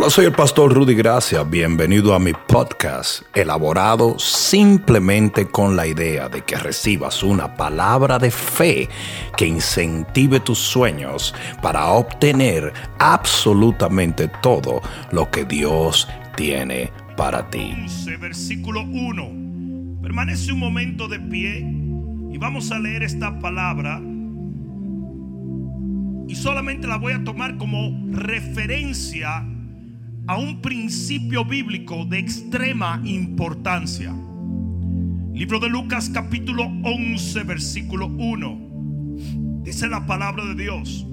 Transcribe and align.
Hola, 0.00 0.08
soy 0.08 0.24
el 0.24 0.32
pastor 0.32 0.72
Rudy 0.72 0.94
Gracia. 0.94 1.42
Bienvenido 1.42 2.14
a 2.14 2.18
mi 2.18 2.32
podcast, 2.32 3.20
elaborado 3.34 4.18
simplemente 4.18 5.46
con 5.46 5.76
la 5.76 5.86
idea 5.86 6.30
de 6.30 6.40
que 6.40 6.56
recibas 6.56 7.22
una 7.22 7.54
palabra 7.54 8.18
de 8.18 8.30
fe 8.30 8.88
que 9.36 9.46
incentive 9.46 10.40
tus 10.40 10.58
sueños 10.58 11.34
para 11.60 11.88
obtener 11.88 12.72
absolutamente 12.98 14.28
todo 14.40 14.80
lo 15.12 15.30
que 15.30 15.44
Dios 15.44 16.08
tiene 16.34 16.90
para 17.14 17.50
ti. 17.50 17.76
Versículo 18.18 18.80
1. 18.80 20.00
Permanece 20.00 20.50
un 20.50 20.60
momento 20.60 21.08
de 21.08 21.20
pie 21.20 21.58
y 22.32 22.38
vamos 22.38 22.72
a 22.72 22.78
leer 22.78 23.02
esta 23.02 23.38
palabra 23.38 24.00
y 26.26 26.34
solamente 26.36 26.86
la 26.86 26.96
voy 26.96 27.12
a 27.12 27.22
tomar 27.22 27.58
como 27.58 27.92
referencia 28.12 29.44
a 30.30 30.36
un 30.36 30.62
principio 30.62 31.44
bíblico 31.44 32.04
de 32.04 32.20
extrema 32.20 33.00
importancia. 33.02 34.14
Libro 35.32 35.58
de 35.58 35.68
Lucas 35.68 36.08
capítulo 36.08 36.66
11 36.84 37.42
versículo 37.42 38.06
1. 38.06 39.64
Dice 39.64 39.88
la 39.88 40.06
palabra 40.06 40.44
de 40.44 40.54
Dios. 40.54 41.04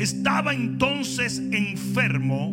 Estaba 0.00 0.52
entonces 0.52 1.38
enfermo 1.52 2.48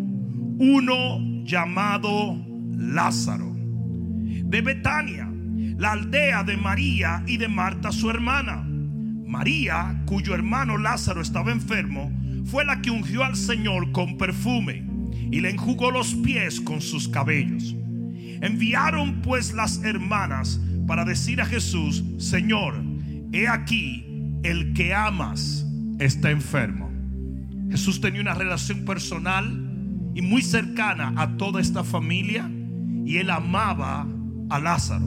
uno 0.60 1.44
llamado 1.44 2.38
Lázaro 2.72 3.52
de 3.55 4.62
Betania, 4.62 5.27
la 5.80 5.94
aldea 5.94 6.44
de 6.44 6.58
María 6.58 7.24
y 7.26 7.38
de 7.38 7.48
Marta 7.48 7.91
su 7.91 8.12
hermana. 8.12 8.63
María, 9.26 10.04
cuyo 10.05 10.36
hermano 10.36 10.77
Lázaro 10.77 11.22
estaba 11.22 11.52
enfermo, 11.52 12.12
fue 12.46 12.66
la 12.66 12.84
que 12.84 12.91
ungió 12.91 13.24
al 13.24 13.36
Señor 13.36 13.91
con 13.91 14.16
perfume 14.20 14.94
y 15.36 15.42
le 15.42 15.50
enjugó 15.50 15.92
los 15.92 16.16
pies 16.16 16.62
con 16.62 16.80
sus 16.80 17.10
cabellos. 17.10 17.76
Enviaron 18.40 19.22
pues 19.22 19.54
las 19.54 19.84
hermanas 19.84 20.62
para 20.88 21.04
decir 21.04 21.42
a 21.42 21.46
Jesús, 21.46 22.05
Señor, 22.20 22.82
he 23.34 23.46
aquí, 23.50 24.05
el 24.44 24.72
que 24.72 24.94
amas 24.94 25.68
está 26.00 26.32
enfermo. 26.32 26.90
Jesús 27.70 28.00
tenía 28.00 28.22
una 28.22 28.34
relación 28.34 28.86
personal 28.86 29.44
y 30.16 30.22
muy 30.22 30.42
cercana 30.42 31.14
a 31.18 31.36
toda 31.36 31.60
esta 31.60 31.84
familia 31.84 32.49
y 33.05 33.18
él 33.18 33.30
amaba 33.30 34.08
a 34.49 34.60
Lázaro. 34.62 35.05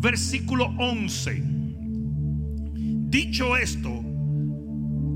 Versículo 0.00 0.74
11. 0.78 1.44
Dicho 3.10 3.58
esto, 3.58 4.02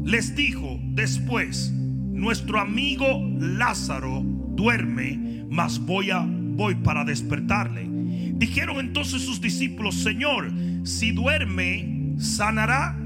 les 0.05 0.37
dijo 0.37 0.79
después, 0.91 1.73
nuestro 2.19 2.61
amigo 2.61 3.07
Lázaro 3.39 4.23
duerme, 4.23 5.45
mas 5.49 5.79
voy 5.79 6.11
a 6.11 6.27
voy 6.59 6.75
para 6.75 7.05
despertarle. 7.05 7.89
Dijeron 8.35 8.81
entonces 8.81 9.23
sus 9.23 9.41
discípulos, 9.41 9.95
Señor, 9.95 10.53
si 10.83 11.13
duerme, 11.13 12.15
sanará. 12.19 12.99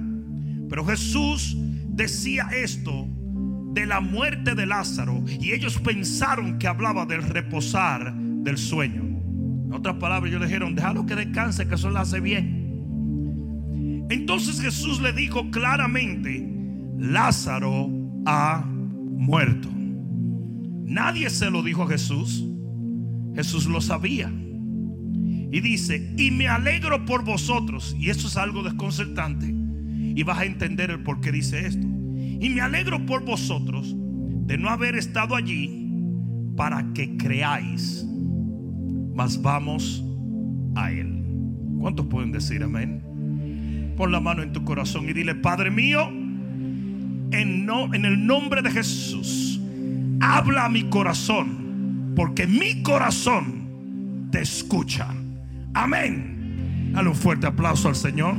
Pero 0.69 0.87
Jesús 0.87 1.57
decía 1.89 2.49
esto 2.55 3.07
de 3.75 3.85
la 3.85 4.01
muerte 4.01 4.55
de 4.55 4.65
Lázaro 4.65 5.23
y 5.27 5.53
ellos 5.53 5.79
pensaron 5.79 6.59
que 6.59 6.67
hablaba 6.67 7.05
del 7.05 7.23
reposar 7.23 8.15
del 8.15 8.57
sueño. 8.57 9.03
En 9.67 9.73
otras 9.75 9.97
palabras, 9.97 10.31
ellos 10.31 10.41
le 10.41 10.47
dijeron, 10.47 10.75
déjalo 10.75 11.05
que 11.05 11.15
descanse, 11.15 11.69
que 11.69 11.75
eso 11.75 11.91
le 11.91 11.99
hace 11.99 12.21
bien. 12.21 14.07
Entonces 14.09 14.61
Jesús 14.61 15.01
le 15.01 15.13
dijo 15.13 15.51
claramente, 15.51 16.49
Lázaro 16.99 17.91
ha 18.27 18.67
muerto. 19.23 19.69
Nadie 19.73 21.31
se 21.31 21.51
lo 21.51 21.63
dijo 21.63 21.85
a 21.85 21.89
Jesús. 21.89 22.45
Jesús 23.35 23.67
lo 23.67 23.81
sabía. 23.81 24.31
Y 24.31 25.61
dice, 25.61 26.15
y 26.19 26.31
me 26.31 26.49
alegro 26.49 27.05
por 27.05 27.25
vosotros. 27.25 27.97
Y 27.99 28.11
eso 28.11 28.27
es 28.27 28.37
algo 28.37 28.63
desconcertante. 28.63 29.47
Y 30.15 30.23
vas 30.25 30.39
a 30.39 30.45
entender 30.45 30.91
el 30.91 31.03
por 31.03 31.21
qué 31.21 31.33
dice 31.33 31.67
esto. 31.67 31.87
Y 31.87 32.51
me 32.51 32.61
alegro 32.61 33.07
por 33.07 33.25
vosotros 33.25 33.95
de 33.97 34.59
no 34.59 34.69
haber 34.69 34.97
estado 34.97 35.37
allí 35.37 35.89
para 36.57 36.93
que 36.93 37.17
creáis. 37.17 38.05
Mas 39.15 39.41
vamos 39.41 40.05
a 40.75 40.91
Él. 40.91 41.25
¿Cuántos 41.79 42.07
pueden 42.07 42.33
decir 42.33 42.63
amén? 42.63 43.95
Pon 43.97 44.11
la 44.11 44.21
mano 44.21 44.43
en 44.43 44.53
tu 44.53 44.65
corazón 44.65 45.09
y 45.09 45.13
dile, 45.13 45.35
Padre 45.35 45.71
mío, 45.71 46.11
en, 47.33 47.67
no, 47.67 47.93
en 47.95 48.05
el 48.05 48.27
nombre 48.27 48.63
de 48.63 48.71
Jesús, 48.71 49.61
habla 50.21 50.67
a 50.67 50.69
mi 50.69 50.85
corazón, 50.85 52.13
porque 52.15 52.47
mi 52.47 52.83
corazón 52.83 54.29
te 54.31 54.41
escucha. 54.41 55.09
Amén. 55.75 56.91
Dale 56.93 57.09
un 57.09 57.15
fuerte 57.15 57.47
aplauso 57.47 57.89
al 57.89 57.97
Señor. 57.97 58.37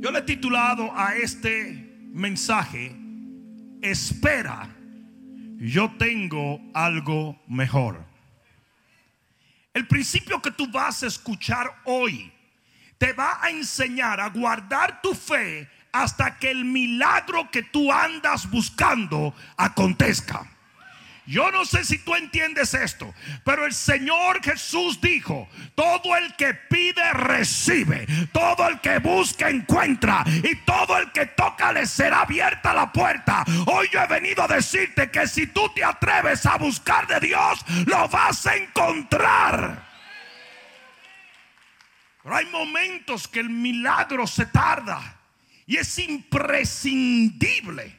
Yo 0.00 0.10
le 0.10 0.18
he 0.20 0.22
titulado 0.22 0.90
a 0.96 1.14
este 1.16 2.08
mensaje, 2.12 2.96
espera, 3.82 4.68
yo 5.58 5.90
tengo 5.98 6.60
algo 6.72 7.40
mejor. 7.48 8.07
El 9.78 9.86
principio 9.86 10.42
que 10.42 10.50
tú 10.50 10.66
vas 10.66 11.04
a 11.04 11.06
escuchar 11.06 11.72
hoy 11.84 12.32
te 12.98 13.12
va 13.12 13.38
a 13.40 13.50
enseñar 13.50 14.18
a 14.18 14.28
guardar 14.28 15.00
tu 15.00 15.14
fe 15.14 15.70
hasta 15.92 16.36
que 16.36 16.50
el 16.50 16.64
milagro 16.64 17.48
que 17.48 17.62
tú 17.62 17.92
andas 17.92 18.50
buscando 18.50 19.32
acontezca. 19.56 20.50
Yo 21.28 21.50
no 21.50 21.66
sé 21.66 21.84
si 21.84 21.98
tú 21.98 22.14
entiendes 22.14 22.72
esto, 22.72 23.14
pero 23.44 23.66
el 23.66 23.74
Señor 23.74 24.42
Jesús 24.42 24.98
dijo, 24.98 25.46
todo 25.74 26.16
el 26.16 26.34
que 26.36 26.54
pide 26.54 27.12
recibe, 27.12 28.06
todo 28.32 28.66
el 28.66 28.80
que 28.80 28.98
busca 28.98 29.50
encuentra 29.50 30.24
y 30.26 30.56
todo 30.64 30.96
el 30.96 31.12
que 31.12 31.26
toca 31.26 31.70
le 31.70 31.84
será 31.84 32.22
abierta 32.22 32.72
la 32.72 32.90
puerta. 32.90 33.44
Hoy 33.66 33.90
yo 33.92 34.00
he 34.00 34.06
venido 34.06 34.42
a 34.42 34.48
decirte 34.48 35.10
que 35.10 35.26
si 35.26 35.48
tú 35.48 35.68
te 35.74 35.84
atreves 35.84 36.46
a 36.46 36.56
buscar 36.56 37.06
de 37.06 37.20
Dios, 37.20 37.62
lo 37.84 38.08
vas 38.08 38.46
a 38.46 38.56
encontrar. 38.56 39.86
Pero 42.22 42.36
hay 42.36 42.46
momentos 42.46 43.28
que 43.28 43.40
el 43.40 43.50
milagro 43.50 44.26
se 44.26 44.46
tarda 44.46 45.18
y 45.66 45.76
es 45.76 45.98
imprescindible 45.98 47.97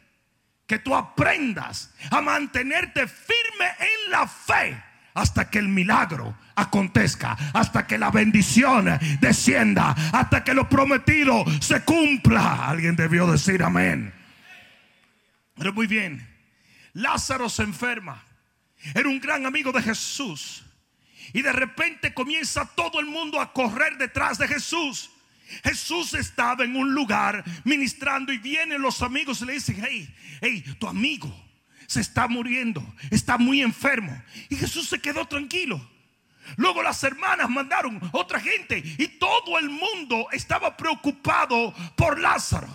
que 0.70 0.78
tú 0.78 0.96
aprendas 0.96 1.92
a 2.12 2.22
mantenerte 2.22 3.08
firme 3.08 3.66
en 3.80 4.12
la 4.12 4.28
fe 4.28 4.80
hasta 5.16 5.50
que 5.50 5.58
el 5.58 5.68
milagro 5.68 6.38
acontezca, 6.56 7.36
hasta 7.56 7.88
que 7.88 7.98
la 7.98 8.12
bendición 8.12 8.88
descienda, 9.20 9.96
hasta 10.14 10.44
que 10.44 10.54
lo 10.54 10.70
prometido 10.70 11.44
se 11.60 11.82
cumpla. 11.82 12.70
Alguien 12.70 12.96
debió 12.96 13.26
decir 13.26 13.64
amén. 13.64 14.14
Pero 15.58 15.74
muy 15.74 15.88
bien, 15.88 16.26
Lázaro 16.94 17.50
se 17.50 17.64
enferma. 17.64 18.24
Era 18.94 19.10
un 19.10 19.20
gran 19.20 19.48
amigo 19.48 19.72
de 19.72 19.82
Jesús. 19.82 20.64
Y 21.34 21.42
de 21.42 21.52
repente 21.52 22.14
comienza 22.14 22.64
todo 22.76 23.00
el 23.00 23.08
mundo 23.08 23.42
a 23.42 23.54
correr 23.54 23.98
detrás 23.98 24.38
de 24.38 24.48
Jesús. 24.48 25.10
Jesús 25.64 26.14
estaba 26.14 26.64
en 26.64 26.76
un 26.76 26.94
lugar 26.94 27.44
ministrando 27.64 28.32
y 28.32 28.38
vienen 28.38 28.82
los 28.82 29.02
amigos 29.02 29.42
y 29.42 29.46
le 29.46 29.54
dicen, 29.54 29.84
hey, 29.88 30.14
hey, 30.42 30.64
tu 30.80 30.88
amigo 30.88 31.34
se 31.88 32.02
está 32.02 32.28
muriendo, 32.28 32.86
está 33.10 33.38
muy 33.38 33.62
enfermo. 33.62 34.22
Y 34.50 34.56
Jesús 34.56 34.88
se 34.88 35.00
quedó 35.00 35.26
tranquilo. 35.26 35.82
Luego 36.56 36.84
las 36.84 37.04
hermanas 37.04 37.50
mandaron 37.50 38.00
otra 38.12 38.40
gente 38.40 38.84
y 38.98 39.08
todo 39.08 39.58
el 39.58 39.70
mundo 39.70 40.28
estaba 40.32 40.78
preocupado 40.78 41.74
por 41.96 42.20
Lázaro. 42.20 42.70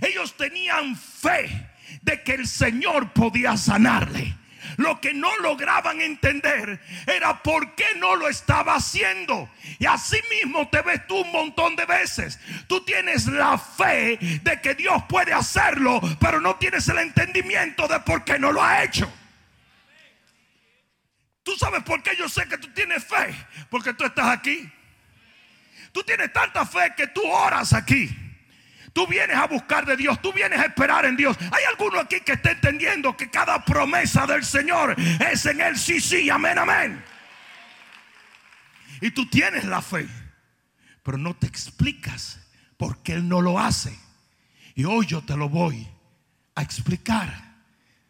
Ellos 0.00 0.36
tenían 0.36 0.96
fe 0.96 1.70
de 2.02 2.22
que 2.22 2.32
el 2.32 2.46
Señor 2.46 3.12
podía 3.12 3.56
sanarle. 3.56 4.36
Lo 4.76 5.00
que 5.00 5.14
no 5.14 5.34
lograban 5.38 6.00
entender 6.00 6.80
era 7.06 7.42
por 7.42 7.74
qué 7.74 7.86
no 7.96 8.16
lo 8.16 8.28
estaba 8.28 8.74
haciendo. 8.74 9.50
Y 9.78 9.86
así 9.86 10.18
mismo 10.30 10.68
te 10.68 10.82
ves 10.82 11.06
tú 11.06 11.16
un 11.16 11.32
montón 11.32 11.76
de 11.76 11.86
veces. 11.86 12.38
Tú 12.66 12.84
tienes 12.84 13.26
la 13.26 13.58
fe 13.58 14.18
de 14.42 14.60
que 14.60 14.74
Dios 14.74 15.02
puede 15.08 15.32
hacerlo, 15.32 16.00
pero 16.20 16.40
no 16.40 16.56
tienes 16.56 16.88
el 16.88 16.98
entendimiento 16.98 17.88
de 17.88 18.00
por 18.00 18.24
qué 18.24 18.38
no 18.38 18.52
lo 18.52 18.62
ha 18.62 18.82
hecho. 18.84 19.12
¿Tú 21.42 21.56
sabes 21.56 21.84
por 21.84 22.02
qué 22.02 22.16
yo 22.16 22.28
sé 22.28 22.48
que 22.48 22.58
tú 22.58 22.68
tienes 22.72 23.04
fe? 23.04 23.32
Porque 23.70 23.94
tú 23.94 24.04
estás 24.04 24.28
aquí. 24.28 24.68
Tú 25.92 26.02
tienes 26.02 26.32
tanta 26.32 26.66
fe 26.66 26.92
que 26.96 27.06
tú 27.06 27.22
oras 27.24 27.72
aquí. 27.72 28.25
Tú 28.96 29.06
vienes 29.06 29.36
a 29.36 29.46
buscar 29.46 29.84
de 29.84 29.94
Dios, 29.94 30.22
tú 30.22 30.32
vienes 30.32 30.58
a 30.58 30.64
esperar 30.64 31.04
en 31.04 31.18
Dios. 31.18 31.36
Hay 31.52 31.64
alguno 31.68 32.00
aquí 32.00 32.18
que 32.20 32.32
esté 32.32 32.52
entendiendo 32.52 33.14
que 33.14 33.28
cada 33.28 33.62
promesa 33.62 34.26
del 34.26 34.42
Señor 34.42 34.96
es 34.98 35.44
en 35.44 35.60
Él, 35.60 35.76
sí, 35.76 36.00
sí, 36.00 36.30
amén, 36.30 36.58
amén. 36.58 37.04
Y 39.02 39.10
tú 39.10 39.28
tienes 39.28 39.66
la 39.66 39.82
fe, 39.82 40.08
pero 41.02 41.18
no 41.18 41.36
te 41.36 41.46
explicas 41.46 42.40
porque 42.78 43.12
Él 43.12 43.28
no 43.28 43.42
lo 43.42 43.58
hace. 43.58 43.94
Y 44.74 44.86
hoy 44.86 45.04
yo 45.04 45.20
te 45.20 45.36
lo 45.36 45.50
voy 45.50 45.86
a 46.54 46.62
explicar. 46.62 47.34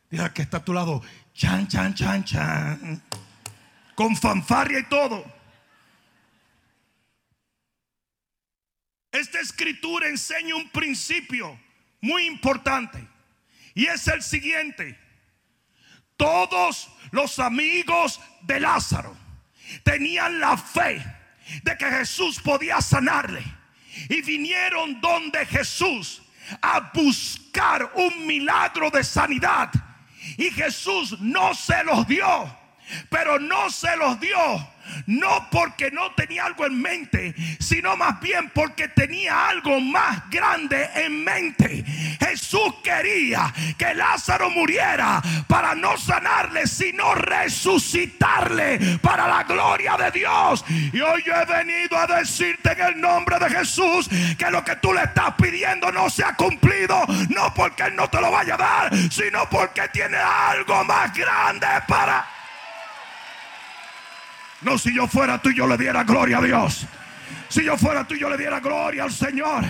Diga 0.08 0.32
que 0.32 0.42
está 0.42 0.58
a 0.58 0.64
tu 0.64 0.72
lado, 0.72 1.02
chan, 1.34 1.66
chan, 1.66 1.94
chan, 1.94 2.22
chan, 2.22 3.02
con 3.96 4.14
fanfarria 4.14 4.78
y 4.78 4.84
todo. 4.84 5.35
Esta 9.16 9.40
escritura 9.40 10.08
enseña 10.08 10.54
un 10.56 10.68
principio 10.68 11.58
muy 12.02 12.26
importante 12.26 12.98
y 13.74 13.86
es 13.86 14.06
el 14.08 14.22
siguiente. 14.22 14.98
Todos 16.18 16.90
los 17.12 17.38
amigos 17.38 18.20
de 18.42 18.60
Lázaro 18.60 19.16
tenían 19.84 20.38
la 20.38 20.58
fe 20.58 21.02
de 21.62 21.78
que 21.78 21.86
Jesús 21.86 22.40
podía 22.40 22.82
sanarle 22.82 23.42
y 24.10 24.20
vinieron 24.20 25.00
donde 25.00 25.46
Jesús 25.46 26.20
a 26.60 26.92
buscar 26.92 27.92
un 27.94 28.26
milagro 28.26 28.90
de 28.90 29.02
sanidad 29.02 29.70
y 30.36 30.50
Jesús 30.50 31.18
no 31.20 31.54
se 31.54 31.82
los 31.84 32.06
dio, 32.06 32.54
pero 33.08 33.38
no 33.38 33.70
se 33.70 33.96
los 33.96 34.20
dio 34.20 34.75
no 35.06 35.48
porque 35.50 35.90
no 35.90 36.12
tenía 36.12 36.44
algo 36.44 36.66
en 36.66 36.80
mente, 36.80 37.34
sino 37.58 37.96
más 37.96 38.20
bien 38.20 38.50
porque 38.54 38.88
tenía 38.88 39.48
algo 39.48 39.80
más 39.80 40.28
grande 40.30 40.88
en 40.94 41.24
mente. 41.24 41.84
Jesús 42.18 42.74
quería 42.82 43.52
que 43.76 43.94
Lázaro 43.94 44.50
muriera 44.50 45.22
para 45.46 45.74
no 45.74 45.96
sanarle, 45.96 46.66
sino 46.66 47.14
resucitarle 47.14 48.98
para 49.02 49.28
la 49.28 49.44
gloria 49.44 49.96
de 49.96 50.10
Dios. 50.10 50.64
Y 50.68 51.00
hoy 51.00 51.22
yo 51.24 51.34
he 51.34 51.44
venido 51.44 51.96
a 51.98 52.06
decirte 52.06 52.72
en 52.72 52.80
el 52.80 53.00
nombre 53.00 53.38
de 53.38 53.50
Jesús 53.50 54.08
que 54.38 54.50
lo 54.50 54.64
que 54.64 54.76
tú 54.76 54.92
le 54.92 55.02
estás 55.02 55.34
pidiendo 55.34 55.90
no 55.92 56.10
se 56.10 56.24
ha 56.24 56.34
cumplido, 56.34 57.04
no 57.28 57.52
porque 57.54 57.84
Él 57.84 57.96
no 57.96 58.08
te 58.08 58.20
lo 58.20 58.30
vaya 58.30 58.54
a 58.54 58.58
dar, 58.58 58.96
sino 59.10 59.48
porque 59.48 59.88
tiene 59.88 60.16
algo 60.16 60.84
más 60.84 61.12
grande 61.14 61.66
para... 61.86 62.35
No, 64.66 64.76
si 64.76 64.92
yo 64.92 65.06
fuera 65.06 65.40
tú, 65.40 65.52
yo 65.52 65.64
le 65.64 65.78
diera 65.78 66.02
gloria 66.02 66.38
a 66.38 66.42
Dios. 66.42 66.86
Si 67.48 67.62
yo 67.62 67.78
fuera 67.78 68.04
tú, 68.04 68.16
yo 68.16 68.28
le 68.28 68.36
diera 68.36 68.58
gloria 68.58 69.04
al 69.04 69.12
Señor. 69.12 69.64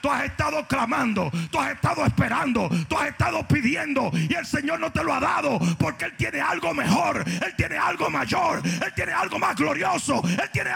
Tú 0.00 0.08
has 0.08 0.26
estado 0.26 0.64
clamando, 0.68 1.28
tú 1.50 1.58
has 1.58 1.72
estado 1.72 2.06
esperando, 2.06 2.70
tú 2.88 2.96
has 2.96 3.08
estado 3.08 3.48
pidiendo 3.48 4.12
y 4.14 4.32
el 4.32 4.46
Señor 4.46 4.78
no 4.78 4.92
te 4.92 5.02
lo 5.02 5.12
ha 5.12 5.18
dado 5.18 5.58
porque 5.76 6.04
Él 6.04 6.16
tiene 6.16 6.40
algo 6.40 6.72
mejor, 6.72 7.24
Él 7.26 7.52
tiene 7.56 7.78
algo 7.78 8.08
mayor, 8.10 8.62
Él 8.64 8.92
tiene 8.94 9.10
algo 9.10 9.40
más 9.40 9.56
glorioso, 9.56 10.22
Él 10.24 10.50
tiene... 10.52 10.70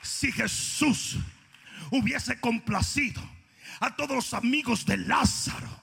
Si 0.00 0.32
Jesús 0.32 1.18
hubiese 1.90 2.40
complacido 2.40 3.20
a 3.80 3.94
todos 3.94 4.16
los 4.16 4.32
amigos 4.32 4.86
de 4.86 4.96
Lázaro, 4.96 5.81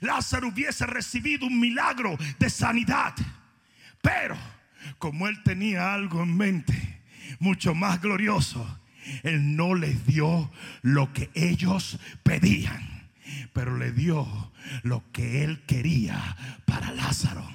Lázaro 0.00 0.48
hubiese 0.48 0.86
recibido 0.86 1.46
un 1.46 1.60
milagro 1.60 2.16
de 2.38 2.50
sanidad. 2.50 3.14
Pero 4.02 4.36
como 4.98 5.28
él 5.28 5.42
tenía 5.42 5.94
algo 5.94 6.22
en 6.22 6.36
mente 6.36 7.00
mucho 7.38 7.74
más 7.74 8.00
glorioso, 8.00 8.80
él 9.22 9.56
no 9.56 9.74
les 9.74 10.06
dio 10.06 10.50
lo 10.82 11.12
que 11.12 11.30
ellos 11.34 11.98
pedían, 12.22 13.08
pero 13.52 13.76
le 13.76 13.92
dio 13.92 14.52
lo 14.82 15.04
que 15.12 15.44
él 15.44 15.62
quería 15.66 16.36
para 16.64 16.92
Lázaro. 16.92 17.48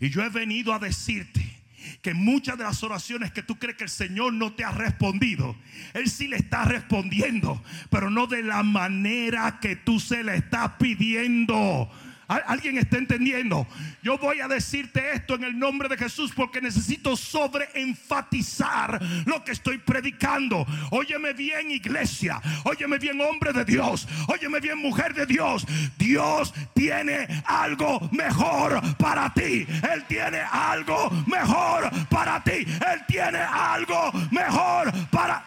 Y 0.00 0.10
yo 0.10 0.22
he 0.22 0.28
venido 0.28 0.72
a 0.72 0.78
decirte 0.78 1.61
que 2.00 2.14
muchas 2.14 2.58
de 2.58 2.64
las 2.64 2.82
oraciones 2.82 3.32
que 3.32 3.42
tú 3.42 3.58
crees 3.58 3.76
que 3.76 3.84
el 3.84 3.90
Señor 3.90 4.32
no 4.32 4.52
te 4.52 4.64
ha 4.64 4.70
respondido, 4.70 5.56
Él 5.94 6.08
sí 6.08 6.28
le 6.28 6.36
está 6.36 6.64
respondiendo, 6.64 7.62
pero 7.90 8.10
no 8.10 8.26
de 8.26 8.42
la 8.42 8.62
manera 8.62 9.58
que 9.60 9.76
tú 9.76 10.00
se 10.00 10.22
le 10.22 10.36
estás 10.36 10.72
pidiendo. 10.78 11.90
¿Alguien 12.28 12.78
está 12.78 12.96
entendiendo? 12.98 13.66
Yo 14.02 14.16
voy 14.16 14.40
a 14.40 14.48
decirte 14.48 15.12
esto 15.12 15.34
en 15.34 15.44
el 15.44 15.58
nombre 15.58 15.88
de 15.88 15.96
Jesús 15.96 16.32
porque 16.34 16.60
necesito 16.60 17.16
sobreenfatizar 17.16 19.00
lo 19.26 19.44
que 19.44 19.52
estoy 19.52 19.78
predicando. 19.78 20.66
Óyeme 20.90 21.32
bien 21.32 21.70
iglesia, 21.70 22.40
óyeme 22.64 22.98
bien 22.98 23.20
hombre 23.20 23.52
de 23.52 23.64
Dios, 23.64 24.08
óyeme 24.28 24.60
bien 24.60 24.78
mujer 24.78 25.14
de 25.14 25.26
Dios. 25.26 25.66
Dios 25.98 26.54
tiene 26.74 27.26
algo 27.44 28.08
mejor 28.12 28.80
para 28.96 29.32
ti. 29.34 29.66
Él 29.92 30.04
tiene 30.08 30.40
algo 30.40 31.10
mejor 31.26 31.90
para 32.08 32.42
ti. 32.42 32.66
Él 32.66 33.04
tiene 33.06 33.38
algo 33.38 34.12
mejor 34.30 34.92
para... 35.10 35.44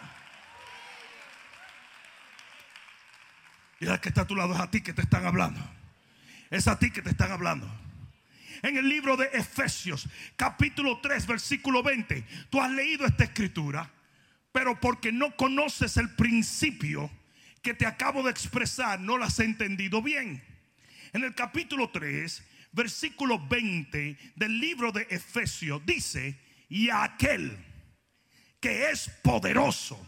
Y 3.78 3.86
el 3.86 4.00
que 4.00 4.08
está 4.08 4.22
a 4.22 4.26
tu 4.26 4.34
lado 4.34 4.54
es 4.54 4.60
a 4.60 4.70
ti 4.70 4.80
que 4.80 4.94
te 4.94 5.02
están 5.02 5.26
hablando. 5.26 5.60
Es 6.50 6.68
a 6.68 6.78
ti 6.78 6.90
que 6.90 7.02
te 7.02 7.10
están 7.10 7.32
hablando. 7.32 7.68
En 8.62 8.76
el 8.76 8.88
libro 8.88 9.16
de 9.16 9.26
Efesios, 9.32 10.08
capítulo 10.36 11.00
3, 11.00 11.26
versículo 11.26 11.82
20, 11.82 12.24
tú 12.50 12.60
has 12.60 12.70
leído 12.70 13.04
esta 13.04 13.24
escritura, 13.24 13.90
pero 14.52 14.80
porque 14.80 15.12
no 15.12 15.36
conoces 15.36 15.96
el 15.96 16.10
principio 16.14 17.10
que 17.62 17.74
te 17.74 17.86
acabo 17.86 18.22
de 18.22 18.30
expresar, 18.30 19.00
no 19.00 19.18
la 19.18 19.26
has 19.26 19.40
entendido 19.40 20.00
bien. 20.00 20.42
En 21.12 21.24
el 21.24 21.34
capítulo 21.34 21.90
3, 21.90 22.42
versículo 22.72 23.38
20 23.46 24.16
del 24.36 24.60
libro 24.60 24.92
de 24.92 25.06
Efesios, 25.10 25.84
dice, 25.84 26.38
y 26.68 26.90
aquel 26.90 27.56
que 28.60 28.90
es 28.90 29.08
poderoso 29.22 30.04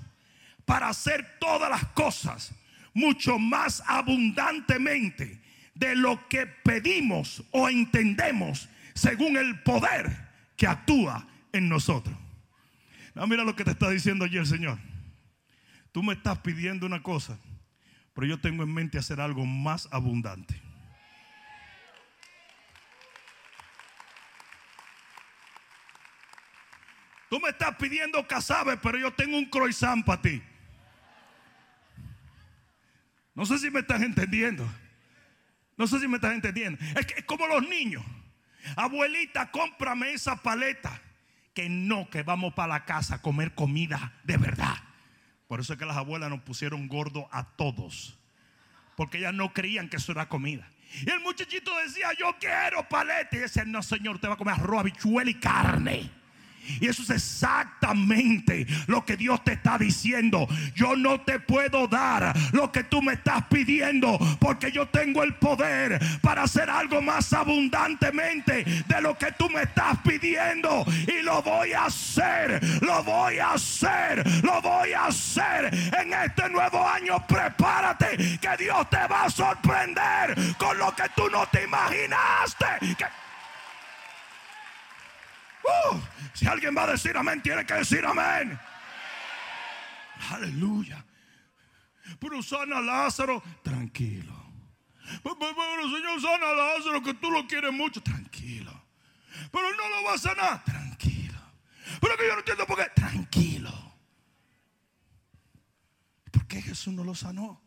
para 0.64 0.88
hacer 0.88 1.38
todas 1.38 1.70
las 1.70 1.84
cosas 1.88 2.52
mucho 2.94 3.38
más 3.38 3.82
abundantemente 3.86 5.37
de 5.78 5.94
lo 5.94 6.28
que 6.28 6.46
pedimos 6.46 7.44
o 7.52 7.68
entendemos 7.68 8.68
según 8.94 9.36
el 9.36 9.60
poder 9.62 10.28
que 10.56 10.66
actúa 10.66 11.26
en 11.52 11.68
nosotros. 11.68 12.16
No, 13.14 13.26
mira 13.26 13.44
lo 13.44 13.54
que 13.54 13.64
te 13.64 13.70
está 13.70 13.88
diciendo 13.88 14.24
allí 14.24 14.38
el 14.38 14.46
Señor. 14.46 14.78
Tú 15.92 16.02
me 16.02 16.14
estás 16.14 16.38
pidiendo 16.38 16.84
una 16.84 17.02
cosa, 17.02 17.38
pero 18.12 18.26
yo 18.26 18.40
tengo 18.40 18.64
en 18.64 18.74
mente 18.74 18.98
hacer 18.98 19.20
algo 19.20 19.46
más 19.46 19.88
abundante. 19.92 20.60
Tú 27.30 27.38
me 27.40 27.50
estás 27.50 27.76
pidiendo 27.76 28.26
casabe, 28.26 28.76
pero 28.78 28.98
yo 28.98 29.12
tengo 29.12 29.36
un 29.36 29.44
croissant 29.44 30.04
para 30.04 30.22
ti. 30.22 30.42
No 33.34 33.46
sé 33.46 33.58
si 33.58 33.70
me 33.70 33.80
estás 33.80 34.02
entendiendo. 34.02 34.68
No 35.78 35.86
sé 35.86 36.00
si 36.00 36.08
me 36.08 36.16
estás 36.16 36.34
entendiendo. 36.34 36.78
Es, 36.96 37.06
que, 37.06 37.20
es 37.20 37.24
como 37.24 37.46
los 37.46 37.66
niños. 37.66 38.04
Abuelita, 38.76 39.50
cómprame 39.50 40.12
esa 40.12 40.36
paleta. 40.36 41.00
Que 41.54 41.68
no, 41.68 42.10
que 42.10 42.22
vamos 42.22 42.52
para 42.54 42.74
la 42.74 42.84
casa 42.84 43.16
a 43.16 43.22
comer 43.22 43.54
comida 43.54 44.12
de 44.24 44.36
verdad. 44.36 44.76
Por 45.46 45.60
eso 45.60 45.72
es 45.72 45.78
que 45.78 45.86
las 45.86 45.96
abuelas 45.96 46.28
nos 46.28 46.40
pusieron 46.42 46.88
gordo 46.88 47.28
a 47.32 47.44
todos. 47.44 48.18
Porque 48.96 49.18
ellas 49.18 49.32
no 49.32 49.52
creían 49.54 49.88
que 49.88 49.96
eso 49.96 50.12
era 50.12 50.28
comida. 50.28 50.68
Y 51.06 51.10
el 51.10 51.20
muchachito 51.20 51.70
decía, 51.78 52.08
yo 52.18 52.36
quiero 52.38 52.88
paleta. 52.88 53.36
Y 53.36 53.38
decía, 53.38 53.64
no 53.64 53.82
señor, 53.82 54.18
te 54.18 54.26
va 54.26 54.34
a 54.34 54.36
comer 54.36 54.54
arroz, 54.54 54.80
habichuela 54.80 55.30
y 55.30 55.34
carne. 55.34 56.17
Y 56.80 56.86
eso 56.86 57.02
es 57.02 57.10
exactamente 57.10 58.66
lo 58.86 59.04
que 59.04 59.16
Dios 59.16 59.42
te 59.44 59.52
está 59.52 59.78
diciendo. 59.78 60.48
Yo 60.74 60.96
no 60.96 61.20
te 61.20 61.40
puedo 61.40 61.88
dar 61.88 62.34
lo 62.52 62.70
que 62.72 62.84
tú 62.84 63.02
me 63.02 63.14
estás 63.14 63.44
pidiendo 63.48 64.18
porque 64.40 64.70
yo 64.72 64.86
tengo 64.86 65.22
el 65.22 65.34
poder 65.34 65.98
para 66.20 66.42
hacer 66.42 66.70
algo 66.70 67.00
más 67.00 67.32
abundantemente 67.32 68.64
de 68.64 69.00
lo 69.00 69.16
que 69.16 69.32
tú 69.32 69.48
me 69.50 69.62
estás 69.62 69.98
pidiendo. 69.98 70.84
Y 71.06 71.22
lo 71.22 71.42
voy 71.42 71.72
a 71.72 71.86
hacer, 71.86 72.60
lo 72.82 73.02
voy 73.02 73.38
a 73.38 73.52
hacer, 73.52 74.24
lo 74.42 74.60
voy 74.60 74.92
a 74.92 75.06
hacer. 75.06 75.70
En 75.98 76.12
este 76.12 76.48
nuevo 76.50 76.86
año 76.86 77.24
prepárate 77.26 78.38
que 78.40 78.56
Dios 78.58 78.88
te 78.90 79.06
va 79.06 79.24
a 79.24 79.30
sorprender 79.30 80.34
con 80.58 80.78
lo 80.78 80.94
que 80.94 81.04
tú 81.14 81.28
no 81.30 81.46
te 81.46 81.64
imaginaste. 81.64 82.66
Uh, 85.68 86.00
si 86.34 86.46
alguien 86.46 86.74
va 86.76 86.84
a 86.84 86.92
decir 86.92 87.16
amén, 87.16 87.42
tiene 87.42 87.64
que 87.66 87.74
decir 87.74 88.04
amén. 88.04 88.58
Aleluya. 90.30 91.04
Pero 92.18 92.42
sana 92.42 92.80
Lázaro, 92.80 93.42
tranquilo. 93.62 94.34
Pero 95.22 95.82
Señor, 95.90 96.20
sana 96.20 96.52
Lázaro, 96.52 97.02
que 97.02 97.14
tú 97.14 97.30
lo 97.30 97.46
quieres 97.46 97.72
mucho, 97.72 98.02
tranquilo. 98.02 98.72
Pero 99.52 99.68
no 99.76 99.88
lo 99.88 100.04
va 100.04 100.14
a 100.14 100.18
sanar, 100.18 100.64
tranquilo. 100.64 101.38
Pero 102.00 102.16
que 102.16 102.26
yo 102.26 102.32
no 102.32 102.38
entiendo 102.38 102.66
por 102.66 102.76
qué, 102.76 102.90
tranquilo. 102.94 103.72
¿Por 106.30 106.46
qué 106.46 106.62
Jesús 106.62 106.92
no 106.92 107.04
lo 107.04 107.14
sanó? 107.14 107.62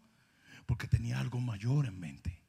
Porque 0.65 0.87
tenía 0.87 1.19
algo 1.19 1.39
mayor 1.39 1.85
en 1.85 1.99
mente. 1.99 2.41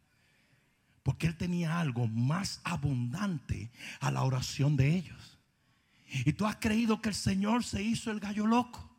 Porque 1.03 1.27
él 1.27 1.37
tenía 1.37 1.81
algo 1.81 2.07
más 2.07 2.61
abundante 2.65 3.71
a 4.01 4.11
la 4.11 4.23
oración 4.23 4.77
de 4.77 4.95
ellos. 4.95 5.32
Y 6.13 6.33
tú 6.35 6.47
has 6.47 6.57
creído 6.57 7.01
que 7.01 7.09
el 7.09 7.15
Señor 7.15 7.65
se 7.65 7.83
hizo 7.83 8.11
el 8.11 8.21
gallo 8.21 8.47
loco. 8.47 8.91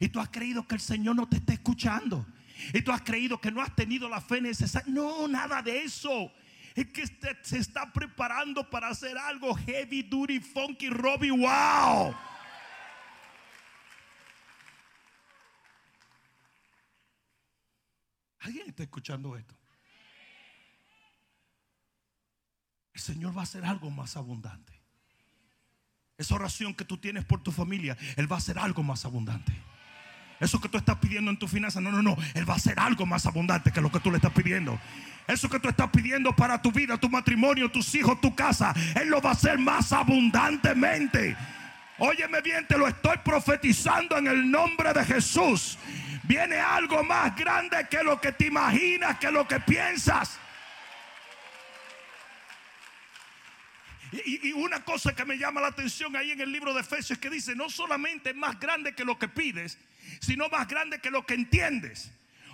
Y 0.00 0.08
tú 0.08 0.20
has 0.20 0.28
creído 0.28 0.66
que 0.66 0.74
el 0.74 0.80
Señor 0.80 1.16
no 1.16 1.28
te 1.28 1.36
está 1.36 1.52
escuchando. 1.52 2.26
Y 2.74 2.82
tú 2.82 2.90
has 2.90 3.02
creído 3.02 3.40
que 3.40 3.52
no 3.52 3.62
has 3.62 3.74
tenido 3.74 4.08
la 4.08 4.20
fe 4.20 4.40
necesaria. 4.40 4.92
No, 4.92 5.28
nada 5.28 5.62
de 5.62 5.84
eso. 5.84 6.32
Es 6.74 6.86
que 6.88 7.06
se 7.42 7.58
está 7.58 7.92
preparando 7.92 8.68
para 8.68 8.88
hacer 8.88 9.16
algo 9.16 9.54
heavy, 9.54 10.02
duty, 10.02 10.40
funky, 10.40 10.90
Robbie. 10.90 11.30
Wow. 11.30 12.14
¿Alguien 18.40 18.68
está 18.68 18.82
escuchando 18.82 19.36
esto? 19.36 19.56
El 22.92 23.00
Señor 23.00 23.36
va 23.36 23.42
a 23.42 23.44
hacer 23.44 23.64
algo 23.64 23.90
más 23.90 24.16
abundante. 24.16 24.77
Esa 26.18 26.34
oración 26.34 26.74
que 26.74 26.84
tú 26.84 26.96
tienes 26.96 27.24
por 27.24 27.40
tu 27.40 27.52
familia, 27.52 27.96
Él 28.16 28.30
va 28.30 28.34
a 28.34 28.38
hacer 28.38 28.58
algo 28.58 28.82
más 28.82 29.04
abundante. 29.04 29.52
Eso 30.40 30.60
que 30.60 30.68
tú 30.68 30.76
estás 30.76 30.96
pidiendo 30.96 31.30
en 31.30 31.38
tu 31.38 31.46
finanza, 31.46 31.80
no, 31.80 31.92
no, 31.92 32.02
no. 32.02 32.16
Él 32.34 32.48
va 32.48 32.54
a 32.54 32.56
hacer 32.56 32.74
algo 32.76 33.06
más 33.06 33.24
abundante 33.26 33.70
que 33.70 33.80
lo 33.80 33.92
que 33.92 34.00
tú 34.00 34.10
le 34.10 34.16
estás 34.16 34.32
pidiendo. 34.32 34.80
Eso 35.28 35.48
que 35.48 35.60
tú 35.60 35.68
estás 35.68 35.88
pidiendo 35.90 36.34
para 36.34 36.60
tu 36.60 36.72
vida, 36.72 36.96
tu 36.96 37.08
matrimonio, 37.08 37.70
tus 37.70 37.94
hijos, 37.94 38.20
tu 38.20 38.34
casa, 38.34 38.74
Él 39.00 39.10
lo 39.10 39.22
va 39.22 39.30
a 39.30 39.32
hacer 39.34 39.58
más 39.58 39.92
abundantemente. 39.92 41.36
Óyeme 41.98 42.40
bien, 42.40 42.66
te 42.66 42.76
lo 42.76 42.88
estoy 42.88 43.18
profetizando 43.24 44.18
en 44.18 44.26
el 44.26 44.50
nombre 44.50 44.92
de 44.92 45.04
Jesús. 45.04 45.78
Viene 46.24 46.56
algo 46.56 47.04
más 47.04 47.36
grande 47.36 47.86
que 47.88 48.02
lo 48.02 48.20
que 48.20 48.32
te 48.32 48.46
imaginas, 48.46 49.18
que 49.20 49.30
lo 49.30 49.46
que 49.46 49.60
piensas. 49.60 50.40
Y, 54.12 54.52
una 54.52 54.84
cosa 54.84 55.14
que 55.14 55.24
me 55.24 55.36
llama 55.36 55.60
la 55.60 55.68
atención 55.68 56.16
ahí 56.16 56.30
en 56.30 56.40
el 56.40 56.50
libro 56.50 56.72
de 56.72 56.80
Efesios 56.80 57.12
es 57.12 57.18
que 57.18 57.30
dice, 57.30 57.54
no 57.54 57.68
solamente 57.68 58.30
es 58.30 58.36
más 58.36 58.58
grande 58.58 58.94
que 58.94 59.04
lo 59.04 59.18
que 59.18 59.28
pides, 59.28 59.78
sino 60.20 60.48
más 60.48 60.66
grande 60.66 61.00
que 61.00 61.10
lo 61.10 61.26
que 61.26 61.34
entiendes. 61.34 62.10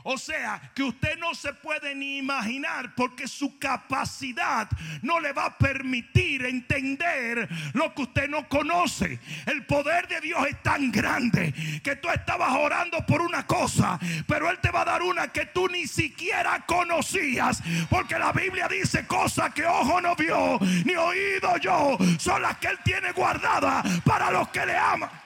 O 0.07 0.19
sea, 0.19 0.61
que 0.75 0.83
usted 0.83 1.19
no 1.19 1.35
se 1.35 1.55
puede 1.55 1.95
ni 1.95 2.19
imaginar 2.19 2.95
porque 2.95 3.27
su 3.27 3.59
capacidad 3.59 4.69
no 5.01 5.19
le 5.19 5.33
va 5.33 5.47
a 5.47 5.57
permitir 5.59 6.45
entender 6.45 7.49
lo 7.73 7.95
que 7.95 8.03
usted 8.03 8.29
no 8.29 8.47
conoce. 8.47 9.19
El 9.47 9.65
poder 9.65 10.07
de 10.07 10.21
Dios 10.21 10.47
es 10.47 10.63
tan 10.63 10.93
grande 10.93 11.55
que 11.83 11.97
tú 11.97 12.11
estabas 12.11 12.53
orando 12.53 12.99
por 13.07 13.23
una 13.23 13.47
cosa, 13.47 13.99
pero 14.27 14.51
Él 14.51 14.59
te 14.61 14.71
va 14.71 14.83
a 14.83 14.85
dar 14.85 15.03
una 15.03 15.29
que 15.29 15.47
tú 15.47 15.69
ni 15.69 15.87
siquiera 15.87 16.67
conocías. 16.67 17.63
Porque 17.89 18.19
la 18.19 18.31
Biblia 18.33 18.69
dice 18.69 19.07
cosas 19.07 19.55
que 19.55 19.65
ojo 19.65 20.03
no 20.03 20.15
vio, 20.17 20.59
ni 20.85 20.97
oído 20.97 21.57
yo, 21.57 21.97
son 22.19 22.43
las 22.43 22.59
que 22.59 22.67
Él 22.67 22.79
tiene 22.85 23.13
guardadas 23.13 24.01
para 24.05 24.31
los 24.31 24.49
que 24.49 24.67
le 24.67 24.77
aman. 24.77 25.24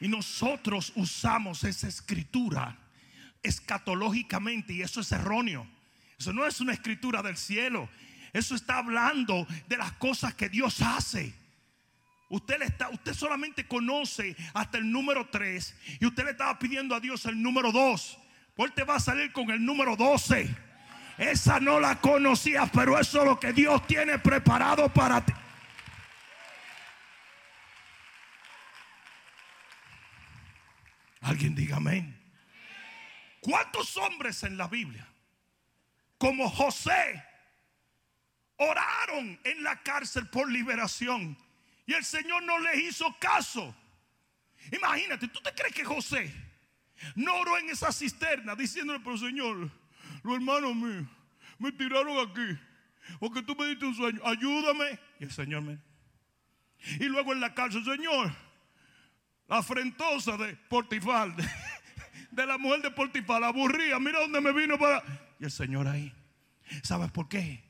Y 0.00 0.08
nosotros 0.08 0.92
usamos 0.94 1.64
esa 1.64 1.88
escritura 1.88 2.76
escatológicamente 3.42 4.72
y 4.74 4.82
eso 4.82 5.00
es 5.00 5.12
erróneo. 5.12 5.66
Eso 6.18 6.32
no 6.32 6.46
es 6.46 6.60
una 6.60 6.72
escritura 6.72 7.22
del 7.22 7.36
cielo. 7.36 7.88
Eso 8.32 8.54
está 8.54 8.78
hablando 8.78 9.46
de 9.68 9.76
las 9.76 9.92
cosas 9.92 10.34
que 10.34 10.48
Dios 10.48 10.82
hace. 10.82 11.34
Usted, 12.28 12.60
está, 12.62 12.88
usted 12.88 13.14
solamente 13.14 13.66
conoce 13.66 14.36
hasta 14.52 14.78
el 14.78 14.90
número 14.90 15.28
3 15.28 15.74
y 16.00 16.06
usted 16.06 16.24
le 16.24 16.30
estaba 16.32 16.58
pidiendo 16.58 16.94
a 16.94 17.00
Dios 17.00 17.24
el 17.26 17.40
número 17.40 17.70
2. 17.70 18.18
Pues 18.54 18.74
te 18.74 18.84
va 18.84 18.96
a 18.96 19.00
salir 19.00 19.32
con 19.32 19.50
el 19.50 19.64
número 19.64 19.96
12. 19.96 20.54
Esa 21.18 21.60
no 21.60 21.80
la 21.80 22.00
conocías, 22.00 22.68
pero 22.72 22.98
eso 22.98 23.20
es 23.20 23.24
lo 23.24 23.40
que 23.40 23.52
Dios 23.52 23.86
tiene 23.86 24.18
preparado 24.18 24.92
para 24.92 25.24
ti. 25.24 25.32
Alguien 31.26 31.56
diga 31.56 31.78
amén. 31.78 32.16
¿Cuántos 33.40 33.96
hombres 33.96 34.44
en 34.44 34.56
la 34.56 34.68
Biblia, 34.68 35.04
como 36.18 36.48
José, 36.48 37.20
oraron 38.58 39.38
en 39.42 39.62
la 39.64 39.82
cárcel 39.82 40.28
por 40.28 40.50
liberación 40.50 41.36
y 41.84 41.94
el 41.94 42.04
Señor 42.04 42.44
no 42.44 42.60
les 42.60 42.78
hizo 42.78 43.12
caso? 43.18 43.74
Imagínate, 44.70 45.26
¿tú 45.26 45.40
te 45.40 45.52
crees 45.52 45.74
que 45.74 45.84
José 45.84 46.32
no 47.16 47.34
oró 47.34 47.58
en 47.58 47.70
esa 47.70 47.90
cisterna 47.90 48.54
diciéndole, 48.54 49.00
pero 49.00 49.18
Señor, 49.18 49.68
los 50.22 50.34
hermanos 50.36 50.76
míos 50.76 51.08
me 51.58 51.72
tiraron 51.72 52.18
aquí 52.18 52.56
porque 53.18 53.42
tú 53.42 53.56
me 53.56 53.66
diste 53.66 53.84
un 53.84 53.96
sueño, 53.96 54.20
ayúdame? 54.24 55.00
Y 55.18 55.24
el 55.24 55.32
Señor 55.32 55.62
me... 55.62 55.78
Y 57.00 57.04
luego 57.06 57.32
en 57.32 57.40
la 57.40 57.52
cárcel, 57.52 57.84
Señor, 57.84 58.32
la 59.48 59.58
afrentosa 59.58 60.36
de 60.36 60.56
Portifal, 60.68 61.34
de, 62.30 62.46
la 62.46 62.58
mujer 62.58 62.82
de 62.82 62.90
Portifal, 62.90 63.40
la 63.40 63.48
aburría, 63.48 63.98
mira 63.98 64.20
dónde 64.20 64.40
me 64.40 64.52
vino 64.52 64.78
para... 64.78 65.02
Y 65.38 65.44
el 65.44 65.50
Señor 65.50 65.86
ahí. 65.86 66.12
¿Sabes 66.82 67.10
por 67.10 67.28
qué? 67.28 67.62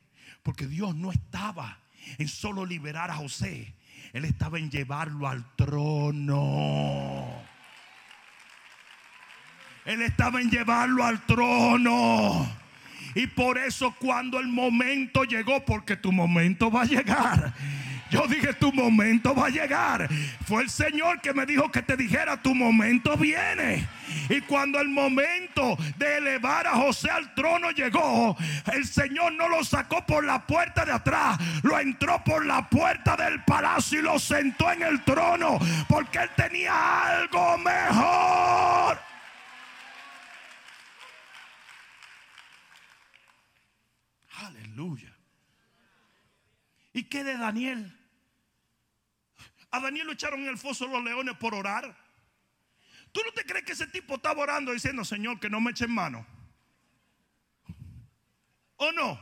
Porque 0.43 0.65
Dios 0.65 0.95
no 0.95 1.11
estaba 1.11 1.79
en 2.17 2.27
solo 2.27 2.65
liberar 2.65 3.11
a 3.11 3.15
José. 3.15 3.75
Él 4.13 4.25
estaba 4.25 4.57
en 4.57 4.71
llevarlo 4.71 5.27
al 5.27 5.55
trono. 5.55 7.27
Él 9.85 10.01
estaba 10.01 10.41
en 10.41 10.49
llevarlo 10.49 11.03
al 11.03 11.25
trono. 11.25 12.49
Y 13.15 13.27
por 13.27 13.57
eso 13.57 13.95
cuando 13.99 14.39
el 14.39 14.47
momento 14.47 15.23
llegó, 15.23 15.63
porque 15.65 15.95
tu 15.95 16.11
momento 16.11 16.71
va 16.71 16.81
a 16.81 16.85
llegar 16.85 17.53
yo 18.09 18.27
dije, 18.27 18.53
tu 18.53 18.71
momento 18.71 19.35
va 19.35 19.47
a 19.47 19.49
llegar. 19.49 20.07
Fue 20.45 20.63
el 20.63 20.69
Señor 20.69 21.21
que 21.21 21.33
me 21.33 21.45
dijo 21.45 21.71
que 21.71 21.81
te 21.81 21.97
dijera, 21.97 22.41
tu 22.41 22.55
momento 22.55 23.17
viene. 23.17 23.87
Y 24.29 24.41
cuando 24.41 24.79
el 24.79 24.89
momento 24.89 25.77
de 25.97 26.17
elevar 26.17 26.67
a 26.67 26.75
José 26.75 27.09
al 27.09 27.33
trono 27.33 27.71
llegó, 27.71 28.37
el 28.73 28.85
Señor 28.85 29.33
no 29.33 29.49
lo 29.49 29.63
sacó 29.63 30.05
por 30.05 30.23
la 30.23 30.45
puerta 30.45 30.85
de 30.85 30.93
atrás, 30.93 31.37
lo 31.63 31.79
entró 31.79 32.23
por 32.23 32.45
la 32.45 32.69
puerta 32.69 33.15
del 33.15 33.43
palacio 33.43 33.99
y 33.99 34.03
lo 34.03 34.19
sentó 34.19 34.71
en 34.71 34.83
el 34.83 35.03
trono, 35.03 35.59
porque 35.87 36.19
él 36.19 36.29
tenía 36.35 37.19
algo 37.19 37.57
mejor. 37.57 38.99
Aleluya. 44.45 45.13
¿Y 46.93 47.03
qué 47.03 47.23
de 47.23 47.37
Daniel? 47.37 47.96
A 49.71 49.79
Daniel 49.79 50.07
lo 50.07 50.13
echaron 50.13 50.41
en 50.41 50.47
el 50.47 50.57
foso 50.57 50.85
de 50.85 50.93
los 50.93 51.03
leones 51.03 51.35
por 51.37 51.53
orar. 51.53 51.95
¿Tú 53.11 53.21
no 53.25 53.31
te 53.31 53.43
crees 53.43 53.65
que 53.65 53.73
ese 53.73 53.87
tipo 53.87 54.15
estaba 54.15 54.41
orando 54.41 54.71
diciendo, 54.71 55.03
Señor, 55.03 55.39
que 55.39 55.49
no 55.49 55.59
me 55.59 55.71
echen 55.71 55.91
mano? 55.91 56.25
¿O 58.77 58.91
no? 58.91 59.19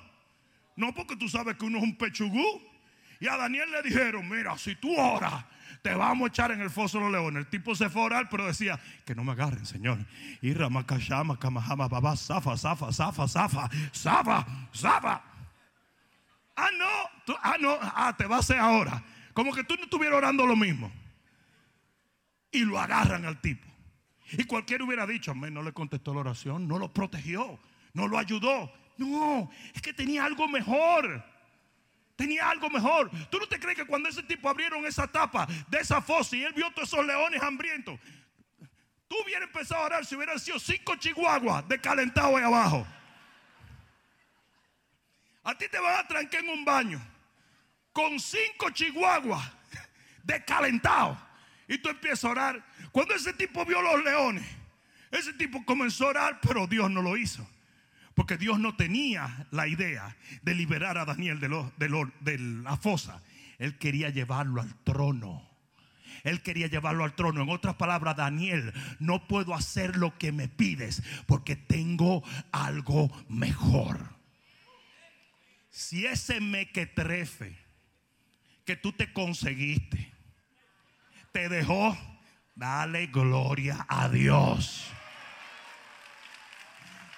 No, 0.76 0.94
porque 0.94 1.16
tú 1.16 1.30
sabes 1.30 1.56
que 1.56 1.66
uno 1.66 1.78
es 1.78 1.84
un 1.84 1.98
pechugú. 1.98 2.62
Y 3.20 3.28
a 3.28 3.38
Daniel 3.38 3.72
le 3.72 3.82
dijeron, 3.82 4.28
mira, 4.28 4.58
si 4.58 4.76
tú 4.76 4.94
oras, 5.00 5.46
te 5.82 5.94
vamos 5.94 6.26
a 6.26 6.28
echar 6.28 6.52
en 6.52 6.62
el 6.62 6.70
foso 6.70 6.98
de 6.98 7.06
los 7.06 7.14
leones. 7.14 7.46
El 7.46 7.50
tipo 7.50 7.74
se 7.76 7.90
fue 7.90 8.02
a 8.02 8.06
orar, 8.06 8.30
pero 8.30 8.46
decía, 8.46 8.80
que 9.06 9.16
no 9.16 9.24
me 9.24 9.32
agarren, 9.32 9.66
Señor. 9.66 10.06
Y 10.42 10.54
Ramakashama, 10.54 11.40
Kamahama, 11.40 11.88
Baba, 11.88 12.16
Zafa, 12.18 12.58
Zafa, 12.58 12.92
Zafa, 12.92 13.28
Zafa, 13.28 13.70
Zafa, 13.94 14.46
Zafa. 14.76 15.22
Ah, 16.58 16.70
no, 16.78 17.36
ah, 17.42 17.56
no, 17.60 17.78
ah, 17.82 18.16
te 18.18 18.26
va 18.26 18.38
a 18.38 18.40
hacer 18.40 18.58
ahora. 18.58 19.02
Como 19.36 19.54
que 19.54 19.66
tú 19.66 19.76
no 19.76 19.84
estuvieras 19.84 20.18
orando 20.18 20.46
lo 20.46 20.56
mismo. 20.56 20.90
Y 22.52 22.64
lo 22.64 22.80
agarran 22.80 23.26
al 23.26 23.42
tipo. 23.42 23.68
Y 24.32 24.46
cualquiera 24.46 24.86
hubiera 24.86 25.06
dicho, 25.06 25.32
amén, 25.32 25.54
no 25.54 25.62
le 25.62 25.74
contestó 25.74 26.14
la 26.14 26.22
oración, 26.22 26.70
no 26.70 26.80
lo 26.80 26.92
protegió, 26.94 27.60
no 27.94 28.08
lo 28.08 28.18
ayudó. 28.18 28.72
No, 28.98 29.52
es 29.74 29.82
que 29.82 29.94
tenía 29.94 30.24
algo 30.24 30.48
mejor. 30.48 31.22
Tenía 32.16 32.50
algo 32.50 32.70
mejor. 32.70 33.12
¿Tú 33.30 33.38
no 33.38 33.46
te 33.48 33.60
crees 33.60 33.78
que 33.78 33.86
cuando 33.86 34.08
ese 34.08 34.24
tipo 34.24 34.48
abrieron 34.48 34.86
esa 34.86 35.06
tapa 35.06 35.46
de 35.68 35.80
esa 35.80 36.02
fosa 36.02 36.38
y 36.38 36.44
él 36.44 36.54
vio 36.54 36.72
todos 36.72 36.88
esos 36.88 37.06
leones 37.06 37.44
hambrientos, 37.44 38.00
tú 39.10 39.18
hubieras 39.22 39.50
empezado 39.50 39.82
a 39.82 39.86
orar 39.88 40.06
si 40.06 40.16
hubieran 40.16 40.40
sido 40.40 40.60
cinco 40.60 40.96
chihuahuas 40.96 41.66
calentado 41.82 42.38
ahí 42.38 42.44
abajo? 42.46 42.88
A 45.44 45.58
ti 45.58 45.66
te 45.70 45.78
van 45.78 46.00
a 46.00 46.08
trancar 46.08 46.42
en 46.42 46.50
un 46.52 46.64
baño 46.64 47.15
con 47.96 48.20
cinco 48.20 48.72
chihuahuas 48.72 49.50
descalentados. 50.22 51.18
Y 51.66 51.78
tú 51.78 51.88
empiezas 51.88 52.26
a 52.26 52.30
orar. 52.30 52.66
Cuando 52.92 53.16
ese 53.16 53.32
tipo 53.32 53.66
vio 53.66 53.82
los 53.82 54.04
leones, 54.04 54.46
ese 55.12 55.32
tipo 55.32 55.64
comenzó 55.64 56.08
a 56.08 56.10
orar, 56.10 56.40
pero 56.42 56.68
Dios 56.68 56.92
no 56.92 57.02
lo 57.02 57.16
hizo. 57.16 57.50
Porque 58.14 58.36
Dios 58.36 58.60
no 58.60 58.76
tenía 58.76 59.48
la 59.52 59.70
idea 59.70 60.18
de 60.42 60.56
liberar 60.56 60.98
a 60.98 61.06
Daniel 61.06 61.40
de, 61.40 61.48
de 62.20 62.38
la 62.38 62.76
fosa. 62.76 63.24
Él 63.60 63.78
quería 63.78 64.10
llevarlo 64.10 64.62
al 64.62 64.76
trono. 64.84 65.50
Él 66.24 66.42
quería 66.42 66.68
llevarlo 66.68 67.06
al 67.06 67.16
trono. 67.16 67.44
En 67.44 67.50
otras 67.50 67.76
palabras, 67.76 68.18
Daniel, 68.18 68.74
no 69.00 69.26
puedo 69.26 69.56
hacer 69.56 69.96
lo 69.96 70.18
que 70.18 70.34
me 70.34 70.50
pides 70.50 71.02
porque 71.28 71.56
tengo 71.56 72.24
algo 72.52 73.10
mejor. 73.30 74.16
Si 75.70 76.06
ese 76.06 76.42
mequetrefe 76.42 77.65
que 78.66 78.76
tú 78.76 78.92
te 78.92 79.14
conseguiste, 79.14 80.12
te 81.32 81.50
dejó, 81.50 81.98
dale 82.56 83.08
gloria 83.08 83.86
a 83.88 84.10
Dios. 84.10 84.92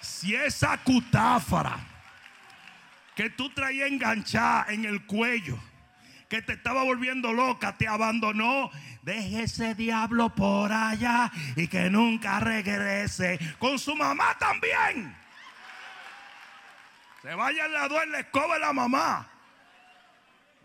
Si 0.00 0.34
esa 0.34 0.76
cutáfara 0.78 1.78
que 3.14 3.30
tú 3.30 3.50
traías 3.50 3.88
enganchada 3.88 4.66
en 4.68 4.84
el 4.84 5.06
cuello, 5.06 5.58
que 6.28 6.42
te 6.42 6.52
estaba 6.52 6.82
volviendo 6.82 7.32
loca, 7.32 7.76
te 7.76 7.88
abandonó. 7.88 8.70
Deje 9.02 9.44
ese 9.44 9.74
diablo 9.74 10.34
por 10.34 10.70
allá 10.70 11.32
y 11.56 11.66
que 11.68 11.88
nunca 11.88 12.38
regrese. 12.40 13.38
Con 13.58 13.78
su 13.78 13.96
mamá 13.96 14.36
también. 14.38 15.16
Se 17.22 17.34
vaya 17.34 17.64
al 17.64 17.72
lado 17.72 18.02
en 18.02 18.12
la 18.12 18.20
escoba 18.20 18.58
la 18.58 18.72
mamá. 18.74 19.26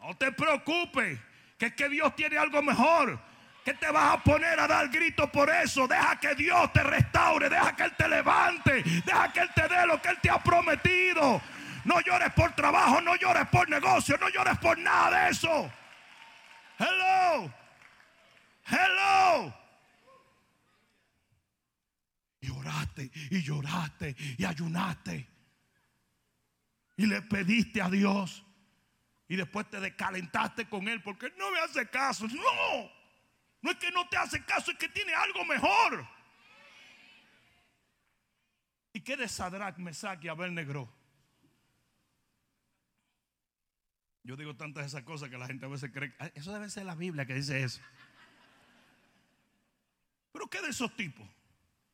No 0.03 0.13
te 0.17 0.33
preocupes, 0.33 1.17
que 1.57 1.67
es 1.67 1.73
que 1.75 1.87
Dios 1.87 2.13
tiene 2.15 2.37
algo 2.37 2.61
mejor. 2.61 3.17
Que 3.63 3.73
te 3.73 3.89
vas 3.89 4.15
a 4.15 4.21
poner 4.21 4.59
a 4.59 4.67
dar 4.67 4.89
gritos 4.89 5.29
por 5.29 5.49
eso? 5.49 5.87
Deja 5.87 6.19
que 6.19 6.35
Dios 6.35 6.73
te 6.73 6.83
restaure, 6.83 7.47
deja 7.47 7.73
que 7.73 7.83
Él 7.83 7.93
te 7.97 8.07
levante, 8.09 8.83
deja 8.83 9.31
que 9.31 9.39
Él 9.39 9.49
te 9.55 9.65
dé 9.69 9.87
lo 9.87 10.01
que 10.01 10.09
Él 10.09 10.19
te 10.21 10.29
ha 10.29 10.43
prometido. 10.43 11.41
No 11.85 12.01
llores 12.01 12.33
por 12.33 12.53
trabajo, 12.53 12.99
no 12.99 13.15
llores 13.15 13.47
por 13.47 13.69
negocio, 13.69 14.17
no 14.19 14.27
llores 14.27 14.57
por 14.57 14.77
nada 14.77 15.23
de 15.23 15.31
eso. 15.31 15.71
Hello. 16.77 17.53
Hello. 18.65 19.53
Y 22.41 22.49
oraste 22.49 23.09
y 23.31 23.41
lloraste 23.41 24.15
y 24.37 24.43
ayunaste. 24.43 25.29
Y 26.97 27.05
le 27.05 27.21
pediste 27.21 27.81
a 27.81 27.89
Dios. 27.89 28.43
Y 29.27 29.35
después 29.35 29.69
te 29.69 29.79
descalentaste 29.79 30.67
con 30.67 30.87
él 30.87 31.01
porque 31.01 31.31
no 31.37 31.51
me 31.51 31.59
hace 31.59 31.87
caso. 31.89 32.27
No. 32.27 32.91
No 33.61 33.71
es 33.71 33.77
que 33.77 33.91
no 33.91 34.07
te 34.09 34.17
hace 34.17 34.43
caso, 34.43 34.71
es 34.71 34.77
que 34.77 34.89
tiene 34.89 35.13
algo 35.13 35.45
mejor. 35.45 36.05
¿Y 38.91 39.01
qué 39.01 39.15
de 39.15 39.27
Sadrach, 39.27 39.77
Mesach 39.77 40.23
y 40.23 40.27
Abel 40.27 40.53
Negro? 40.53 40.93
Yo 44.23 44.35
digo 44.35 44.55
tantas 44.55 44.85
esas 44.85 45.03
cosas 45.03 45.29
que 45.29 45.37
la 45.37 45.47
gente 45.47 45.65
a 45.65 45.69
veces 45.69 45.91
cree. 45.91 46.13
Eso 46.35 46.53
debe 46.53 46.69
ser 46.69 46.85
la 46.85 46.95
Biblia 46.95 47.25
que 47.25 47.33
dice 47.33 47.63
eso. 47.63 47.81
Pero 50.31 50.49
¿qué 50.49 50.61
de 50.61 50.69
esos 50.69 50.95
tipos? 50.95 51.27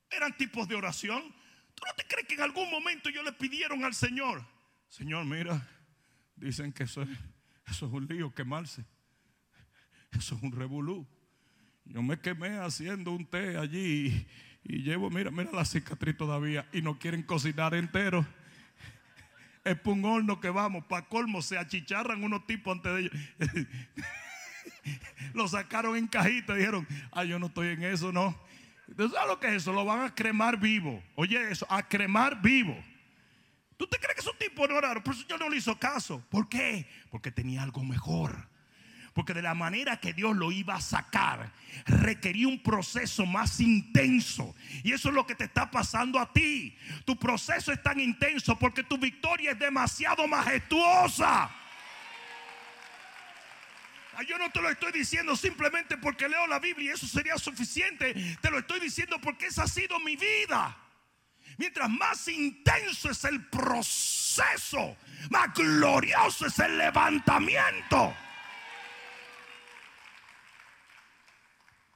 Eran 0.10 0.36
tipos 0.38 0.68
de 0.68 0.76
oración. 0.76 1.34
¿Tú 1.76 1.84
no 1.86 1.94
te 1.94 2.06
crees 2.08 2.28
que 2.28 2.34
en 2.34 2.42
algún 2.42 2.70
momento 2.70 3.10
ellos 3.10 3.24
le 3.24 3.34
pidieron 3.34 3.84
al 3.84 3.94
Señor? 3.94 4.46
Señor, 4.88 5.26
mira, 5.26 5.66
dicen 6.39 6.72
que 6.72 6.84
eso 6.84 7.01
es, 7.01 7.10
eso 7.67 7.86
es 7.88 7.91
un 7.93 8.08
lío, 8.08 8.34
quemarse. 8.34 8.86
Eso 10.12 10.36
es 10.36 10.41
un 10.41 10.51
revolú. 10.51 11.08
Yo 11.86 12.01
me 12.01 12.19
quemé 12.19 12.58
haciendo 12.58 13.12
un 13.12 13.25
té 13.25 13.58
allí 13.58 14.27
y, 14.63 14.81
llevo, 14.81 15.10
mira, 15.10 15.31
mira 15.31 15.51
la 15.51 15.65
cicatriz 15.65 16.17
todavía 16.17 16.67
y 16.74 16.81
no 16.81 16.98
quieren 16.98 17.24
cocinar 17.24 17.74
entero 17.74 18.25
es 19.63 19.79
por 19.79 19.93
un 19.93 20.05
horno 20.05 20.39
que 20.39 20.50
vamos, 20.50 20.86
para 20.86 21.05
colmo, 21.08 21.41
se 21.41 21.58
achicharran 21.58 22.24
unos 22.24 22.46
tipos 22.48 22.75
antes 22.75 22.93
de 22.93 23.00
ellos. 23.01 23.13
lo 25.34 25.48
sacaron 25.48 25.96
en 25.96 26.08
cajita 26.08 26.55
dijeron, 26.55 26.88
ah, 27.12 27.24
yo 27.24 27.39
no 27.39 27.48
estoy 27.48 27.69
en 27.69 27.84
eso, 27.84 28.12
no. 28.12 28.38
Entonces, 28.88 29.15
¿sabes 29.15 29.29
lo 29.29 29.39
que 29.39 29.48
es 29.48 29.53
eso? 29.53 29.74
Lo 29.74 29.86
van 29.86 30.01
a 30.01 30.15
cremar 30.15 30.60
vivo. 30.60 31.03
Oye, 31.15 31.51
eso, 31.51 31.67
a 31.69 31.88
cremar 31.88 32.41
vivo. 32.41 32.75
¿Tú 33.80 33.88
te 33.88 33.98
crees 33.98 34.16
que 34.16 34.20
es 34.20 34.28
un 34.28 34.38
tipo 34.38 34.68
no 34.68 34.82
raro? 34.82 35.02
Por 35.02 35.14
eso 35.14 35.26
yo 35.26 35.38
no 35.38 35.48
le 35.48 35.56
hizo 35.56 35.80
caso. 35.80 36.22
¿Por 36.30 36.50
qué? 36.50 36.86
Porque 37.10 37.32
tenía 37.32 37.64
algo 37.64 37.82
mejor. 37.82 38.50
Porque 39.14 39.34
de 39.34 39.42
la 39.42 39.54
manera 39.54 40.02
que 40.02 40.12
Dios 40.12 40.36
lo 40.36 40.52
iba 40.52 40.76
a 40.76 40.82
sacar, 40.82 41.54
requería 41.86 42.50
un 42.50 42.62
proceso 42.62 43.26
más 43.26 43.62
intenso. 43.62 44.54
Y 44.84 44.92
eso 44.92 45.08
es 45.08 45.16
lo 45.16 45.26
que 45.26 45.34
te 45.34 45.46
está 45.46 45.72
pasando 45.72 46.20
a 46.20 46.34
ti. 46.34 46.78
Tu 47.06 47.18
proceso 47.18 47.72
es 47.72 47.82
tan 47.82 48.02
intenso 48.02 48.60
porque 48.60 48.84
tu 48.84 48.98
victoria 48.98 49.52
es 49.52 49.60
demasiado 49.60 50.28
majestuosa. 50.28 51.50
Ah, 54.13 54.24
yo 54.28 54.38
no 54.38 54.52
te 54.52 54.62
lo 54.62 54.70
estoy 54.70 54.92
diciendo 54.92 55.38
simplemente 55.38 55.96
porque 55.96 56.28
leo 56.28 56.48
la 56.48 56.60
Biblia 56.60 56.92
y 56.92 56.94
eso 56.96 57.08
sería 57.08 57.38
suficiente. 57.38 58.13
Te 58.42 58.52
lo 58.52 58.60
estoy 58.60 58.82
diciendo 58.82 59.22
porque 59.22 59.46
esa 59.46 59.63
ha 59.63 59.68
sido 59.70 59.98
mi 60.02 60.18
vida. 60.18 60.76
Mientras 61.60 61.89
más 61.89 62.26
intenso 62.30 63.12
es 63.12 63.26
el 63.26 63.45
proceso, 63.50 64.95
más 65.30 65.54
glorioso 65.54 66.45
es 66.45 66.58
el 66.58 66.78
levantamiento. 66.78 68.15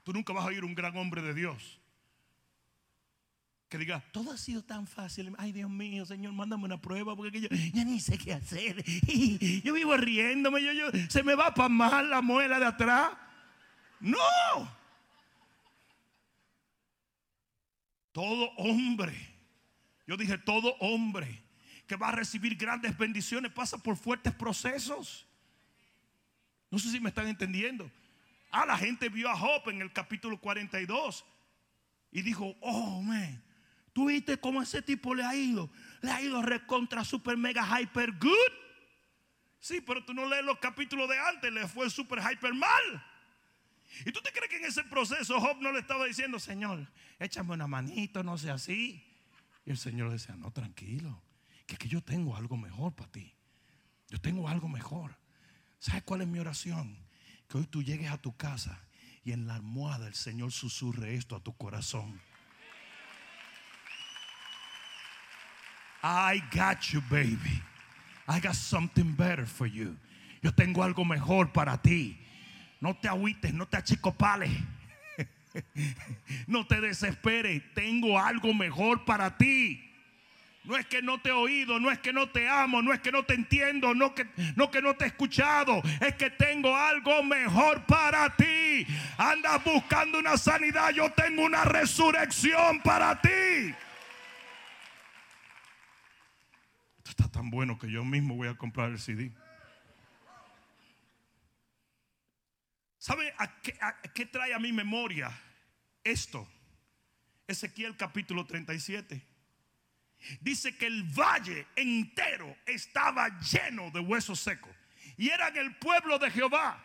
Tú 0.03 0.11
nunca 0.11 0.33
vas 0.33 0.43
a 0.43 0.47
oír 0.47 0.65
un 0.65 0.75
gran 0.75 0.97
hombre 0.97 1.21
de 1.21 1.33
Dios 1.33 1.79
que 3.69 3.77
diga, 3.77 4.03
todo 4.11 4.33
ha 4.33 4.37
sido 4.37 4.65
tan 4.65 4.85
fácil. 4.85 5.33
Ay, 5.37 5.53
Dios 5.53 5.69
mío, 5.69 6.05
Señor, 6.05 6.33
mándame 6.33 6.65
una 6.65 6.81
prueba 6.81 7.15
porque 7.15 7.39
yo 7.39 7.47
ya 7.73 7.85
ni 7.85 8.01
sé 8.01 8.17
qué 8.17 8.33
hacer. 8.33 8.83
Yo 9.63 9.73
vivo 9.73 9.95
riéndome, 9.95 10.59
se 11.09 11.23
me 11.23 11.35
va 11.35 11.53
para 11.53 11.69
mal 11.69 12.09
la 12.09 12.21
muela 12.21 12.59
de 12.59 12.65
atrás. 12.65 13.11
No. 14.01 14.17
Todo 18.11 18.51
hombre, 18.57 19.32
yo 20.05 20.17
dije, 20.17 20.37
todo 20.37 20.75
hombre 20.79 21.43
que 21.87 21.95
va 21.95 22.09
a 22.09 22.11
recibir 22.13 22.55
grandes 22.55 22.97
bendiciones 22.97 23.51
pasa 23.51 23.77
por 23.77 23.95
fuertes 23.97 24.33
procesos. 24.33 25.27
No 26.69 26.79
sé 26.79 26.89
si 26.89 26.99
me 26.99 27.09
están 27.09 27.27
entendiendo. 27.27 27.89
Ah, 28.51 28.65
la 28.65 28.77
gente 28.77 29.09
vio 29.09 29.29
a 29.29 29.37
Job 29.37 29.69
en 29.69 29.81
el 29.81 29.91
capítulo 29.91 30.39
42 30.39 31.25
y 32.11 32.21
dijo, 32.21 32.55
oh, 32.61 33.01
man, 33.01 33.43
¿tú 33.93 34.07
viste 34.07 34.37
cómo 34.37 34.61
ese 34.61 34.81
tipo 34.81 35.15
le 35.15 35.23
ha 35.23 35.35
ido? 35.35 35.69
Le 36.01 36.11
ha 36.11 36.21
ido 36.21 36.41
recontra 36.41 37.03
super 37.03 37.37
mega 37.37 37.63
hyper 37.79 38.11
good. 38.13 38.53
Sí, 39.59 39.81
pero 39.81 40.03
tú 40.03 40.13
no 40.13 40.25
lees 40.27 40.43
los 40.43 40.59
capítulos 40.59 41.07
de 41.09 41.17
antes, 41.17 41.51
le 41.51 41.67
fue 41.67 41.89
super 41.89 42.19
hyper 42.19 42.53
mal. 42.53 43.05
¿Y 44.05 44.11
tú 44.11 44.19
te 44.21 44.31
crees 44.31 44.49
que 44.49 44.57
en 44.57 44.65
ese 44.65 44.83
proceso 44.83 45.39
Job 45.39 45.57
no 45.61 45.71
le 45.71 45.79
estaba 45.79 46.05
diciendo, 46.05 46.39
Señor, 46.39 46.87
échame 47.19 47.53
una 47.53 47.67
manito, 47.67 48.23
no 48.23 48.37
sea 48.37 48.55
así? 48.55 49.12
Y 49.65 49.71
el 49.71 49.77
Señor 49.77 50.11
decía, 50.11 50.35
no, 50.35 50.51
tranquilo, 50.51 51.21
que, 51.65 51.77
que 51.77 51.87
yo 51.87 52.01
tengo 52.01 52.35
algo 52.35 52.57
mejor 52.57 52.93
para 52.93 53.11
ti. 53.11 53.33
Yo 54.09 54.19
tengo 54.19 54.47
algo 54.47 54.67
mejor. 54.67 55.17
¿Sabes 55.79 56.03
cuál 56.03 56.21
es 56.21 56.27
mi 56.27 56.39
oración? 56.39 56.97
Que 57.47 57.57
hoy 57.57 57.67
tú 57.67 57.81
llegues 57.81 58.11
a 58.11 58.17
tu 58.17 58.35
casa 58.35 58.79
y 59.23 59.31
en 59.31 59.47
la 59.47 59.55
almohada 59.55 60.07
el 60.07 60.15
Señor 60.15 60.51
susurre 60.51 61.15
esto 61.15 61.35
a 61.35 61.39
tu 61.39 61.55
corazón. 61.55 62.21
I 66.03 66.43
got 66.53 66.81
you, 66.91 67.01
baby. 67.09 67.63
I 68.27 68.39
got 68.39 68.55
something 68.55 69.15
better 69.15 69.45
for 69.45 69.67
you. 69.67 69.97
Yo 70.41 70.51
tengo 70.51 70.83
algo 70.83 71.05
mejor 71.05 71.53
para 71.53 71.81
ti. 71.81 72.17
No 72.81 72.95
te 72.95 73.07
agüites, 73.07 73.53
no 73.53 73.65
te 73.65 73.77
achicopales. 73.77 74.51
No 76.47 76.65
te 76.67 76.81
desesperes. 76.81 77.61
Tengo 77.73 78.19
algo 78.19 78.53
mejor 78.53 79.05
para 79.05 79.37
ti. 79.37 79.89
No 80.63 80.77
es 80.77 80.85
que 80.85 81.01
no 81.01 81.19
te 81.19 81.29
he 81.29 81.33
oído, 81.33 81.77
no 81.79 81.91
es 81.91 81.99
que 81.99 82.13
no 82.13 82.29
te 82.29 82.47
amo, 82.47 82.81
no 82.81 82.93
es 82.93 83.01
que 83.01 83.11
no 83.11 83.23
te 83.23 83.33
entiendo, 83.33 83.93
no 83.93 84.15
que 84.15 84.25
no, 84.55 84.71
que 84.71 84.81
no 84.81 84.95
te 84.95 85.03
he 85.03 85.07
escuchado. 85.07 85.81
Es 85.99 86.15
que 86.15 86.29
tengo 86.29 86.75
algo 86.75 87.21
mejor 87.21 87.85
para 87.85 88.33
ti. 88.35 88.87
Andas 89.17 89.61
buscando 89.63 90.19
una 90.19 90.37
sanidad, 90.37 90.91
yo 90.91 91.11
tengo 91.11 91.43
una 91.43 91.65
resurrección 91.65 92.79
para 92.81 93.19
ti. 93.19 93.29
Esto 96.97 97.09
está 97.09 97.27
tan 97.29 97.49
bueno 97.49 97.77
que 97.77 97.91
yo 97.91 98.05
mismo 98.05 98.35
voy 98.35 98.47
a 98.47 98.55
comprar 98.55 98.89
el 98.89 98.99
CD. 98.99 99.33
¿Sabe 103.03 103.33
a 103.37 103.59
qué, 104.13 104.25
trae 104.27 104.53
a 104.53 104.59
mi 104.59 104.71
memoria 104.71 105.29
esto? 106.05 106.47
Ezequiel 107.45 107.97
capítulo 107.97 108.45
37 108.45 109.21
dice 110.39 110.77
que 110.77 110.85
el 110.85 111.03
valle 111.03 111.67
entero 111.75 112.55
estaba 112.65 113.27
lleno 113.41 113.91
de 113.91 113.99
huesos 113.99 114.39
secos. 114.39 114.73
Y 115.17 115.27
eran 115.27 115.57
el 115.57 115.75
pueblo 115.75 116.17
de 116.17 116.31
Jehová. 116.31 116.81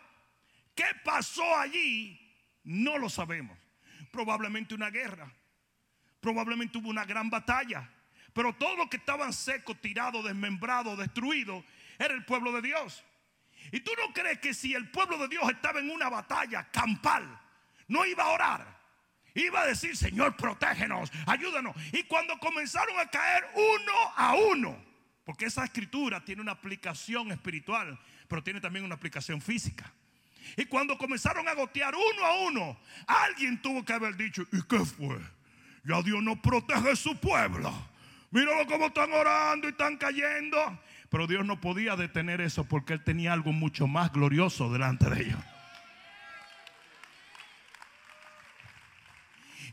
¿Qué 0.75 0.87
pasó 1.05 1.55
allí? 1.55 2.19
No 2.65 2.97
lo 2.97 3.07
sabemos. 3.09 3.57
Probablemente 4.11 4.75
una 4.75 4.89
guerra. 4.89 5.33
Probablemente 6.19 6.79
hubo 6.79 6.89
una 6.89 7.05
gran 7.05 7.29
batalla. 7.29 7.89
Pero 8.33 8.53
todo 8.55 8.75
lo 8.75 8.89
que 8.89 8.97
estaban 8.97 9.31
seco, 9.31 9.73
tirado, 9.73 10.21
desmembrado, 10.21 10.97
destruido, 10.97 11.63
era 11.97 12.13
el 12.13 12.25
pueblo 12.25 12.51
de 12.51 12.61
Dios. 12.61 13.05
Y 13.71 13.81
tú 13.81 13.91
no 13.97 14.13
crees 14.13 14.39
que 14.39 14.53
si 14.53 14.73
el 14.73 14.89
pueblo 14.89 15.17
de 15.17 15.27
Dios 15.27 15.43
estaba 15.49 15.79
en 15.79 15.89
una 15.91 16.09
batalla 16.09 16.69
campal, 16.71 17.39
no 17.87 18.05
iba 18.05 18.23
a 18.23 18.29
orar. 18.29 18.79
Iba 19.35 19.61
a 19.61 19.67
decir, 19.67 19.95
Señor, 19.95 20.35
protégenos, 20.35 21.11
ayúdanos. 21.25 21.75
Y 21.93 22.03
cuando 22.03 22.37
comenzaron 22.39 22.99
a 22.99 23.09
caer 23.09 23.45
uno 23.53 23.93
a 24.15 24.35
uno, 24.35 24.83
porque 25.23 25.45
esa 25.45 25.63
escritura 25.63 26.23
tiene 26.25 26.41
una 26.41 26.53
aplicación 26.53 27.31
espiritual, 27.31 27.99
pero 28.27 28.43
tiene 28.43 28.59
también 28.59 28.85
una 28.85 28.95
aplicación 28.95 29.41
física. 29.41 29.91
Y 30.57 30.65
cuando 30.65 30.97
comenzaron 30.97 31.47
a 31.47 31.53
gotear 31.53 31.93
uno 31.95 32.25
a 32.25 32.35
uno, 32.39 32.79
alguien 33.05 33.61
tuvo 33.61 33.85
que 33.85 33.93
haber 33.93 34.15
dicho, 34.15 34.43
¿y 34.51 34.61
qué 34.63 34.79
fue? 34.79 35.19
Ya 35.83 36.01
Dios 36.01 36.21
no 36.23 36.41
protege 36.41 36.95
su 36.95 37.15
pueblo. 37.19 37.71
Míralo 38.31 38.67
cómo 38.67 38.87
están 38.87 39.11
orando 39.11 39.67
y 39.67 39.71
están 39.71 39.97
cayendo. 39.97 40.79
Pero 41.09 41.27
Dios 41.27 41.45
no 41.45 41.59
podía 41.59 41.95
detener 41.95 42.39
eso 42.41 42.65
porque 42.65 42.93
Él 42.93 43.03
tenía 43.03 43.33
algo 43.33 43.51
mucho 43.51 43.87
más 43.87 44.11
glorioso 44.11 44.71
delante 44.71 45.09
de 45.09 45.21
ellos. 45.21 45.39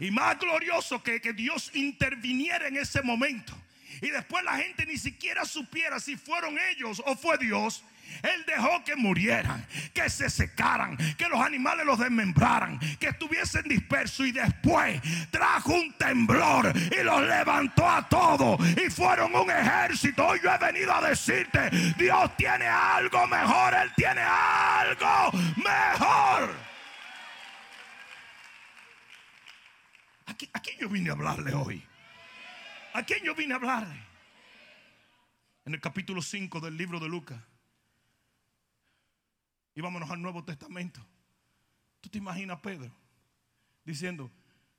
Y 0.01 0.11
más 0.11 0.38
glorioso 0.38 1.03
que 1.03 1.20
que 1.20 1.33
Dios 1.33 1.70
interviniera 1.75 2.68
en 2.68 2.77
ese 2.77 3.03
momento. 3.03 3.55
Y 4.03 4.11
después 4.11 4.44
la 4.44 4.57
gente 4.59 4.85
ni 4.87 4.99
siquiera 4.99 5.44
supiera 5.44 6.01
si 6.01 6.16
fueron 6.16 6.57
ellos 6.70 7.03
o 7.07 7.16
fue 7.16 7.38
Dios. 7.38 7.83
Él 8.23 8.45
dejó 8.47 8.83
que 8.85 8.97
murieran, 8.97 9.66
que 9.92 10.09
se 10.11 10.31
secaran, 10.31 10.97
que 11.16 11.29
los 11.29 11.40
animales 11.40 11.87
los 11.87 11.99
desmembraran, 11.99 12.79
que 12.99 13.09
estuviesen 13.09 13.62
dispersos 13.64 14.27
y 14.27 14.33
después 14.33 15.01
trajo 15.31 15.75
un 15.75 15.92
temblor 15.95 16.73
y 16.77 17.03
los 17.03 17.23
levantó 17.23 17.88
a 17.88 18.09
todos 18.09 18.59
y 18.77 18.90
fueron 18.90 19.35
un 19.35 19.51
ejército. 19.51 20.27
Hoy 20.27 20.40
yo 20.42 20.53
he 20.53 20.59
venido 20.59 20.95
a 20.95 21.09
decirte, 21.09 21.71
Dios 21.97 22.37
tiene 22.37 22.66
algo 22.66 23.27
mejor, 23.27 23.75
Él 23.75 23.92
tiene 23.97 24.23
algo 24.23 25.33
mejor. 25.57 26.55
¿A 30.53 30.61
quién 30.61 30.79
yo 30.79 30.88
vine 30.88 31.11
a 31.11 31.12
hablarle 31.12 31.55
hoy? 31.55 31.83
¿A 32.92 33.03
quién 33.03 33.23
yo 33.25 33.35
vine 33.35 33.55
a 33.55 33.57
hablarle? 33.57 33.97
En 35.64 35.75
el 35.75 35.81
capítulo 35.81 36.23
5 36.23 36.61
del 36.61 36.77
libro 36.77 37.01
de 37.01 37.09
Lucas. 37.09 37.38
Y 39.77 39.83
vámonos 39.83 40.11
al 40.11 40.23
Nuevo 40.23 40.43
Testamento. 40.43 41.07
¿Tú 42.01 42.09
te 42.09 42.17
imaginas 42.17 42.61
Pedro 42.61 42.91
diciendo, 43.85 44.33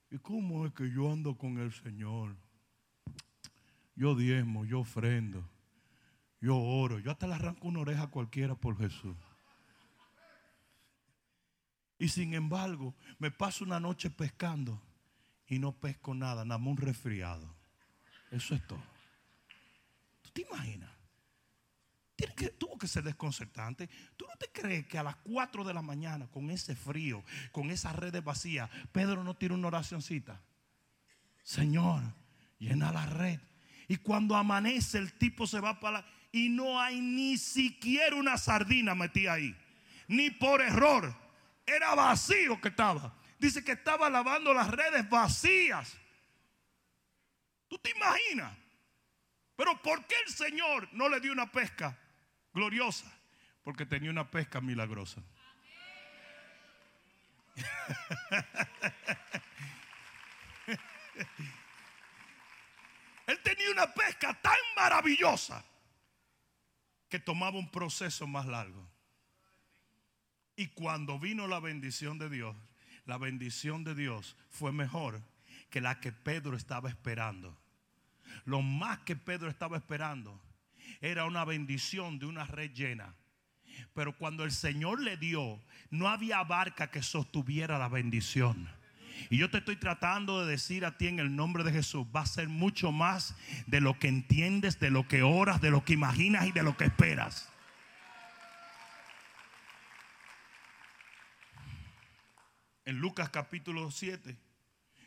¿y 0.10 0.18
cómo 0.18 0.66
es 0.66 0.74
que 0.74 0.92
yo 0.92 1.12
ando 1.12 1.38
con 1.38 1.60
el 1.60 1.72
Señor? 1.72 2.36
Yo 3.96 4.16
diezmo, 4.16 4.66
yo 4.66 4.80
ofrendo, 4.80 5.48
yo 6.42 6.58
oro, 6.58 6.98
yo 6.98 7.12
hasta 7.12 7.28
le 7.28 7.36
arranco 7.36 7.68
una 7.68 7.82
oreja 7.82 8.04
a 8.04 8.08
cualquiera 8.10 8.56
por 8.56 8.76
Jesús. 8.78 9.16
Y 12.00 12.10
sin 12.10 12.34
embargo, 12.34 12.96
me 13.20 13.30
paso 13.30 13.64
una 13.64 13.80
noche 13.80 14.10
pescando 14.10 14.82
y 15.48 15.60
no 15.60 15.74
pesco 15.74 16.16
nada, 16.16 16.44
nada 16.44 16.58
más 16.58 16.70
un 16.70 16.78
resfriado. 16.78 17.56
Eso 18.32 18.56
es 18.56 18.66
todo. 18.66 18.84
¿Tú 20.24 20.32
te 20.32 20.42
imaginas? 20.42 20.97
Tuvo 22.58 22.78
que 22.78 22.88
ser 22.88 23.04
desconcertante. 23.04 23.88
¿Tú 24.16 24.26
no 24.28 24.36
te 24.38 24.48
crees 24.52 24.88
que 24.88 24.98
a 24.98 25.04
las 25.04 25.16
4 25.18 25.64
de 25.64 25.74
la 25.74 25.82
mañana, 25.82 26.28
con 26.28 26.50
ese 26.50 26.76
frío, 26.76 27.24
con 27.52 27.70
esa 27.70 27.94
red 27.94 28.22
vacía, 28.24 28.70
Pedro 28.92 29.24
no 29.24 29.36
tiene 29.36 29.56
una 29.56 29.68
oracioncita? 29.68 30.42
Señor, 31.44 32.02
llena 32.58 32.92
la 32.92 33.06
red. 33.06 33.40
Y 33.88 33.98
cuando 33.98 34.36
amanece, 34.36 34.98
el 34.98 35.14
tipo 35.14 35.46
se 35.46 35.60
va 35.60 35.80
para 35.80 36.00
la. 36.00 36.06
Y 36.32 36.50
no 36.50 36.82
hay 36.82 37.00
ni 37.00 37.38
siquiera 37.38 38.16
una 38.16 38.38
sardina 38.38 38.96
metida 38.96 39.34
ahí. 39.34 39.56
Ni 40.08 40.30
por 40.30 40.62
error. 40.62 41.16
Era 41.66 41.96
vacío 41.96 42.60
que 42.60 42.70
estaba. 42.70 43.16
Dice 43.40 43.64
que 43.64 43.74
estaba 43.74 44.10
lavando 44.10 44.54
las 44.54 44.70
redes 44.70 45.08
vacías. 45.10 45.96
¿Tú 47.68 47.78
te 47.78 47.92
imaginas? 47.92 48.58
Pero 49.56 49.82
¿por 49.82 50.06
qué 50.06 50.16
el 50.26 50.34
Señor 50.34 50.90
no 50.94 51.10
le 51.10 51.20
dio 51.20 51.32
una 51.32 51.52
pesca 51.52 51.98
gloriosa? 52.58 53.06
Porque 53.64 53.86
tenía 53.86 54.10
una 54.10 54.32
pesca 54.32 54.60
milagrosa. 54.62 55.22
Él 63.28 63.40
tenía 63.44 63.72
una 63.72 63.94
pesca 63.94 64.34
tan 64.42 64.58
maravillosa 64.76 65.64
que 67.10 67.20
tomaba 67.20 67.60
un 67.60 67.70
proceso 67.70 68.26
más 68.26 68.48
largo. 68.48 68.90
Y 70.56 70.70
cuando 70.70 71.20
vino 71.20 71.46
la 71.48 71.60
bendición 71.60 72.18
de 72.18 72.30
Dios, 72.30 72.56
la 73.06 73.20
bendición 73.20 73.84
de 73.84 73.94
Dios 73.94 74.36
fue 74.50 74.72
mejor 74.72 75.22
que 75.70 75.82
la 75.82 76.00
que 76.00 76.12
Pedro 76.12 76.58
estaba 76.58 76.90
esperando. 76.90 77.56
Lo 78.46 78.64
más 78.64 79.00
que 79.00 79.16
Pedro 79.16 79.50
estaba 79.50 79.78
esperando 79.78 80.42
era 81.02 81.26
una 81.26 81.46
bendición 81.46 82.20
de 82.20 82.26
una 82.26 82.46
red 82.46 82.72
llena. 82.72 83.16
Pero 83.94 84.18
cuando 84.18 84.44
el 84.44 84.52
Señor 84.52 85.02
le 85.02 85.18
dio, 85.18 85.62
no 85.90 86.08
había 86.08 86.44
barca 86.44 86.90
que 86.90 87.04
sostuviera 87.04 87.78
la 87.78 87.90
bendición. 87.90 88.70
Y 89.30 89.38
yo 89.38 89.50
te 89.50 89.58
estoy 89.58 89.76
tratando 89.76 90.46
de 90.46 90.52
decir 90.52 90.86
a 90.86 90.98
ti 90.98 91.08
en 91.08 91.20
el 91.20 91.36
nombre 91.36 91.64
de 91.64 91.72
Jesús, 91.72 92.06
va 92.16 92.22
a 92.22 92.26
ser 92.26 92.48
mucho 92.48 92.92
más 92.92 93.36
de 93.66 93.82
lo 93.82 93.98
que 93.98 94.08
entiendes, 94.08 94.80
de 94.80 94.92
lo 94.92 95.08
que 95.08 95.24
oras, 95.24 95.62
de 95.62 95.72
lo 95.72 95.84
que 95.84 95.94
imaginas 95.94 96.48
y 96.48 96.52
de 96.52 96.64
lo 96.64 96.78
que 96.78 96.86
esperas. 96.86 97.52
en 102.88 103.00
Lucas 103.00 103.30
capítulo 103.30 103.92
7, 103.92 104.38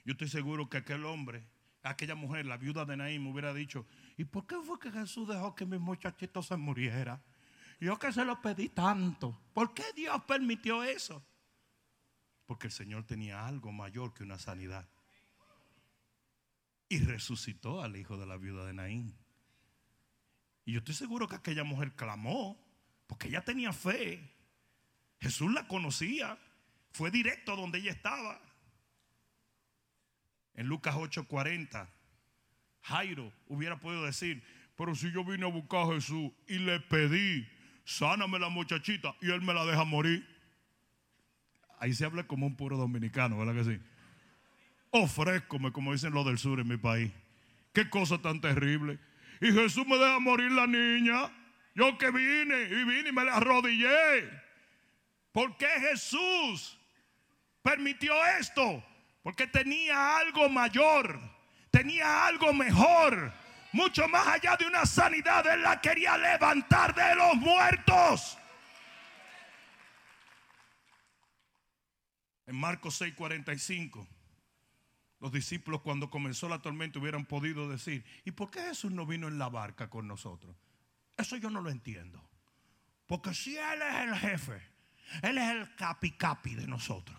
yo 0.05 0.13
estoy 0.13 0.29
seguro 0.29 0.69
que 0.69 0.77
aquel 0.77 1.07
hombre, 1.07 1.43
aquella 1.83 2.15
mujer, 2.15 2.45
la 2.45 2.59
viuda 2.59 2.85
de 2.85 2.99
Naín, 2.99 3.25
me 3.25 3.31
hubiera 3.31 3.55
dicho, 3.55 3.87
¿y 4.21 4.25
por 4.27 4.47
qué 4.47 4.55
fue 4.63 4.79
que 4.79 4.93
Jesús 4.93 5.27
dejó 5.27 5.55
que 5.55 5.65
mi 5.65 5.79
muchachito 5.79 6.43
se 6.43 6.55
muriera? 6.55 7.23
Yo 7.81 7.99
que 7.99 8.13
se 8.13 8.23
lo 8.23 8.39
pedí 8.43 8.69
tanto. 8.69 9.41
¿Por 9.55 9.73
qué 9.73 9.85
Dios 9.97 10.23
permitió 10.25 10.83
eso? 10.83 11.25
Porque 12.45 12.67
el 12.67 12.73
Señor 12.75 13.07
tenía 13.07 13.47
algo 13.47 13.73
mayor 13.73 14.13
que 14.13 14.23
una 14.23 14.39
sanidad. 14.39 14.87
Y 16.91 16.99
resucitó 16.99 17.83
al 17.83 17.97
hijo 17.97 18.19
de 18.19 18.27
la 18.27 18.37
viuda 18.37 18.67
de 18.67 18.75
Naín. 18.75 19.17
Y 20.67 20.73
yo 20.73 20.81
estoy 20.81 20.97
seguro 20.97 21.27
que 21.27 21.37
aquella 21.37 21.65
mujer 21.65 21.93
clamó, 21.93 22.63
porque 23.07 23.29
ella 23.29 23.43
tenía 23.43 23.73
fe. 23.73 24.37
Jesús 25.19 25.51
la 25.51 25.67
conocía. 25.67 26.39
Fue 26.93 27.11
directo 27.11 27.57
donde 27.57 27.79
ella 27.79 27.93
estaba. 27.93 28.39
En 30.53 30.67
Lucas 30.67 30.95
8:40, 30.95 31.89
Jairo 32.83 33.33
hubiera 33.47 33.79
podido 33.79 34.05
decir, 34.05 34.43
pero 34.77 34.95
si 34.95 35.13
yo 35.13 35.25
vine 35.25 35.45
a 35.45 35.51
buscar 35.51 35.83
a 35.83 35.95
Jesús 35.95 36.33
y 36.49 36.59
le 36.59 36.81
pedí, 36.81 37.47
sáname 37.85 38.39
la 38.39 38.49
muchachita 38.49 39.15
y 39.21 39.31
él 39.31 39.43
me 39.43 39.53
la 39.53 39.65
deja 39.65 39.85
morir. 39.85 40.27
Ahí 41.79 41.95
se 41.95 42.05
habla 42.05 42.27
como 42.27 42.47
un 42.47 42.57
puro 42.57 42.77
dominicano, 42.77 43.39
¿verdad 43.39 43.55
que 43.55 43.65
sí? 43.65 43.81
Ofrézcome, 44.91 45.73
como 45.73 45.93
dicen 45.93 46.13
los 46.13 46.27
del 46.27 46.39
sur 46.39 46.61
en 46.61 46.69
mi 46.69 46.77
país. 46.77 47.13
Qué 47.73 47.89
cosa 47.89 48.19
tan 48.19 48.41
terrible. 48.41 48.99
Y 49.41 49.53
Jesús 49.53 49.87
me 49.87 49.97
deja 49.97 50.19
morir 50.19 50.51
la 50.53 50.67
niña. 50.67 51.31
Yo 51.75 51.97
que 51.97 52.11
vine 52.11 52.63
y 52.65 52.85
vine 52.85 53.09
y 53.09 53.13
me 53.13 53.25
la 53.25 53.37
arrodillé. 53.37 54.29
¿Por 55.33 55.57
qué 55.57 55.69
Jesús 55.91 56.79
permitió 57.63 58.13
esto? 58.39 58.85
Porque 59.23 59.47
tenía 59.47 60.19
algo 60.19 60.49
mayor, 60.49 61.21
tenía 61.71 62.27
algo 62.27 62.53
mejor, 62.53 63.33
mucho 63.73 64.09
más 64.09 64.27
allá 64.27 64.57
de 64.57 64.67
una 64.67 64.85
sanidad. 64.87 65.47
Él 65.47 65.63
la 65.63 65.81
quería 65.81 66.17
levantar 66.17 66.95
de 66.95 67.15
los 67.15 67.37
muertos. 67.37 68.39
En 72.47 72.57
Marcos 72.57 73.01
6:45, 73.01 74.07
los 75.21 75.31
discípulos 75.31 75.83
cuando 75.83 76.11
comenzó 76.11 76.49
la 76.49 76.61
tormenta 76.61 76.99
hubieran 76.99 77.25
podido 77.25 77.69
decir, 77.69 78.05
¿y 78.25 78.33
por 78.33 78.51
qué 78.51 78.63
Jesús 78.63 78.91
no 78.91 79.07
vino 79.07 79.29
en 79.29 79.39
la 79.39 79.49
barca 79.49 79.89
con 79.89 80.09
nosotros? 80.09 80.57
Eso 81.17 81.37
yo 81.37 81.51
no 81.51 81.61
lo 81.61 81.71
entiendo. 81.71 82.29
Porque 83.07 83.35
si 83.35 83.57
Él 83.57 83.83
es 83.83 83.95
el 83.97 84.17
jefe, 84.17 84.63
Él 85.23 85.39
es 85.39 85.51
el 85.51 85.75
capi 85.77 86.13
capi 86.13 86.55
de 86.55 86.67
nosotros. 86.67 87.19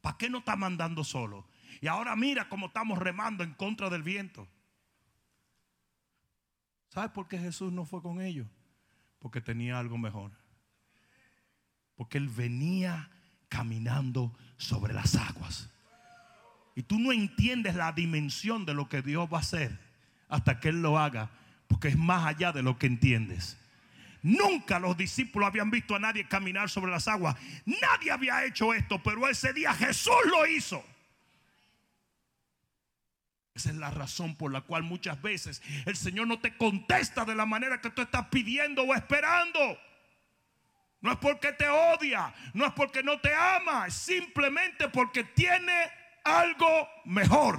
¿Para 0.00 0.18
qué 0.18 0.28
no 0.28 0.38
está 0.38 0.56
mandando 0.56 1.04
solo? 1.04 1.48
Y 1.80 1.86
ahora 1.86 2.16
mira 2.16 2.48
cómo 2.48 2.66
estamos 2.66 2.98
remando 2.98 3.44
en 3.44 3.52
contra 3.54 3.90
del 3.90 4.02
viento. 4.02 4.48
¿Sabes 6.88 7.10
por 7.10 7.28
qué 7.28 7.38
Jesús 7.38 7.72
no 7.72 7.84
fue 7.84 8.00
con 8.02 8.20
ellos? 8.20 8.46
Porque 9.18 9.40
tenía 9.40 9.78
algo 9.78 9.98
mejor. 9.98 10.32
Porque 11.94 12.18
Él 12.18 12.28
venía 12.28 13.10
caminando 13.48 14.36
sobre 14.56 14.94
las 14.94 15.14
aguas. 15.14 15.70
Y 16.74 16.82
tú 16.82 16.98
no 16.98 17.12
entiendes 17.12 17.74
la 17.74 17.92
dimensión 17.92 18.66
de 18.66 18.74
lo 18.74 18.88
que 18.88 19.02
Dios 19.02 19.28
va 19.32 19.38
a 19.38 19.40
hacer 19.40 19.78
hasta 20.28 20.60
que 20.60 20.70
Él 20.70 20.82
lo 20.82 20.98
haga. 20.98 21.30
Porque 21.68 21.88
es 21.88 21.96
más 21.96 22.26
allá 22.26 22.52
de 22.52 22.62
lo 22.62 22.78
que 22.78 22.86
entiendes. 22.86 23.58
Nunca 24.22 24.78
los 24.78 24.96
discípulos 24.96 25.46
habían 25.46 25.70
visto 25.70 25.94
a 25.94 25.98
nadie 25.98 26.26
caminar 26.26 26.68
sobre 26.68 26.90
las 26.90 27.06
aguas. 27.08 27.36
Nadie 27.64 28.10
había 28.10 28.44
hecho 28.44 28.74
esto, 28.74 29.02
pero 29.02 29.28
ese 29.28 29.52
día 29.52 29.72
Jesús 29.74 30.14
lo 30.30 30.46
hizo. 30.46 30.84
Esa 33.56 33.70
es 33.70 33.76
la 33.76 33.90
razón 33.90 34.36
por 34.36 34.52
la 34.52 34.60
cual 34.60 34.82
muchas 34.82 35.20
veces 35.22 35.62
el 35.86 35.96
Señor 35.96 36.26
no 36.26 36.38
te 36.38 36.58
contesta 36.58 37.24
de 37.24 37.34
la 37.34 37.46
manera 37.46 37.80
que 37.80 37.88
tú 37.88 38.02
estás 38.02 38.26
pidiendo 38.26 38.82
o 38.82 38.94
esperando. 38.94 39.80
No 41.00 41.12
es 41.12 41.18
porque 41.18 41.54
te 41.54 41.66
odia, 41.66 42.34
no 42.52 42.66
es 42.66 42.72
porque 42.74 43.02
no 43.02 43.18
te 43.18 43.34
ama, 43.34 43.86
es 43.86 43.94
simplemente 43.94 44.90
porque 44.90 45.24
tiene 45.24 45.72
algo 46.22 46.86
mejor. 47.06 47.58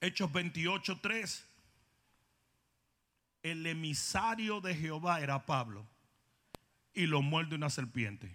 Hechos 0.00 0.32
28, 0.32 1.00
3. 1.00 1.48
El 3.42 3.66
emisario 3.66 4.60
de 4.60 4.76
Jehová 4.76 5.20
era 5.20 5.44
Pablo 5.44 5.84
y 6.94 7.06
lo 7.06 7.22
muerde 7.22 7.56
una 7.56 7.70
serpiente. 7.70 8.32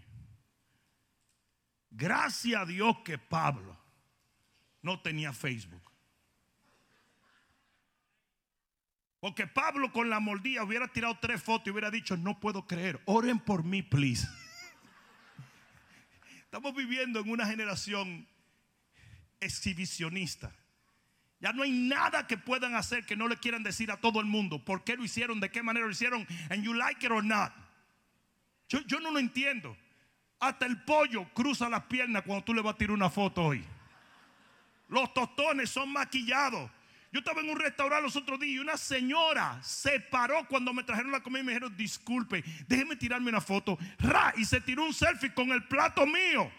Gracias 1.91 2.61
a 2.61 2.65
Dios 2.65 2.97
que 3.05 3.17
Pablo 3.17 3.86
no 4.81 4.99
tenía 5.01 5.33
Facebook. 5.33 5.81
Porque 9.19 9.47
Pablo 9.47 9.91
con 9.91 10.09
la 10.09 10.19
mordida 10.19 10.63
hubiera 10.63 10.87
tirado 10.87 11.17
tres 11.19 11.41
fotos 11.41 11.67
y 11.67 11.71
hubiera 11.71 11.89
dicho, 11.89 12.15
no 12.17 12.39
puedo 12.39 12.67
creer, 12.67 13.01
oren 13.05 13.39
por 13.39 13.63
mí, 13.63 13.81
please. 13.81 14.27
Estamos 16.43 16.75
viviendo 16.75 17.19
en 17.19 17.29
una 17.29 17.45
generación 17.45 18.27
exhibicionista. 19.39 20.53
Ya 21.39 21.51
no 21.53 21.63
hay 21.63 21.71
nada 21.71 22.25
que 22.25 22.37
puedan 22.37 22.75
hacer 22.75 23.05
que 23.05 23.15
no 23.15 23.27
le 23.27 23.37
quieran 23.37 23.63
decir 23.63 23.91
a 23.91 23.97
todo 23.97 24.19
el 24.19 24.25
mundo 24.25 24.63
por 24.63 24.83
qué 24.83 24.95
lo 24.95 25.03
hicieron, 25.03 25.39
de 25.39 25.51
qué 25.51 25.61
manera 25.61 25.85
lo 25.85 25.91
hicieron, 25.91 26.25
and 26.49 26.63
you 26.63 26.73
like 26.73 27.05
it 27.05 27.11
or 27.11 27.23
not. 27.23 27.51
Yo 28.69 28.99
no 28.99 29.11
lo 29.11 29.19
entiendo. 29.19 29.77
Hasta 30.39 30.65
el 30.65 30.83
pollo 30.83 31.27
cruza 31.33 31.69
las 31.69 31.83
piernas 31.85 32.23
cuando 32.23 32.43
tú 32.43 32.53
le 32.53 32.61
vas 32.61 32.75
a 32.75 32.77
tirar 32.77 32.93
una 32.93 33.09
foto 33.09 33.43
hoy. 33.43 33.63
Los 34.87 35.13
tostones 35.13 35.69
son 35.69 35.91
maquillados. 35.91 36.69
Yo 37.11 37.19
estaba 37.19 37.41
en 37.41 37.49
un 37.49 37.59
restaurante 37.59 38.03
los 38.03 38.15
otros 38.15 38.39
días 38.39 38.55
y 38.55 38.59
una 38.59 38.77
señora 38.77 39.61
se 39.63 39.99
paró 39.99 40.45
cuando 40.47 40.73
me 40.73 40.83
trajeron 40.83 41.11
la 41.11 41.21
comida 41.21 41.39
y 41.39 41.43
me 41.45 41.51
dijeron, 41.53 41.75
disculpe, 41.75 42.43
déjeme 42.67 42.95
tirarme 42.95 43.29
una 43.29 43.41
foto. 43.41 43.77
Ra, 43.99 44.33
y 44.35 44.45
se 44.45 44.61
tiró 44.61 44.83
un 44.83 44.93
selfie 44.93 45.33
con 45.33 45.51
el 45.51 45.65
plato 45.67 46.05
mío. 46.05 46.51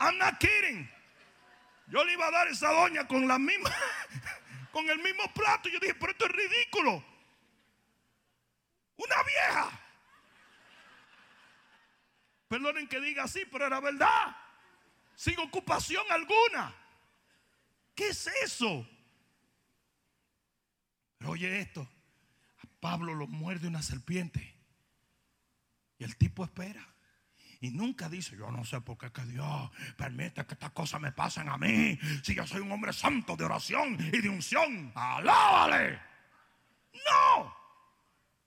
I'm 0.00 0.18
not 0.18 0.38
kidding. 0.38 0.90
Yo 1.86 2.04
le 2.04 2.12
iba 2.12 2.26
a 2.26 2.30
dar 2.30 2.48
esa 2.48 2.72
doña 2.72 3.06
con 3.06 3.28
la 3.28 3.38
misma, 3.38 3.70
con 4.72 4.88
el 4.90 4.98
mismo 4.98 5.32
plato. 5.32 5.68
Yo 5.68 5.78
dije, 5.78 5.94
pero 5.94 6.12
esto 6.12 6.26
es 6.26 6.32
ridículo. 6.32 7.04
Una 8.96 9.22
vieja. 9.22 9.80
Perdonen 12.48 12.88
que 12.88 13.00
diga 13.00 13.24
así, 13.24 13.44
pero 13.50 13.66
era 13.66 13.80
verdad. 13.80 14.36
Sin 15.14 15.38
ocupación 15.38 16.04
alguna. 16.10 16.74
¿Qué 17.94 18.08
es 18.08 18.26
eso? 18.42 18.86
Pero 21.18 21.30
oye 21.32 21.60
esto. 21.60 21.82
A 21.82 22.66
Pablo 22.80 23.14
lo 23.14 23.26
muerde 23.26 23.68
una 23.68 23.82
serpiente. 23.82 24.54
Y 25.98 26.04
el 26.04 26.16
tipo 26.16 26.44
espera. 26.44 26.94
Y 27.60 27.70
nunca 27.70 28.08
dice, 28.10 28.36
yo 28.36 28.50
no 28.50 28.64
sé 28.64 28.80
por 28.82 28.98
qué 28.98 29.10
que 29.10 29.24
Dios 29.24 29.70
permite 29.96 30.44
que 30.44 30.54
estas 30.54 30.72
cosas 30.72 31.00
me 31.00 31.12
pasen 31.12 31.48
a 31.48 31.56
mí. 31.56 31.98
Si 32.22 32.34
yo 32.34 32.46
soy 32.46 32.60
un 32.60 32.72
hombre 32.72 32.92
santo 32.92 33.36
de 33.36 33.44
oración 33.44 33.96
y 34.12 34.20
de 34.20 34.28
unción. 34.28 34.92
Alábale. 34.94 35.98
No. 36.92 37.56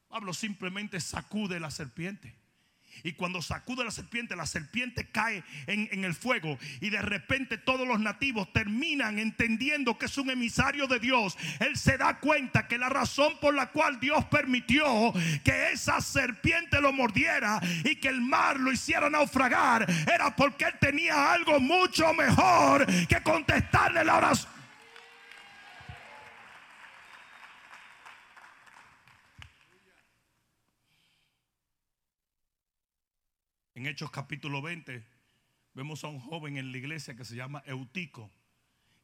Pablo 0.07 0.33
simplemente 0.33 0.99
sacude 0.99 1.59
la 1.59 1.71
serpiente. 1.71 2.46
Y 3.03 3.13
cuando 3.13 3.41
sacude 3.41 3.83
la 3.83 3.91
serpiente, 3.91 4.35
la 4.35 4.45
serpiente 4.45 5.07
cae 5.09 5.43
en, 5.67 6.03
el 6.03 6.13
fuego. 6.13 6.57
Y 6.81 6.89
de 6.89 7.01
repente 7.01 7.57
todos 7.57 7.87
los 7.87 7.99
nativos 7.99 8.51
terminan 8.53 9.19
entendiendo 9.19 9.97
que 9.97 10.05
es 10.05 10.17
un 10.17 10.29
emisario 10.29 10.87
de 10.87 10.99
Dios. 10.99 11.37
Él 11.59 11.75
se 11.75 11.97
da 11.97 12.19
cuenta 12.19 12.67
que 12.67 12.77
la 12.77 12.89
razón 12.89 13.33
por 13.39 13.53
la 13.53 13.71
cual 13.71 13.99
Dios 13.99 14.25
permitió 14.25 15.13
que 15.43 15.71
esa 15.71 16.01
serpiente 16.01 16.81
lo 16.81 16.93
mordiera 16.93 17.59
y 17.83 17.95
que 17.95 18.07
el 18.07 18.21
mar 18.21 18.59
lo 18.59 18.71
hiciera 18.71 19.09
naufragar 19.09 19.87
era 20.11 20.35
porque 20.35 20.65
él 20.65 20.73
tenía 20.79 21.31
algo 21.33 21.59
mucho 21.59 22.13
mejor 22.13 22.85
que 23.07 23.21
contestarle 23.21 24.03
la 24.03 24.17
oración. 24.17 24.56
En 33.77 33.85
Hechos 33.85 34.09
capítulo 34.09 34.59
20 34.63 35.03
vemos 35.75 36.03
a 36.03 36.07
un 36.07 36.19
joven 36.19 36.57
en 36.57 36.71
la 36.71 36.79
iglesia 36.79 37.15
que 37.15 37.23
se 37.23 37.35
llama 37.35 37.61
Eutico, 37.67 38.31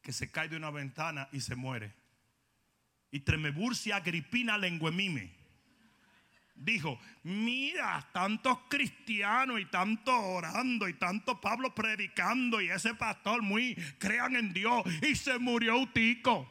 que 0.01 0.11
se 0.11 0.31
cae 0.31 0.49
de 0.49 0.57
una 0.57 0.71
ventana 0.71 1.29
y 1.31 1.41
se 1.41 1.55
muere. 1.55 1.93
Y 3.11 3.19
Tremeburcia 3.19 3.97
Agripina 3.97 4.57
Lenguemime 4.57 5.29
dijo, 6.55 6.99
mira, 7.21 8.09
tantos 8.11 8.61
cristianos 8.67 9.61
y 9.61 9.65
tanto 9.65 10.11
orando 10.11 10.89
y 10.89 10.95
tanto 10.95 11.39
Pablo 11.39 11.75
predicando 11.75 12.59
y 12.59 12.71
ese 12.71 12.95
pastor 12.95 13.43
muy 13.43 13.75
crean 13.99 14.35
en 14.35 14.53
Dios 14.53 14.83
y 15.03 15.15
se 15.15 15.37
murió 15.37 15.75
Eutico. 15.75 16.49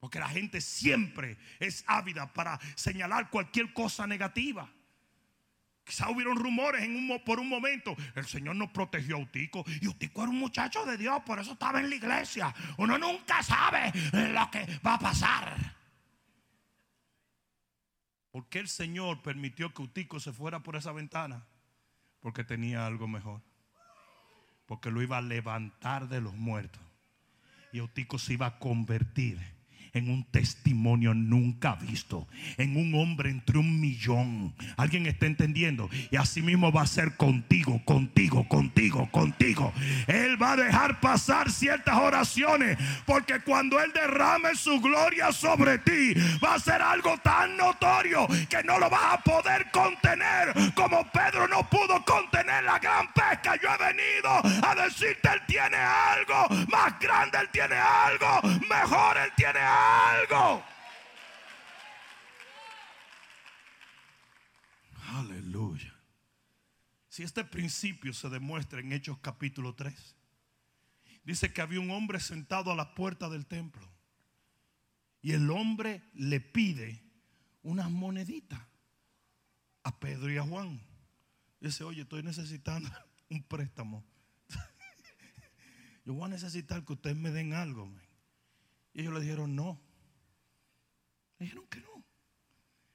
Porque 0.00 0.18
la 0.18 0.28
gente 0.28 0.60
siempre 0.60 1.38
es 1.60 1.84
ávida 1.86 2.32
para 2.32 2.58
señalar 2.74 3.30
cualquier 3.30 3.72
cosa 3.72 4.08
negativa. 4.08 4.68
Quizá 5.86 6.10
hubieron 6.10 6.36
rumores 6.36 6.82
en 6.82 6.96
un, 6.96 7.22
por 7.24 7.38
un 7.38 7.48
momento. 7.48 7.96
El 8.16 8.26
Señor 8.26 8.56
nos 8.56 8.70
protegió 8.70 9.16
a 9.16 9.20
Utico. 9.20 9.64
Y 9.80 9.86
Utico 9.86 10.22
era 10.22 10.30
un 10.30 10.38
muchacho 10.40 10.84
de 10.84 10.96
Dios, 10.96 11.22
por 11.24 11.38
eso 11.38 11.52
estaba 11.52 11.78
en 11.78 11.88
la 11.88 11.94
iglesia. 11.94 12.52
Uno 12.78 12.98
nunca 12.98 13.40
sabe 13.44 13.92
lo 14.12 14.50
que 14.50 14.66
va 14.84 14.94
a 14.94 14.98
pasar. 14.98 15.76
¿Por 18.32 18.48
qué 18.48 18.58
el 18.58 18.68
Señor 18.68 19.22
permitió 19.22 19.72
que 19.72 19.82
Utico 19.82 20.18
se 20.18 20.32
fuera 20.32 20.60
por 20.60 20.74
esa 20.74 20.90
ventana? 20.90 21.46
Porque 22.18 22.42
tenía 22.42 22.84
algo 22.84 23.06
mejor. 23.06 23.40
Porque 24.66 24.90
lo 24.90 25.02
iba 25.02 25.18
a 25.18 25.22
levantar 25.22 26.08
de 26.08 26.20
los 26.20 26.34
muertos. 26.34 26.82
Y 27.72 27.80
Utico 27.80 28.18
se 28.18 28.32
iba 28.32 28.46
a 28.46 28.58
convertir 28.58 29.55
en 29.96 30.10
un 30.10 30.24
testimonio 30.24 31.14
nunca 31.14 31.74
visto, 31.76 32.28
en 32.58 32.76
un 32.76 32.94
hombre 32.94 33.30
entre 33.30 33.56
un 33.56 33.80
millón. 33.80 34.54
¿Alguien 34.76 35.06
está 35.06 35.24
entendiendo? 35.24 35.88
Y 36.10 36.16
así 36.16 36.42
mismo 36.42 36.70
va 36.70 36.82
a 36.82 36.86
ser 36.86 37.16
contigo, 37.16 37.80
contigo, 37.84 38.46
contigo, 38.46 39.10
contigo. 39.10 39.72
Él 40.06 40.40
va 40.40 40.52
a 40.52 40.56
dejar 40.56 41.00
pasar 41.00 41.50
ciertas 41.50 41.96
oraciones, 41.96 42.76
porque 43.06 43.40
cuando 43.40 43.80
Él 43.80 43.90
derrame 43.94 44.54
su 44.54 44.80
gloria 44.80 45.32
sobre 45.32 45.78
ti, 45.78 46.12
va 46.44 46.54
a 46.54 46.60
ser 46.60 46.82
algo 46.82 47.16
tan 47.18 47.56
notorio 47.56 48.28
que 48.50 48.62
no 48.64 48.78
lo 48.78 48.90
vas 48.90 49.14
a 49.14 49.22
poder 49.22 49.70
contener, 49.70 50.52
como 50.74 51.10
Pedro 51.10 51.48
no 51.48 51.68
pudo 51.70 52.04
contener 52.04 52.64
la 52.64 52.78
gran 52.78 53.10
pesca. 53.14 53.56
Yo 53.62 53.68
he 53.72 53.94
venido 53.94 54.28
a 54.62 54.74
decirte, 54.74 55.30
Él 55.32 55.40
tiene 55.46 55.76
algo 55.78 56.66
más 56.68 56.98
grande, 57.00 57.38
Él 57.38 57.48
tiene 57.50 57.76
algo 57.76 58.42
mejor, 58.68 59.16
Él 59.16 59.32
tiene 59.36 59.60
algo 59.60 59.85
algo. 59.86 60.64
Aleluya. 65.08 65.94
Si 67.08 67.22
este 67.22 67.44
principio 67.44 68.12
se 68.12 68.28
demuestra 68.28 68.80
en 68.80 68.92
Hechos 68.92 69.18
capítulo 69.18 69.74
3, 69.74 70.14
dice 71.24 71.52
que 71.52 71.62
había 71.62 71.80
un 71.80 71.90
hombre 71.90 72.20
sentado 72.20 72.70
a 72.70 72.76
la 72.76 72.94
puerta 72.94 73.28
del 73.28 73.46
templo 73.46 73.88
y 75.22 75.32
el 75.32 75.50
hombre 75.50 76.02
le 76.14 76.40
pide 76.40 77.02
unas 77.62 77.90
moneditas 77.90 78.60
a 79.82 79.98
Pedro 79.98 80.30
y 80.30 80.36
a 80.36 80.42
Juan. 80.42 80.80
Dice, 81.60 81.84
oye, 81.84 82.02
estoy 82.02 82.22
necesitando 82.22 82.90
un 83.30 83.42
préstamo. 83.42 84.04
Yo 86.04 86.14
voy 86.14 86.26
a 86.26 86.28
necesitar 86.28 86.84
que 86.84 86.92
ustedes 86.92 87.16
me 87.16 87.30
den 87.30 87.54
algo. 87.54 87.90
Y 88.96 89.02
ellos 89.02 89.12
le 89.12 89.20
dijeron 89.20 89.54
no. 89.54 89.78
Le 91.38 91.44
dijeron 91.44 91.66
que 91.68 91.80
no. 91.80 92.02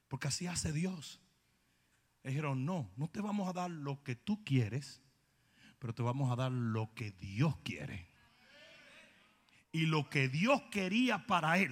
Porque 0.08 0.30
así 0.30 0.48
hace 0.48 0.74
Dios. 0.74 1.22
Le 2.24 2.32
dijeron 2.32 2.66
no, 2.66 2.92
no 2.98 3.08
te 3.08 3.22
vamos 3.22 3.48
a 3.48 3.54
dar 3.54 3.70
lo 3.70 4.02
que 4.04 4.16
tú 4.16 4.44
quieres, 4.44 5.00
pero 5.78 5.94
te 5.94 6.02
vamos 6.02 6.32
a 6.32 6.36
dar 6.36 6.52
lo 6.52 6.92
que 6.96 7.12
Dios 7.12 7.56
quiere. 7.64 8.08
Y 9.72 9.86
lo 9.86 10.10
que 10.10 10.28
Dios 10.28 10.64
quería 10.72 11.28
para 11.28 11.60
él 11.60 11.72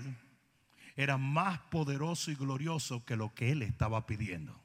era 0.96 1.18
más 1.18 1.60
poderoso 1.72 2.30
y 2.30 2.36
glorioso 2.36 3.04
que 3.06 3.16
lo 3.16 3.34
que 3.34 3.52
él 3.52 3.64
estaba 3.64 4.06
pidiendo. 4.06 4.64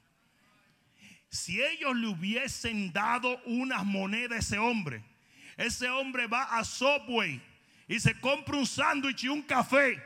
Si 1.29 1.59
ellos 1.59 1.95
le 1.95 2.07
hubiesen 2.07 2.93
dado 2.93 3.41
unas 3.45 3.83
monedas 3.83 4.31
a 4.35 4.39
ese 4.41 4.59
hombre, 4.59 5.03
ese 5.57 5.89
hombre 5.89 6.27
va 6.27 6.43
a 6.55 6.63
Subway 6.63 7.41
y 7.87 7.99
se 7.99 8.19
compra 8.19 8.57
un 8.57 8.65
sándwich 8.65 9.23
y 9.23 9.29
un 9.29 9.41
café, 9.41 10.01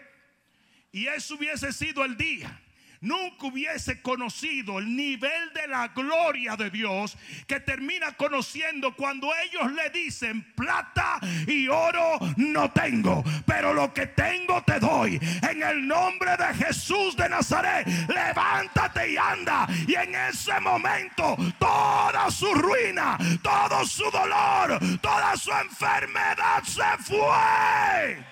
y 0.92 1.08
eso 1.08 1.36
hubiese 1.36 1.72
sido 1.72 2.04
el 2.04 2.18
día, 2.18 2.62
nunca 3.02 3.48
hubiese 3.48 4.02
conocido 4.02 4.80
el 4.80 4.96
nivel 4.96 5.54
de 5.54 5.68
la 5.68 5.88
gloria 5.90 6.56
de 6.56 6.70
Dios 6.70 7.18
que 7.48 7.60
termina 7.60 8.14
conociendo 8.14 8.96
cuando 8.96 9.30
ellos 9.46 9.72
le 9.72 9.90
dicen, 9.90 10.54
plata 10.54 11.20
y 11.48 11.68
oro 11.68 12.20
no 12.38 12.72
tengo, 12.72 13.24
pero 13.46 13.74
lo 13.74 13.94
que 13.94 14.08
tengo 14.08 14.62
te 14.64 14.80
doy. 14.80 15.20
En 15.50 15.64
el 15.64 15.88
nombre 15.88 16.36
de 16.38 16.54
Jesús 16.66 17.16
de 17.16 17.30
Nazaret, 17.30 17.88
levántate 18.08 19.12
y 19.12 19.18
anda. 19.18 19.68
Y 19.88 19.96
en 19.96 20.16
ese 20.16 20.60
momento 20.60 21.38
toda 21.58 22.30
su 22.32 22.54
ruina, 22.54 23.18
todo 23.42 23.86
su 23.86 24.10
dolor, 24.12 24.80
toda 25.02 25.36
su 25.38 25.52
enfermedad 25.52 26.64
se 26.64 27.04
fue. 27.04 28.24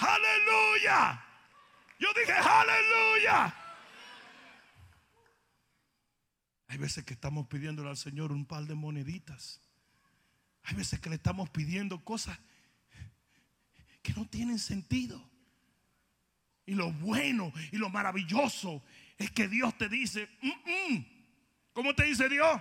Aleluya. 0.00 1.29
Yo 2.00 2.08
dije, 2.18 2.32
aleluya. 2.32 3.54
Hay 6.68 6.78
veces 6.78 7.04
que 7.04 7.12
estamos 7.12 7.46
pidiéndole 7.46 7.90
al 7.90 7.96
Señor 7.98 8.32
un 8.32 8.46
par 8.46 8.64
de 8.64 8.74
moneditas. 8.74 9.60
Hay 10.62 10.76
veces 10.76 10.98
que 10.98 11.10
le 11.10 11.16
estamos 11.16 11.50
pidiendo 11.50 12.02
cosas 12.02 12.38
que 14.02 14.14
no 14.14 14.26
tienen 14.26 14.58
sentido. 14.58 15.28
Y 16.64 16.74
lo 16.74 16.90
bueno 16.90 17.52
y 17.70 17.76
lo 17.76 17.90
maravilloso 17.90 18.82
es 19.18 19.30
que 19.30 19.48
Dios 19.48 19.76
te 19.76 19.88
dice, 19.88 20.28
mm, 20.40 20.94
mm". 20.94 21.06
¿cómo 21.74 21.94
te 21.94 22.04
dice 22.04 22.28
Dios? 22.28 22.60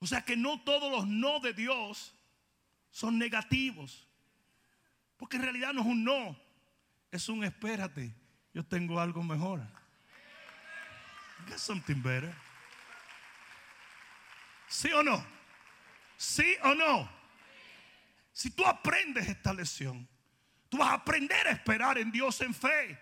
O 0.00 0.06
sea 0.06 0.22
que 0.22 0.36
no 0.36 0.60
todos 0.60 0.90
los 0.92 1.06
no 1.06 1.40
de 1.40 1.54
Dios 1.54 2.14
son 2.90 3.18
negativos. 3.18 4.06
Porque 5.16 5.36
en 5.36 5.44
realidad 5.44 5.72
no 5.72 5.80
es 5.80 5.86
un 5.86 6.04
no, 6.04 6.47
es 7.10 7.28
un 7.28 7.44
espérate. 7.44 8.14
Yo 8.52 8.64
tengo 8.64 9.00
algo 9.00 9.22
mejor. 9.22 9.60
Get 11.46 11.58
something 11.58 12.02
better. 12.02 12.34
¿Sí 14.68 14.92
o 14.92 15.02
no? 15.02 15.24
¿Sí 16.16 16.56
o 16.62 16.74
no? 16.74 17.08
Si 18.32 18.50
tú 18.50 18.64
aprendes 18.66 19.28
esta 19.28 19.52
lección, 19.52 20.08
tú 20.68 20.78
vas 20.78 20.90
a 20.90 20.94
aprender 20.94 21.46
a 21.46 21.50
esperar 21.50 21.98
en 21.98 22.10
Dios 22.10 22.40
en 22.40 22.54
fe. 22.54 23.00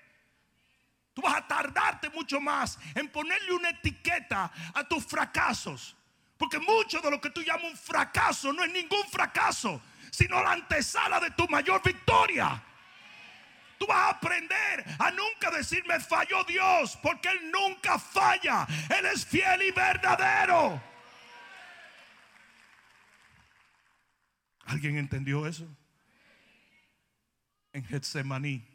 Tú 1.12 1.22
vas 1.22 1.36
a 1.36 1.46
tardarte 1.46 2.10
mucho 2.10 2.40
más 2.40 2.78
en 2.94 3.08
ponerle 3.08 3.52
una 3.52 3.70
etiqueta 3.70 4.52
a 4.74 4.84
tus 4.84 5.04
fracasos. 5.06 5.96
Porque 6.36 6.58
mucho 6.58 7.00
de 7.00 7.10
lo 7.10 7.20
que 7.20 7.30
tú 7.30 7.42
llamas 7.42 7.64
un 7.64 7.76
fracaso 7.76 8.52
no 8.52 8.62
es 8.62 8.70
ningún 8.70 9.02
fracaso, 9.10 9.80
sino 10.10 10.42
la 10.42 10.52
antesala 10.52 11.18
de 11.18 11.30
tu 11.30 11.48
mayor 11.48 11.82
victoria. 11.82 12.62
Tú 13.78 13.86
vas 13.86 13.96
a 13.96 14.10
aprender 14.10 14.84
a 14.98 15.10
nunca 15.10 15.50
decirme 15.50 16.00
falló 16.00 16.44
Dios, 16.44 16.98
porque 17.02 17.28
Él 17.28 17.50
nunca 17.50 17.98
falla. 17.98 18.66
Él 18.98 19.06
es 19.06 19.24
fiel 19.24 19.62
y 19.62 19.70
verdadero. 19.70 20.80
¿Alguien 24.64 24.96
entendió 24.96 25.46
eso? 25.46 25.66
En 27.72 27.84
Getsemaní, 27.84 28.66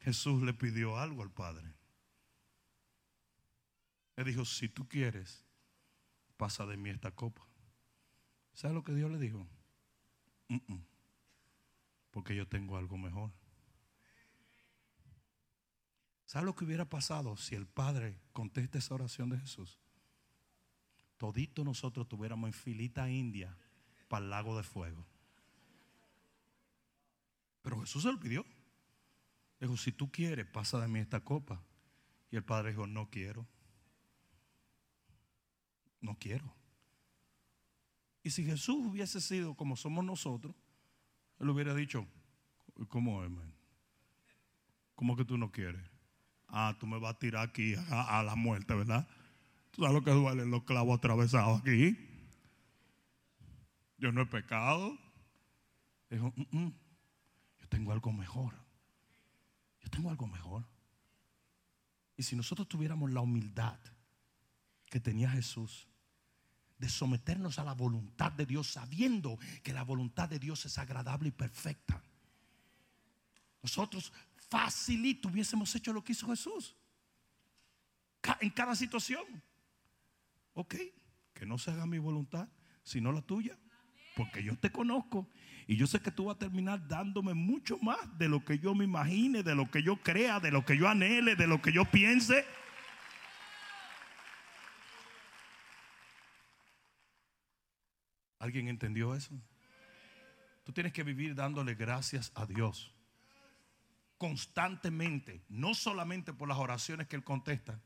Jesús 0.00 0.42
le 0.42 0.52
pidió 0.52 0.98
algo 0.98 1.22
al 1.22 1.30
Padre. 1.30 1.72
Le 4.16 4.24
dijo, 4.24 4.44
si 4.44 4.68
tú 4.68 4.88
quieres, 4.88 5.44
pasa 6.36 6.66
de 6.66 6.76
mí 6.76 6.90
esta 6.90 7.10
copa. 7.12 7.46
¿Sabe 8.54 8.74
lo 8.74 8.82
que 8.82 8.92
Dios 8.92 9.10
le 9.10 9.18
dijo? 9.18 9.46
Porque 12.18 12.34
yo 12.34 12.48
tengo 12.48 12.76
algo 12.76 12.98
mejor. 12.98 13.30
¿Sabe 16.26 16.46
lo 16.46 16.56
que 16.56 16.64
hubiera 16.64 16.88
pasado 16.88 17.36
si 17.36 17.54
el 17.54 17.64
Padre 17.64 18.18
contesta 18.32 18.76
esa 18.76 18.96
oración 18.96 19.30
de 19.30 19.38
Jesús? 19.38 19.78
Todito 21.16 21.62
nosotros 21.62 22.08
tuviéramos 22.08 22.48
en 22.48 22.54
filita 22.54 23.08
india 23.08 23.56
para 24.08 24.24
el 24.24 24.30
lago 24.30 24.56
de 24.56 24.64
fuego. 24.64 25.06
Pero 27.62 27.82
Jesús 27.82 28.02
se 28.02 28.10
lo 28.10 28.18
pidió. 28.18 28.44
Dijo, 29.60 29.76
si 29.76 29.92
tú 29.92 30.10
quieres, 30.10 30.44
pasa 30.44 30.80
de 30.80 30.88
mí 30.88 30.98
esta 30.98 31.20
copa. 31.20 31.62
Y 32.32 32.36
el 32.36 32.42
Padre 32.42 32.70
dijo, 32.70 32.88
no 32.88 33.10
quiero. 33.10 33.46
No 36.00 36.18
quiero. 36.18 36.52
Y 38.24 38.30
si 38.30 38.44
Jesús 38.44 38.84
hubiese 38.88 39.20
sido 39.20 39.54
como 39.54 39.76
somos 39.76 40.04
nosotros, 40.04 40.56
Él 41.40 41.48
hubiera 41.48 41.74
dicho, 41.74 42.06
¿cómo 42.88 43.24
es, 43.24 43.30
man? 43.30 43.52
¿Cómo 44.94 45.16
que 45.16 45.24
tú 45.24 45.38
no 45.38 45.52
quieres? 45.52 45.82
Ah, 46.48 46.76
tú 46.80 46.86
me 46.86 46.98
vas 46.98 47.14
a 47.14 47.18
tirar 47.18 47.46
aquí 47.46 47.74
a, 47.90 48.22
la 48.22 48.34
muerte, 48.34 48.74
¿verdad? 48.74 49.06
¿Tú 49.70 49.82
sabes 49.82 49.94
lo 49.94 50.02
que 50.02 50.10
duelen 50.10 50.50
los 50.50 50.64
clavos 50.64 50.98
atravesados 50.98 51.60
aquí? 51.60 51.96
Yo 53.98 54.10
no 54.12 54.22
he 54.22 54.26
pecado. 54.26 54.98
Dijo, 56.10 56.32
mm, 56.34 56.58
mm, 56.58 56.72
yo 57.60 57.68
tengo 57.68 57.92
algo 57.92 58.12
mejor. 58.12 58.54
Yo 59.82 59.90
tengo 59.90 60.10
algo 60.10 60.26
mejor. 60.26 60.64
Y 62.16 62.22
si 62.22 62.34
nosotros 62.34 62.66
tuviéramos 62.66 63.12
la 63.12 63.20
humildad 63.20 63.78
que 64.86 64.98
tenía 64.98 65.30
Jesús, 65.30 65.86
de 66.78 66.88
someternos 66.88 67.58
a 67.58 67.64
la 67.64 67.74
voluntad 67.74 68.32
de 68.32 68.46
Dios, 68.46 68.68
sabiendo 68.68 69.38
que 69.62 69.72
la 69.72 69.82
voluntad 69.82 70.28
de 70.28 70.38
Dios 70.38 70.64
es 70.64 70.78
agradable 70.78 71.28
y 71.28 71.32
perfecta. 71.32 72.02
Nosotros 73.62 74.12
facilito 74.36 75.28
hubiésemos 75.28 75.74
hecho 75.74 75.92
lo 75.92 76.02
que 76.02 76.12
hizo 76.12 76.28
Jesús 76.28 76.76
en 78.40 78.50
cada 78.50 78.74
situación. 78.74 79.24
Ok, 80.54 80.74
que 81.34 81.46
no 81.46 81.58
se 81.58 81.70
haga 81.70 81.86
mi 81.86 81.98
voluntad, 81.98 82.48
sino 82.82 83.12
la 83.12 83.22
tuya, 83.22 83.56
porque 84.16 84.42
yo 84.42 84.56
te 84.56 84.70
conozco 84.70 85.28
y 85.66 85.76
yo 85.76 85.86
sé 85.86 86.00
que 86.00 86.10
tú 86.10 86.24
vas 86.24 86.36
a 86.36 86.38
terminar 86.38 86.88
dándome 86.88 87.34
mucho 87.34 87.78
más 87.78 87.98
de 88.18 88.28
lo 88.28 88.44
que 88.44 88.58
yo 88.58 88.74
me 88.74 88.84
imagine, 88.84 89.42
de 89.42 89.54
lo 89.54 89.70
que 89.70 89.82
yo 89.82 89.96
crea, 89.98 90.40
de 90.40 90.50
lo 90.50 90.64
que 90.64 90.76
yo 90.76 90.88
anhele, 90.88 91.36
de 91.36 91.46
lo 91.46 91.62
que 91.62 91.72
yo 91.72 91.84
piense. 91.84 92.44
¿Alguien 98.48 98.68
entendió 98.68 99.14
eso? 99.14 99.38
Tú 100.64 100.72
tienes 100.72 100.94
que 100.94 101.02
vivir 101.02 101.34
dándole 101.34 101.74
gracias 101.74 102.32
a 102.34 102.46
Dios 102.46 102.94
constantemente, 104.16 105.44
no 105.50 105.74
solamente 105.74 106.32
por 106.32 106.48
las 106.48 106.56
oraciones 106.56 107.08
que 107.08 107.16
Él 107.16 107.24
contesta, 107.24 107.78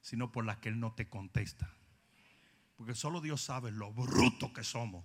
sino 0.00 0.30
por 0.30 0.44
las 0.44 0.58
que 0.58 0.68
Él 0.68 0.78
no 0.78 0.92
te 0.92 1.08
contesta. 1.08 1.74
Porque 2.76 2.94
solo 2.94 3.20
Dios 3.20 3.42
sabe 3.42 3.72
lo 3.72 3.92
bruto 3.92 4.52
que 4.52 4.62
somos. 4.62 5.04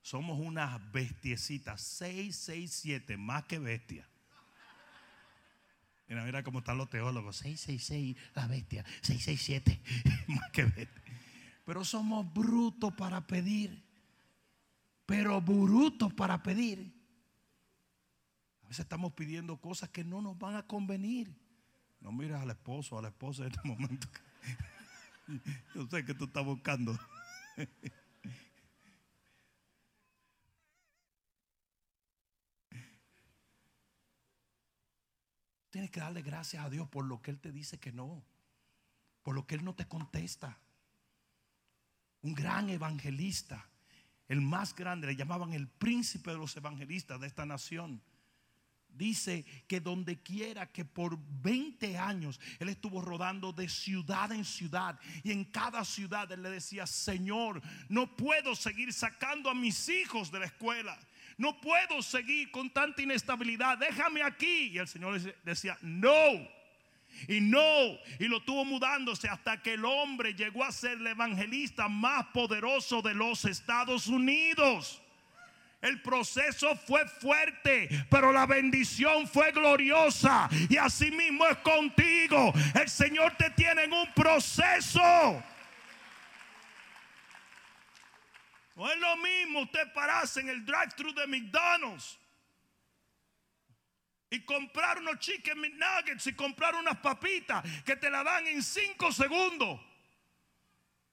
Somos 0.00 0.40
unas 0.40 0.90
bestiecitas, 0.90 1.80
6, 1.80 2.34
6, 2.34 2.72
7, 2.72 3.16
más 3.18 3.44
que 3.44 3.60
bestias. 3.60 4.08
Mira, 6.08 6.24
mira 6.24 6.42
cómo 6.42 6.58
están 6.58 6.76
los 6.76 6.90
teólogos, 6.90 7.36
666, 7.36 8.16
la 8.34 8.48
bestia, 8.48 8.84
667, 9.02 9.80
más 10.26 10.50
que 10.50 10.64
bestia. 10.64 11.01
Pero 11.64 11.84
somos 11.84 12.32
brutos 12.32 12.92
para 12.94 13.26
pedir. 13.26 13.82
Pero 15.06 15.40
brutos 15.40 16.12
para 16.14 16.42
pedir. 16.42 16.92
A 18.62 18.68
veces 18.68 18.80
estamos 18.80 19.12
pidiendo 19.12 19.60
cosas 19.60 19.90
que 19.90 20.04
no 20.04 20.20
nos 20.20 20.38
van 20.38 20.56
a 20.56 20.66
convenir. 20.66 21.34
No 22.00 22.10
mires 22.10 22.36
al 22.36 22.50
esposo 22.50 22.98
a 22.98 23.02
la 23.02 23.08
esposa 23.08 23.44
en 23.44 23.52
este 23.52 23.60
momento. 23.68 24.08
Yo 25.74 25.86
sé 25.88 26.04
que 26.04 26.14
tú 26.14 26.24
estás 26.24 26.44
buscando. 26.44 26.98
Tienes 35.70 35.90
que 35.90 36.00
darle 36.00 36.22
gracias 36.22 36.64
a 36.64 36.68
Dios 36.68 36.88
por 36.88 37.04
lo 37.06 37.22
que 37.22 37.30
Él 37.30 37.38
te 37.38 37.52
dice 37.52 37.78
que 37.78 37.92
no. 37.92 38.24
Por 39.22 39.34
lo 39.34 39.46
que 39.46 39.54
Él 39.54 39.64
no 39.64 39.74
te 39.74 39.86
contesta 39.86 40.58
un 42.22 42.34
gran 42.34 42.70
evangelista, 42.70 43.68
el 44.28 44.40
más 44.40 44.74
grande, 44.74 45.08
le 45.08 45.16
llamaban 45.16 45.52
el 45.52 45.68
príncipe 45.68 46.30
de 46.30 46.38
los 46.38 46.56
evangelistas 46.56 47.20
de 47.20 47.26
esta 47.26 47.44
nación. 47.44 48.02
Dice 48.88 49.44
que 49.66 49.80
donde 49.80 50.22
quiera 50.22 50.70
que 50.70 50.84
por 50.84 51.18
20 51.18 51.96
años 51.96 52.38
él 52.58 52.68
estuvo 52.68 53.00
rodando 53.00 53.52
de 53.52 53.68
ciudad 53.68 54.30
en 54.32 54.44
ciudad 54.44 54.98
y 55.22 55.32
en 55.32 55.44
cada 55.44 55.84
ciudad 55.84 56.30
él 56.30 56.42
le 56.42 56.50
decía, 56.50 56.86
Señor, 56.86 57.62
no 57.88 58.14
puedo 58.16 58.54
seguir 58.54 58.92
sacando 58.92 59.48
a 59.48 59.54
mis 59.54 59.88
hijos 59.88 60.30
de 60.30 60.40
la 60.40 60.46
escuela. 60.46 60.98
No 61.38 61.58
puedo 61.60 62.02
seguir 62.02 62.50
con 62.50 62.70
tanta 62.70 63.00
inestabilidad. 63.02 63.78
Déjame 63.78 64.22
aquí. 64.22 64.68
Y 64.68 64.78
el 64.78 64.86
Señor 64.86 65.18
decía, 65.42 65.78
no 65.80 66.61
y 67.28 67.40
no, 67.40 67.98
y 68.18 68.28
lo 68.28 68.42
tuvo 68.42 68.64
mudándose 68.64 69.28
hasta 69.28 69.62
que 69.62 69.74
el 69.74 69.84
hombre 69.84 70.34
llegó 70.34 70.64
a 70.64 70.72
ser 70.72 70.98
el 70.98 71.06
evangelista 71.06 71.88
más 71.88 72.26
poderoso 72.26 73.02
de 73.02 73.14
los 73.14 73.44
Estados 73.44 74.06
Unidos. 74.06 75.00
El 75.80 76.00
proceso 76.00 76.76
fue 76.76 77.06
fuerte, 77.08 77.88
pero 78.08 78.32
la 78.32 78.46
bendición 78.46 79.26
fue 79.26 79.50
gloriosa. 79.50 80.48
Y 80.68 80.76
así 80.76 81.10
mismo 81.10 81.44
es 81.48 81.58
contigo. 81.58 82.52
El 82.80 82.88
Señor 82.88 83.36
te 83.36 83.50
tiene 83.50 83.82
en 83.84 83.92
un 83.92 84.06
proceso. 84.14 85.42
No 88.76 88.90
es 88.90 88.98
lo 88.98 89.16
mismo 89.16 89.62
usted 89.62 89.92
pararse 89.92 90.40
en 90.40 90.50
el 90.50 90.64
drive-thru 90.64 91.12
de 91.14 91.26
McDonald's 91.26 92.18
y 94.32 94.40
comprar 94.40 94.98
unos 94.98 95.18
chicken 95.18 95.60
nuggets 95.60 96.26
y 96.26 96.32
comprar 96.32 96.74
unas 96.74 96.96
papitas 96.96 97.62
que 97.84 97.96
te 97.96 98.08
la 98.08 98.24
dan 98.24 98.46
en 98.46 98.62
cinco 98.62 99.12
segundos. 99.12 99.78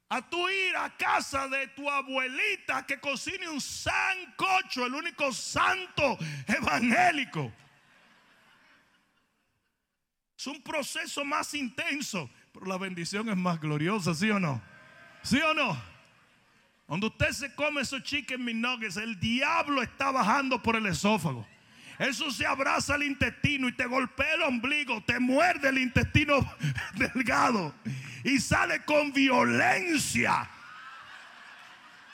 A 0.08 0.22
tu 0.22 0.48
ir 0.48 0.74
a 0.78 0.96
casa 0.96 1.50
de 1.50 1.68
tu 1.68 1.88
abuelita 1.90 2.86
que 2.88 2.98
cocine 2.98 3.50
un 3.50 3.60
sancocho, 3.60 4.86
el 4.86 4.94
único 4.96 5.34
santo 5.34 6.18
evangélico. 6.48 7.52
Es 10.38 10.48
un 10.48 10.64
proceso 10.64 11.26
más 11.26 11.54
intenso, 11.54 12.30
pero 12.54 12.68
la 12.68 12.78
bendición 12.78 13.28
es 13.28 13.36
más 13.36 13.60
gloriosa, 13.60 14.16
¿sí 14.16 14.32
o 14.32 14.40
no? 14.40 14.62
¿Sí 15.24 15.42
o 15.42 15.54
no? 15.54 15.78
Cuando 16.86 17.08
usted 17.08 17.32
se 17.32 17.54
come 17.54 17.82
esos 17.82 18.02
chicken 18.02 18.62
nuggets, 18.62 18.96
el 18.96 19.20
diablo 19.20 19.84
está 19.84 20.10
bajando 20.10 20.64
por 20.64 20.78
el 20.78 20.86
esófago. 20.86 21.46
Eso 22.00 22.32
se 22.32 22.45
abraza 22.45 22.95
al 22.95 23.04
intestino 23.04 23.68
y 23.68 23.74
te 23.74 23.86
golpea 23.86 24.36
el 24.36 24.43
ombligo, 24.43 25.04
te 25.04 25.20
muerde 25.20 25.68
el 25.68 25.80
intestino 25.80 26.39
delgado 26.95 27.76
y 28.24 28.39
sale 28.39 28.86
con 28.86 29.12
violencia. 29.12 30.50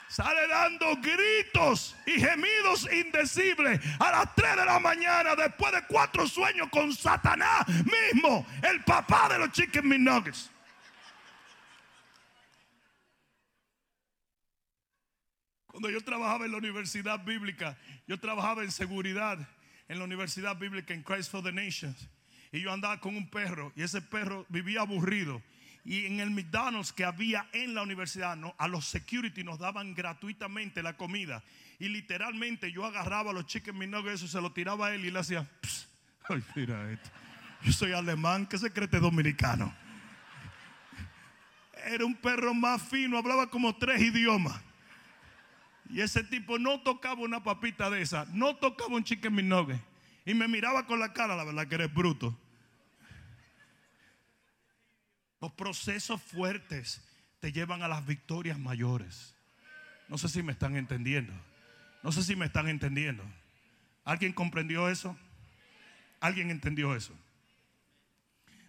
Sale 0.08 0.48
dando 0.48 0.96
gritos 0.96 1.94
y 2.04 2.20
gemidos 2.20 2.88
indecibles 2.92 3.80
a 4.00 4.10
las 4.10 4.34
3 4.34 4.56
de 4.56 4.64
la 4.64 4.80
mañana 4.80 5.36
después 5.36 5.72
de 5.72 5.82
cuatro 5.86 6.26
sueños 6.26 6.68
con 6.70 6.92
Satanás 6.92 7.64
mismo, 7.68 8.44
el 8.62 8.82
papá 8.82 9.28
de 9.28 9.38
los 9.38 9.52
chicken 9.52 9.86
McNuggets. 9.86 10.50
Cuando 15.66 15.90
yo 15.90 16.00
trabajaba 16.00 16.46
en 16.46 16.52
la 16.52 16.58
universidad 16.58 17.22
bíblica, 17.22 17.76
yo 18.06 18.18
trabajaba 18.18 18.64
en 18.64 18.72
seguridad 18.72 19.38
en 19.88 19.98
la 19.98 20.04
Universidad 20.04 20.56
Bíblica 20.56 20.94
en 20.94 21.02
Christ 21.02 21.30
for 21.30 21.42
the 21.42 21.52
Nations. 21.52 22.08
Y 22.52 22.60
yo 22.60 22.72
andaba 22.72 23.00
con 23.00 23.16
un 23.16 23.28
perro 23.28 23.72
y 23.76 23.82
ese 23.82 24.00
perro 24.00 24.46
vivía 24.48 24.80
aburrido. 24.80 25.42
Y 25.84 26.06
en 26.06 26.20
el 26.20 26.30
McDonald's 26.30 26.92
que 26.92 27.04
había 27.04 27.48
en 27.52 27.74
la 27.74 27.82
universidad, 27.82 28.36
¿no? 28.36 28.54
a 28.58 28.66
los 28.66 28.86
security 28.86 29.44
nos 29.44 29.58
daban 29.58 29.94
gratuitamente 29.94 30.82
la 30.82 30.96
comida. 30.96 31.42
Y 31.78 31.88
literalmente 31.88 32.72
yo 32.72 32.84
agarraba 32.84 33.32
los 33.32 33.46
chicken 33.46 33.76
McNuggets 33.76 34.22
y 34.22 34.28
se 34.28 34.40
lo 34.40 34.52
tiraba 34.52 34.88
a 34.88 34.94
él 34.94 35.04
y 35.04 35.10
le 35.10 35.18
hacía, 35.18 35.46
ay, 36.28 36.42
mira 36.56 36.90
esto. 36.90 37.10
Yo 37.62 37.72
soy 37.72 37.92
alemán, 37.92 38.46
¿qué 38.46 38.58
se 38.58 38.72
cree 38.72 38.86
este 38.86 39.00
dominicano? 39.00 39.74
Era 41.84 42.04
un 42.04 42.16
perro 42.16 42.52
más 42.52 42.82
fino, 42.82 43.18
hablaba 43.18 43.48
como 43.48 43.76
tres 43.76 44.00
idiomas. 44.00 44.60
Y 45.90 46.00
ese 46.00 46.24
tipo 46.24 46.58
no 46.58 46.80
tocaba 46.80 47.22
una 47.22 47.42
papita 47.42 47.90
de 47.90 48.02
esa, 48.02 48.26
no 48.32 48.56
tocaba 48.56 48.96
un 48.96 49.04
chicken 49.04 49.34
minogue. 49.34 49.80
Y 50.24 50.34
me 50.34 50.48
miraba 50.48 50.86
con 50.86 50.98
la 50.98 51.12
cara, 51.12 51.36
la 51.36 51.44
verdad 51.44 51.68
que 51.68 51.76
eres 51.76 51.92
bruto. 51.94 52.36
Los 55.40 55.52
procesos 55.52 56.20
fuertes 56.20 57.00
te 57.40 57.52
llevan 57.52 57.82
a 57.82 57.88
las 57.88 58.04
victorias 58.04 58.58
mayores. 58.58 59.36
No 60.08 60.18
sé 60.18 60.28
si 60.28 60.42
me 60.42 60.52
están 60.52 60.76
entendiendo. 60.76 61.32
No 62.02 62.10
sé 62.10 62.22
si 62.22 62.34
me 62.34 62.46
están 62.46 62.68
entendiendo. 62.68 63.22
¿Alguien 64.04 64.32
comprendió 64.32 64.88
eso? 64.88 65.16
¿Alguien 66.20 66.50
entendió 66.50 66.94
eso? 66.96 67.16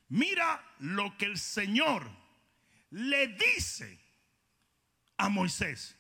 Mira 0.10 0.64
lo 0.80 1.18
que 1.18 1.26
el 1.26 1.38
Señor 1.38 2.10
le 2.92 3.28
dice 3.28 4.00
a 5.18 5.30
Moisés. 5.30 5.97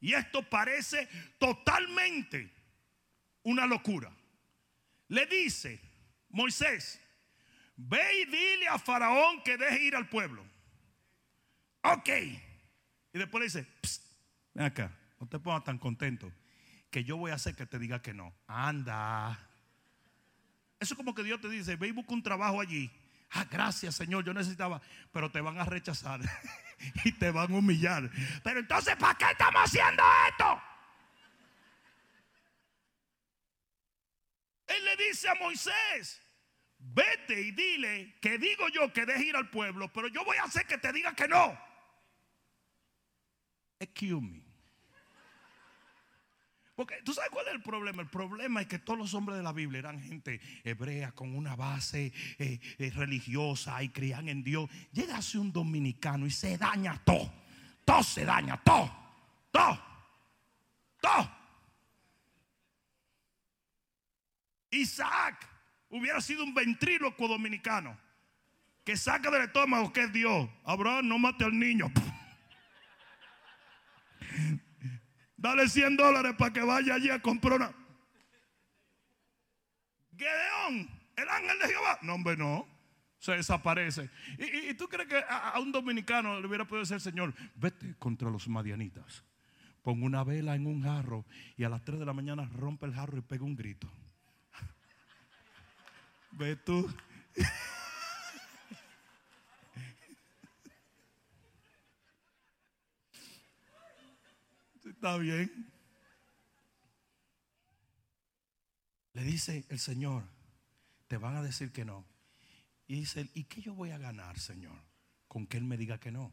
Y 0.00 0.14
esto 0.14 0.48
parece 0.48 1.08
totalmente 1.38 2.52
una 3.42 3.66
locura. 3.66 4.12
Le 5.08 5.26
dice 5.26 5.80
Moisés, 6.30 7.00
ve 7.76 8.20
y 8.20 8.24
dile 8.26 8.68
a 8.68 8.78
Faraón 8.78 9.42
que 9.42 9.56
deje 9.56 9.84
ir 9.84 9.96
al 9.96 10.08
pueblo. 10.08 10.44
Ok. 11.82 12.08
Y 12.08 13.18
después 13.18 13.40
le 13.40 13.46
dice, 13.46 13.66
ven 14.54 14.66
acá, 14.66 14.92
no 15.18 15.26
te 15.26 15.38
pongas 15.38 15.64
tan 15.64 15.78
contento, 15.78 16.30
que 16.90 17.04
yo 17.04 17.16
voy 17.16 17.30
a 17.30 17.34
hacer 17.34 17.56
que 17.56 17.66
te 17.66 17.78
diga 17.78 18.02
que 18.02 18.14
no. 18.14 18.34
Anda. 18.46 19.38
Eso 20.78 20.94
es 20.94 20.96
como 20.96 21.14
que 21.14 21.24
Dios 21.24 21.40
te 21.40 21.48
dice, 21.48 21.76
ve 21.76 21.88
y 21.88 21.92
busca 21.92 22.12
un 22.12 22.22
trabajo 22.22 22.60
allí. 22.60 22.90
Ah, 23.30 23.46
gracias 23.50 23.94
Señor, 23.94 24.24
yo 24.24 24.32
necesitaba, 24.32 24.80
pero 25.12 25.30
te 25.30 25.40
van 25.40 25.58
a 25.58 25.64
rechazar. 25.64 26.20
y 27.04 27.12
te 27.12 27.30
van 27.30 27.52
a 27.52 27.58
humillar. 27.58 28.10
Pero 28.42 28.60
entonces, 28.60 28.96
¿para 28.96 29.14
qué 29.14 29.26
estamos 29.30 29.62
haciendo 29.62 30.02
esto? 30.28 30.62
Él 34.66 34.84
le 34.84 34.96
dice 34.96 35.28
a 35.28 35.34
Moisés, 35.36 36.20
vete 36.78 37.40
y 37.40 37.52
dile 37.52 38.18
que 38.20 38.38
digo 38.38 38.68
yo 38.68 38.92
que 38.92 39.06
deje 39.06 39.24
ir 39.24 39.36
al 39.36 39.48
pueblo, 39.50 39.90
pero 39.92 40.08
yo 40.08 40.24
voy 40.24 40.36
a 40.36 40.44
hacer 40.44 40.66
que 40.66 40.78
te 40.78 40.92
diga 40.92 41.14
que 41.14 41.26
no. 41.26 41.58
Excuse 43.80 44.20
me. 44.20 44.47
Porque 46.78 47.02
tú 47.02 47.12
sabes 47.12 47.30
cuál 47.30 47.44
es 47.48 47.54
el 47.54 47.60
problema. 47.60 48.02
El 48.02 48.08
problema 48.08 48.60
es 48.60 48.68
que 48.68 48.78
todos 48.78 48.96
los 48.96 49.12
hombres 49.12 49.36
de 49.36 49.42
la 49.42 49.52
Biblia 49.52 49.80
eran 49.80 50.00
gente 50.00 50.40
hebrea 50.62 51.10
con 51.10 51.34
una 51.34 51.56
base 51.56 52.12
eh, 52.38 52.60
eh, 52.78 52.90
religiosa 52.94 53.82
y 53.82 53.88
creían 53.88 54.28
en 54.28 54.44
Dios. 54.44 54.70
Llegase 54.92 55.38
un 55.38 55.52
dominicano 55.52 56.24
y 56.24 56.30
se 56.30 56.56
daña 56.56 56.96
todo. 57.04 57.32
Todo 57.84 58.04
se 58.04 58.24
daña, 58.24 58.62
todo. 58.62 58.92
Todo. 59.50 59.82
Todo. 61.00 61.32
Isaac 64.70 65.48
hubiera 65.88 66.20
sido 66.20 66.44
un 66.44 66.54
ventríloco 66.54 67.26
dominicano 67.26 67.98
que 68.84 68.96
saca 68.96 69.32
del 69.32 69.42
estómago 69.42 69.92
que 69.92 70.04
es 70.04 70.12
Dios. 70.12 70.48
Abraham, 70.62 71.08
no 71.08 71.18
mate 71.18 71.44
al 71.44 71.58
niño. 71.58 71.90
Dale 75.38 75.68
100 75.68 75.96
dólares 75.96 76.34
para 76.36 76.52
que 76.52 76.60
vaya 76.60 76.96
allí 76.96 77.10
a 77.10 77.22
comprar 77.22 77.54
una. 77.54 77.72
Gedeón, 80.16 80.90
el 81.16 81.28
ángel 81.28 81.58
de 81.60 81.68
Jehová. 81.68 81.98
No, 82.02 82.14
hombre, 82.14 82.36
no. 82.36 82.66
Se 83.20 83.32
desaparece. 83.32 84.10
¿Y, 84.36 84.74
tú 84.74 84.88
crees 84.88 85.08
que 85.08 85.22
a, 85.28 85.58
un 85.60 85.70
dominicano 85.70 86.40
le 86.40 86.46
hubiera 86.46 86.66
podido 86.66 86.80
decir, 86.80 87.00
Señor, 87.00 87.34
vete 87.54 87.94
contra 87.98 88.30
los 88.30 88.48
madianitas? 88.48 89.24
Pon 89.82 90.02
una 90.02 90.24
vela 90.24 90.56
en 90.56 90.66
un 90.66 90.82
jarro 90.82 91.24
y 91.56 91.62
a 91.62 91.68
las 91.68 91.84
3 91.84 92.00
de 92.00 92.06
la 92.06 92.12
mañana 92.12 92.50
rompe 92.52 92.86
el 92.86 92.94
jarro 92.94 93.16
y 93.16 93.22
pega 93.22 93.44
un 93.44 93.54
grito. 93.54 93.88
Ve 96.32 96.56
tú. 96.56 96.92
Está 104.88 105.18
bien. 105.18 105.70
Le 109.12 109.22
dice 109.22 109.66
el 109.68 109.78
Señor, 109.78 110.24
te 111.08 111.16
van 111.16 111.36
a 111.36 111.42
decir 111.42 111.72
que 111.72 111.84
no. 111.84 112.06
Y 112.86 113.00
dice, 113.00 113.30
¿y 113.34 113.44
qué 113.44 113.60
yo 113.60 113.74
voy 113.74 113.90
a 113.90 113.98
ganar, 113.98 114.38
Señor? 114.38 114.80
Con 115.26 115.46
que 115.46 115.58
Él 115.58 115.64
me 115.64 115.76
diga 115.76 115.98
que 115.98 116.10
no. 116.10 116.32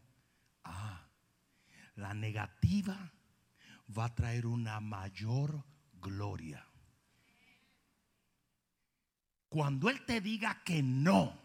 Ah, 0.64 1.08
la 1.96 2.14
negativa 2.14 3.12
va 3.98 4.06
a 4.06 4.16
traer 4.16 4.46
una 4.46 4.80
mayor 4.80 5.66
gloria. 5.94 6.66
Cuando 9.50 9.90
Él 9.90 10.06
te 10.06 10.22
diga 10.22 10.64
que 10.64 10.82
no, 10.82 11.38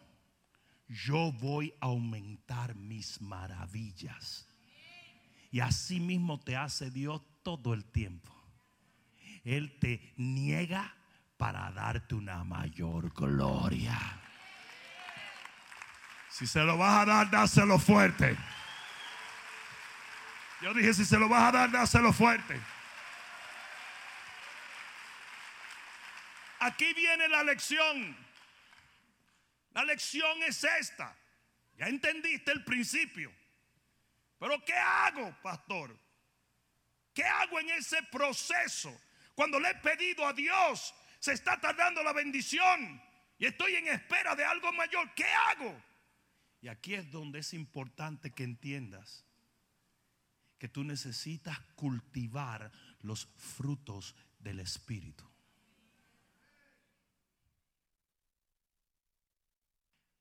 yo 0.89 1.33
voy 1.33 1.75
a 1.81 1.87
aumentar 1.87 2.75
mis 2.75 3.21
maravillas. 3.21 4.50
Y 5.51 5.61
así 5.61 6.01
mismo 6.01 6.39
te 6.39 6.57
hace 6.57 6.91
Dios 6.91 7.23
todo 7.43 7.75
el 7.75 7.85
tiempo. 7.85 8.33
Él 9.45 9.79
te 9.79 10.13
niega 10.17 10.95
para 11.37 11.71
darte 11.73 12.15
una 12.15 12.45
mayor 12.45 13.13
gloria. 13.13 13.99
Si 16.29 16.47
se 16.47 16.61
lo 16.63 16.77
vas 16.77 17.03
a 17.03 17.05
dar, 17.07 17.31
dáselo 17.31 17.79
fuerte. 17.79 18.37
Yo 20.63 20.75
dije, 20.75 20.93
si 20.95 21.05
se 21.05 21.19
lo 21.19 21.29
vas 21.29 21.49
a 21.49 21.53
dar, 21.53 21.71
dáselo 21.71 22.13
fuerte. 22.13 22.61
Aquí 26.61 26.93
viene 26.93 27.27
la 27.29 27.43
lección. 27.43 28.17
La 29.73 29.85
lección 29.85 30.43
es 30.43 30.63
esta. 30.63 31.17
Ya 31.77 31.87
entendiste 31.87 32.53
el 32.53 32.63
principio. 32.65 33.33
Pero 34.41 34.65
¿qué 34.65 34.73
hago, 34.73 35.37
pastor? 35.43 35.97
¿Qué 37.13 37.23
hago 37.23 37.61
en 37.61 37.69
ese 37.71 38.03
proceso? 38.05 38.91
Cuando 39.35 39.61
le 39.61 39.69
he 39.69 39.75
pedido 39.77 40.27
a 40.27 40.33
Dios, 40.33 40.95
se 41.19 41.35
está 41.35 41.61
tardando 41.61 42.03
la 42.03 42.15
bendición 42.15 43.01
y 43.39 43.45
estoy 43.45 43.77
en 43.77 43.89
espera 43.89 44.35
de 44.35 44.45
algo 44.45 44.73
mayor. 44.73 45.13
¿Qué 45.15 45.27
hago? 45.27 45.83
Y 46.63 46.69
aquí 46.69 46.95
es 46.95 47.11
donde 47.11 47.41
es 47.41 47.53
importante 47.53 48.33
que 48.33 48.45
entiendas 48.45 49.27
que 50.59 50.69
tú 50.69 50.85
necesitas 50.85 51.61
cultivar 51.75 52.73
los 53.01 53.27
frutos 53.37 54.15
del 54.39 54.61
Espíritu. 54.61 55.31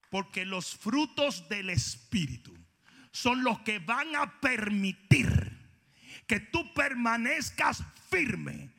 Porque 0.09 0.43
los 0.43 0.75
frutos 0.75 1.47
del 1.47 1.69
Espíritu 1.69 2.57
son 3.11 3.43
los 3.43 3.59
que 3.61 3.79
van 3.79 4.15
a 4.15 4.39
permitir 4.39 5.57
que 6.27 6.39
tú 6.39 6.73
permanezcas 6.73 7.83
firme 8.09 8.69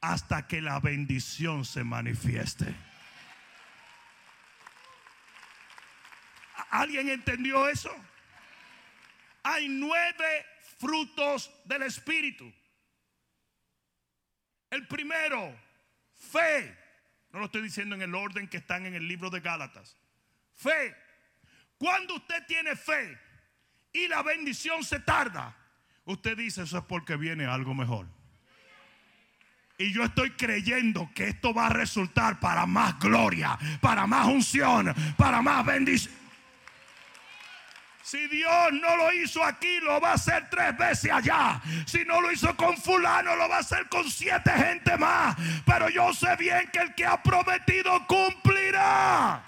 hasta 0.00 0.46
que 0.46 0.60
la 0.60 0.78
bendición 0.80 1.64
se 1.64 1.84
manifieste. 1.84 2.74
¿Alguien 6.70 7.08
entendió 7.08 7.68
eso? 7.68 7.92
Hay 9.42 9.68
nueve 9.68 10.46
frutos 10.78 11.50
del 11.64 11.82
Espíritu. 11.82 12.52
El 14.70 14.86
primero, 14.86 15.58
fe. 16.14 16.78
No 17.32 17.40
lo 17.40 17.46
estoy 17.46 17.62
diciendo 17.62 17.96
en 17.96 18.02
el 18.02 18.14
orden 18.14 18.48
que 18.48 18.58
están 18.58 18.86
en 18.86 18.94
el 18.94 19.06
libro 19.06 19.30
de 19.30 19.40
Gálatas. 19.40 19.96
Fe. 20.54 20.96
Cuando 21.76 22.14
usted 22.14 22.46
tiene 22.46 22.76
fe 22.76 23.18
y 23.92 24.08
la 24.08 24.22
bendición 24.22 24.84
se 24.84 25.00
tarda, 25.00 25.56
usted 26.04 26.36
dice 26.36 26.62
eso 26.62 26.78
es 26.78 26.84
porque 26.84 27.16
viene 27.16 27.46
algo 27.46 27.74
mejor. 27.74 28.06
Y 29.78 29.92
yo 29.92 30.04
estoy 30.04 30.32
creyendo 30.32 31.10
que 31.14 31.28
esto 31.28 31.54
va 31.54 31.68
a 31.68 31.70
resultar 31.70 32.38
para 32.38 32.66
más 32.66 32.98
gloria, 32.98 33.58
para 33.80 34.06
más 34.06 34.26
unción, 34.26 34.94
para 35.16 35.40
más 35.40 35.64
bendición. 35.64 36.20
Si 38.02 38.26
Dios 38.26 38.72
no 38.72 38.96
lo 38.96 39.12
hizo 39.12 39.42
aquí, 39.42 39.78
lo 39.80 40.00
va 40.00 40.10
a 40.10 40.14
hacer 40.14 40.50
tres 40.50 40.76
veces 40.76 41.12
allá. 41.12 41.62
Si 41.86 42.04
no 42.04 42.20
lo 42.20 42.32
hizo 42.32 42.56
con 42.56 42.76
fulano, 42.76 43.36
lo 43.36 43.48
va 43.48 43.58
a 43.58 43.60
hacer 43.60 43.88
con 43.88 44.10
siete 44.10 44.50
gente 44.50 44.98
más. 44.98 45.36
Pero 45.64 45.88
yo 45.88 46.12
sé 46.12 46.34
bien 46.36 46.68
que 46.72 46.80
el 46.80 46.94
que 46.94 47.06
ha 47.06 47.22
prometido 47.22 48.06
cumplirá. 48.06 49.44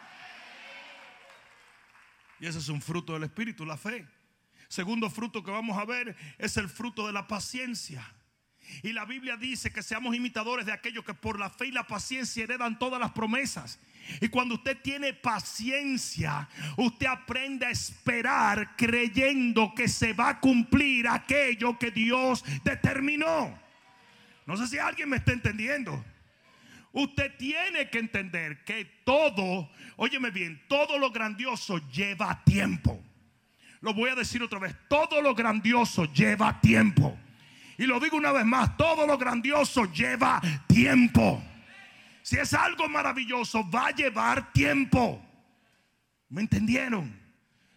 Y 2.39 2.47
ese 2.47 2.59
es 2.59 2.69
un 2.69 2.81
fruto 2.81 3.15
del 3.15 3.25
Espíritu, 3.25 3.67
la 3.67 3.77
fe. 3.77 4.07
Segundo 4.73 5.11
fruto 5.11 5.45
que 5.45 5.51
vamos 5.51 5.77
a 5.77 5.85
ver 5.85 6.17
es 6.39 6.57
el 6.57 6.67
fruto 6.67 7.07
de 7.07 7.13
la 7.13 7.29
paciencia. 7.29 8.11
Y 8.83 8.95
la 8.95 9.05
Biblia 9.05 9.37
dice 9.37 9.71
que 9.71 9.83
seamos 9.83 10.17
imitadores 10.17 10.65
de 10.65 10.73
aquellos 10.73 11.05
que 11.05 11.13
por 11.13 11.39
la 11.39 11.51
fe 11.51 11.67
y 11.67 11.73
la 11.73 11.87
paciencia 11.87 12.43
heredan 12.43 12.79
todas 12.79 12.99
las 12.99 13.11
promesas. 13.11 13.79
Y 14.23 14.29
cuando 14.29 14.55
usted 14.55 14.81
tiene 14.81 15.13
paciencia, 15.13 16.49
usted 16.79 17.05
aprende 17.05 17.67
a 17.67 17.71
esperar 17.71 18.75
creyendo 18.75 19.75
que 19.75 19.89
se 19.89 20.15
va 20.15 20.31
a 20.31 20.41
cumplir 20.41 21.07
aquello 21.07 21.79
que 21.79 21.91
Dios 21.91 22.43
determinó. 22.65 23.55
No 24.47 24.57
sé 24.57 24.69
si 24.69 24.79
alguien 24.79 25.11
me 25.11 25.19
está 25.19 25.33
entendiendo. 25.33 26.03
Usted 26.93 27.37
tiene 27.37 27.91
que 27.91 27.99
entender 27.99 28.65
que 28.65 28.87
todo, 29.05 29.71
óyeme 29.97 30.31
bien, 30.31 30.63
todo 30.67 30.97
lo 30.97 31.11
grandioso 31.11 31.77
lleva 31.91 32.43
tiempo. 32.45 33.12
Lo 33.83 33.93
voy 33.93 34.11
a 34.11 34.15
decir 34.15 34.43
otra 34.43 34.61
vez, 34.61 34.75
todo 34.89 35.21
lo 35.21 35.35
grandioso 35.35 36.05
lleva 36.13 36.61
tiempo. 36.61 37.19
Y 37.77 37.85
lo 37.85 37.99
digo 37.99 38.17
una 38.17 38.31
vez 38.31 38.47
más, 38.47 38.77
todo 38.77 39.07
lo 39.07 39.19
grandioso 39.19 39.93
lleva 39.93 40.41
tiempo. 40.69 41.43
Si 42.23 42.37
es 42.37 42.55
algo 42.55 42.89
maravilloso, 42.89 43.69
va 43.69 43.89
a 43.89 43.91
llevar 43.91 44.53
tiempo. 44.53 45.21
¿Me 46.29 46.43
entendieron? 46.43 47.21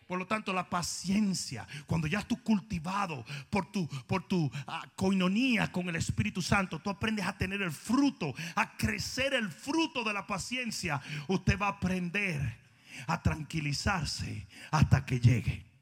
Por 0.08 0.20
lo 0.20 0.28
tanto, 0.28 0.54
la 0.54 0.70
paciencia, 0.70 1.68
cuando 1.88 2.06
ya 2.06 2.22
tú 2.22 2.42
cultivado 2.44 3.26
por 3.50 3.72
tu, 3.72 3.88
por 4.06 4.28
tu 4.28 4.52
ah, 4.68 4.88
coinonía 4.96 5.72
con 5.72 5.90
el 5.90 5.96
Espíritu 5.96 6.44
Santo, 6.44 6.80
tú 6.80 6.92
aprendes 6.92 7.26
a 7.26 7.36
tener 7.36 7.64
el 7.64 7.72
fruto, 7.72 8.36
a 8.56 8.78
crecer 8.78 9.34
el 9.34 9.50
fruto 9.50 10.04
de 10.04 10.14
la 10.14 10.28
paciencia, 10.28 11.02
usted 11.28 11.58
va 11.60 11.66
a 11.66 11.72
aprender 11.72 12.60
a 13.08 13.24
tranquilizarse 13.24 14.46
hasta 14.70 15.04
que 15.04 15.20
llegue. 15.20 15.75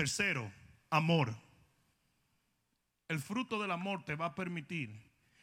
Tercero, 0.00 0.50
amor. 0.88 1.34
El 3.06 3.20
fruto 3.20 3.60
del 3.60 3.70
amor 3.70 4.02
te 4.02 4.14
va 4.14 4.24
a 4.24 4.34
permitir 4.34 4.98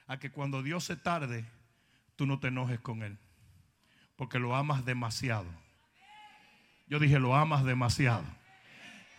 a 0.08 0.18
que 0.18 0.32
cuando 0.32 0.64
Dios 0.64 0.84
se 0.84 0.96
tarde, 0.96 1.46
tú 2.16 2.26
no 2.26 2.40
te 2.40 2.48
enojes 2.48 2.80
con 2.80 3.04
Él. 3.04 3.20
Porque 4.16 4.40
lo 4.40 4.56
amas 4.56 4.84
demasiado. 4.84 5.46
Yo 6.88 6.98
dije, 6.98 7.20
lo 7.20 7.36
amas 7.36 7.66
demasiado. 7.66 8.26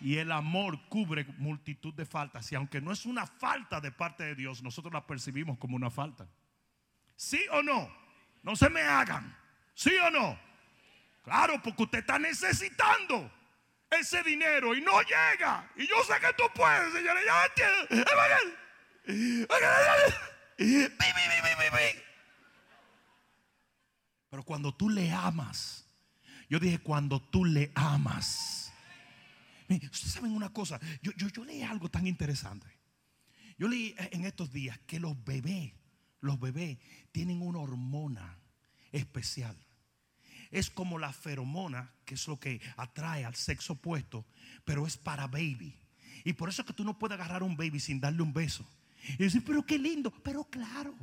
Y 0.00 0.16
el 0.16 0.32
amor 0.32 0.80
cubre 0.88 1.24
multitud 1.38 1.94
de 1.94 2.04
faltas. 2.04 2.50
Y 2.50 2.56
aunque 2.56 2.80
no 2.80 2.90
es 2.90 3.06
una 3.06 3.24
falta 3.24 3.80
de 3.80 3.92
parte 3.92 4.24
de 4.24 4.34
Dios, 4.34 4.60
nosotros 4.64 4.92
la 4.92 5.06
percibimos 5.06 5.56
como 5.58 5.76
una 5.76 5.88
falta. 5.88 6.26
¿Sí 7.14 7.40
o 7.52 7.62
no? 7.62 7.88
No 8.42 8.56
se 8.56 8.68
me 8.70 8.80
hagan. 8.80 9.36
¿Sí 9.72 9.92
o 10.04 10.10
no? 10.10 10.36
Claro, 11.22 11.62
porque 11.62 11.84
usted 11.84 11.98
está 12.00 12.18
necesitando 12.18 13.37
ese 13.90 14.22
dinero 14.22 14.74
y 14.74 14.80
no 14.80 15.00
llega. 15.02 15.70
Y 15.76 15.86
yo 15.86 15.96
sé 16.04 16.14
que 16.20 16.32
tú 16.36 16.44
puedes, 16.54 16.92
señores. 16.92 17.24
Pero 24.30 24.42
cuando 24.42 24.74
tú 24.74 24.90
le 24.90 25.10
amas, 25.10 25.86
yo 26.48 26.58
dije 26.58 26.78
cuando 26.78 27.20
tú 27.20 27.44
le 27.44 27.70
amas. 27.74 28.72
Ustedes 29.68 30.12
saben 30.12 30.34
una 30.34 30.52
cosa, 30.52 30.80
yo, 31.02 31.12
yo, 31.16 31.28
yo 31.28 31.44
leí 31.44 31.62
algo 31.62 31.90
tan 31.90 32.06
interesante. 32.06 32.66
Yo 33.58 33.68
leí 33.68 33.94
en 33.98 34.24
estos 34.24 34.52
días 34.52 34.78
que 34.86 35.00
los 35.00 35.22
bebés, 35.24 35.72
los 36.20 36.38
bebés 36.38 36.78
tienen 37.12 37.42
una 37.42 37.58
hormona 37.58 38.38
especial 38.92 39.56
es 40.50 40.70
como 40.70 40.98
la 40.98 41.12
feromona, 41.12 41.90
que 42.04 42.14
es 42.14 42.26
lo 42.26 42.38
que 42.38 42.60
atrae 42.76 43.24
al 43.24 43.34
sexo 43.34 43.74
opuesto, 43.74 44.24
pero 44.64 44.86
es 44.86 44.96
para 44.96 45.26
baby. 45.26 45.74
Y 46.24 46.32
por 46.32 46.48
eso 46.48 46.62
es 46.62 46.66
que 46.66 46.72
tú 46.72 46.84
no 46.84 46.98
puedes 46.98 47.14
agarrar 47.14 47.42
a 47.42 47.44
un 47.44 47.56
baby 47.56 47.80
sin 47.80 48.00
darle 48.00 48.22
un 48.22 48.32
beso. 48.32 48.66
Y 49.18 49.24
decir, 49.24 49.42
pero 49.44 49.64
qué 49.64 49.78
lindo, 49.78 50.10
pero 50.22 50.44
claro. 50.44 50.94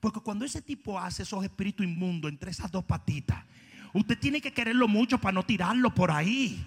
Porque 0.00 0.20
cuando 0.20 0.44
ese 0.44 0.60
tipo 0.60 0.98
hace 0.98 1.22
esos 1.22 1.42
espíritus 1.44 1.86
inmundos 1.86 2.30
entre 2.30 2.50
esas 2.50 2.70
dos 2.70 2.84
patitas, 2.84 3.44
usted 3.92 4.18
tiene 4.18 4.40
que 4.40 4.52
quererlo 4.52 4.88
mucho 4.88 5.18
para 5.18 5.32
no 5.32 5.44
tirarlo 5.44 5.94
por 5.94 6.10
ahí. 6.10 6.66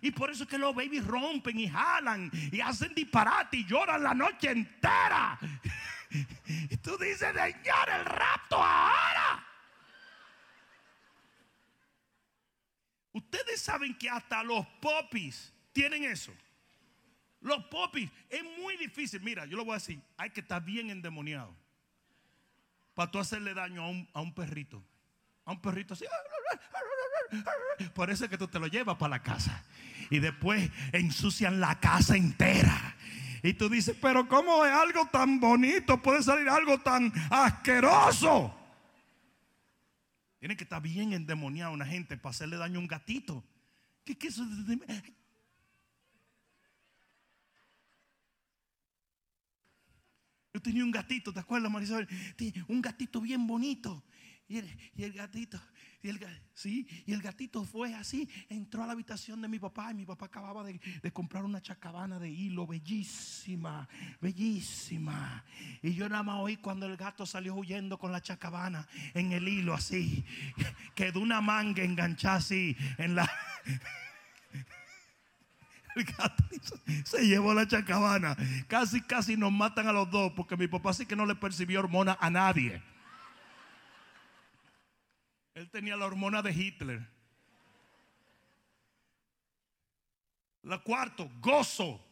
Y 0.00 0.10
por 0.10 0.30
eso 0.30 0.42
es 0.42 0.48
que 0.48 0.58
los 0.58 0.74
babies 0.74 1.06
rompen 1.06 1.60
y 1.60 1.68
jalan 1.68 2.28
y 2.50 2.60
hacen 2.60 2.92
disparate 2.92 3.58
y 3.58 3.64
lloran 3.64 4.02
la 4.02 4.12
noche 4.12 4.50
entera. 4.50 5.38
Y 6.70 6.76
tú 6.78 6.96
dices, 6.98 7.34
Señor, 7.34 7.88
el 7.88 8.04
rapto 8.04 8.56
ahora. 8.56 9.46
Ustedes 13.12 13.60
saben 13.60 13.96
que 13.98 14.08
hasta 14.08 14.42
los 14.42 14.66
popis 14.80 15.52
tienen 15.72 16.04
eso. 16.04 16.32
Los 17.40 17.64
popis 17.64 18.10
es 18.30 18.42
muy 18.58 18.76
difícil. 18.76 19.20
Mira, 19.20 19.44
yo 19.46 19.56
lo 19.56 19.64
voy 19.64 19.72
a 19.72 19.78
decir. 19.78 20.00
Hay 20.16 20.30
que 20.30 20.40
estar 20.40 20.64
bien 20.64 20.90
endemoniado 20.90 21.54
para 22.94 23.10
tú 23.10 23.18
hacerle 23.18 23.52
daño 23.54 23.82
a 23.82 23.88
un, 23.88 24.08
a 24.12 24.20
un 24.20 24.34
perrito. 24.34 24.82
A 25.44 25.52
un 25.52 25.60
perrito 25.60 25.94
así. 25.94 26.04
Por 27.94 28.10
eso 28.10 28.24
es 28.24 28.30
que 28.30 28.38
tú 28.38 28.48
te 28.48 28.58
lo 28.58 28.66
llevas 28.66 28.96
para 28.96 29.10
la 29.10 29.22
casa. 29.22 29.64
Y 30.10 30.18
después 30.18 30.70
ensucian 30.92 31.60
la 31.60 31.80
casa 31.80 32.16
entera. 32.16 32.96
Y 33.42 33.54
tú 33.54 33.68
dices, 33.68 33.96
pero 34.00 34.28
¿cómo 34.28 34.64
es 34.64 34.72
algo 34.72 35.06
tan 35.06 35.40
bonito? 35.40 36.00
Puede 36.00 36.22
salir 36.22 36.48
algo 36.48 36.78
tan 36.78 37.12
asqueroso. 37.30 38.54
Tiene 40.38 40.56
que 40.56 40.64
estar 40.64 40.80
bien 40.80 41.12
endemoniado 41.12 41.72
una 41.72 41.86
gente 41.86 42.16
para 42.16 42.30
hacerle 42.30 42.56
daño 42.56 42.78
a 42.78 42.82
un 42.82 42.88
gatito. 42.88 43.44
¿Qué, 44.04 44.16
qué 44.16 44.28
eso? 44.28 44.44
Yo 50.54 50.60
tenía 50.60 50.84
un 50.84 50.90
gatito, 50.90 51.32
¿te 51.32 51.40
acuerdas, 51.40 51.70
Marisol? 51.70 52.06
Un 52.68 52.82
gatito 52.82 53.20
bien 53.20 53.46
bonito. 53.46 54.04
Y 54.48 54.58
el, 54.58 55.12
gatito, 55.14 55.58
y 56.02 56.08
el, 56.08 56.18
sí, 56.52 56.86
y 57.06 57.12
el 57.12 57.22
gatito 57.22 57.64
fue 57.64 57.94
así, 57.94 58.28
entró 58.48 58.82
a 58.82 58.86
la 58.86 58.92
habitación 58.92 59.40
de 59.40 59.46
mi 59.46 59.60
papá 59.60 59.92
y 59.92 59.94
mi 59.94 60.04
papá 60.04 60.26
acababa 60.26 60.64
de, 60.64 60.80
comprar 61.12 61.44
una 61.44 61.62
chacabana 61.62 62.18
de 62.18 62.28
hilo 62.28 62.66
bellísima, 62.66 63.88
bellísima. 64.20 65.44
Y 65.80 65.94
yo 65.94 66.08
nada 66.08 66.24
más 66.24 66.40
oí 66.40 66.56
cuando 66.56 66.86
el 66.86 66.96
gato 66.96 67.24
salió 67.24 67.54
huyendo 67.54 67.98
con 67.98 68.10
la 68.10 68.20
chacabana 68.20 68.88
en 69.14 69.30
el 69.30 69.46
hilo 69.46 69.74
así, 69.74 70.24
quedó 70.96 71.20
una 71.20 71.40
manga 71.40 71.84
enganchada 71.84 72.36
así 72.36 72.76
en 72.98 73.14
la... 73.14 73.30
Se 77.04 77.26
llevó 77.26 77.52
la 77.52 77.68
chacabana. 77.68 78.34
Casi, 78.66 79.02
casi 79.02 79.36
nos 79.36 79.52
matan 79.52 79.86
a 79.88 79.92
los 79.92 80.10
dos 80.10 80.32
porque 80.32 80.56
mi 80.56 80.66
papá 80.66 80.94
sí 80.94 81.04
que 81.04 81.14
no 81.14 81.26
le 81.26 81.34
percibió 81.34 81.80
hormona 81.80 82.16
a 82.18 82.30
nadie. 82.30 82.82
Él 85.54 85.70
tenía 85.70 85.96
la 85.96 86.06
hormona 86.06 86.42
de 86.42 86.52
Hitler. 86.52 87.06
La 90.62 90.78
cuarto, 90.78 91.30
gozo. 91.40 92.04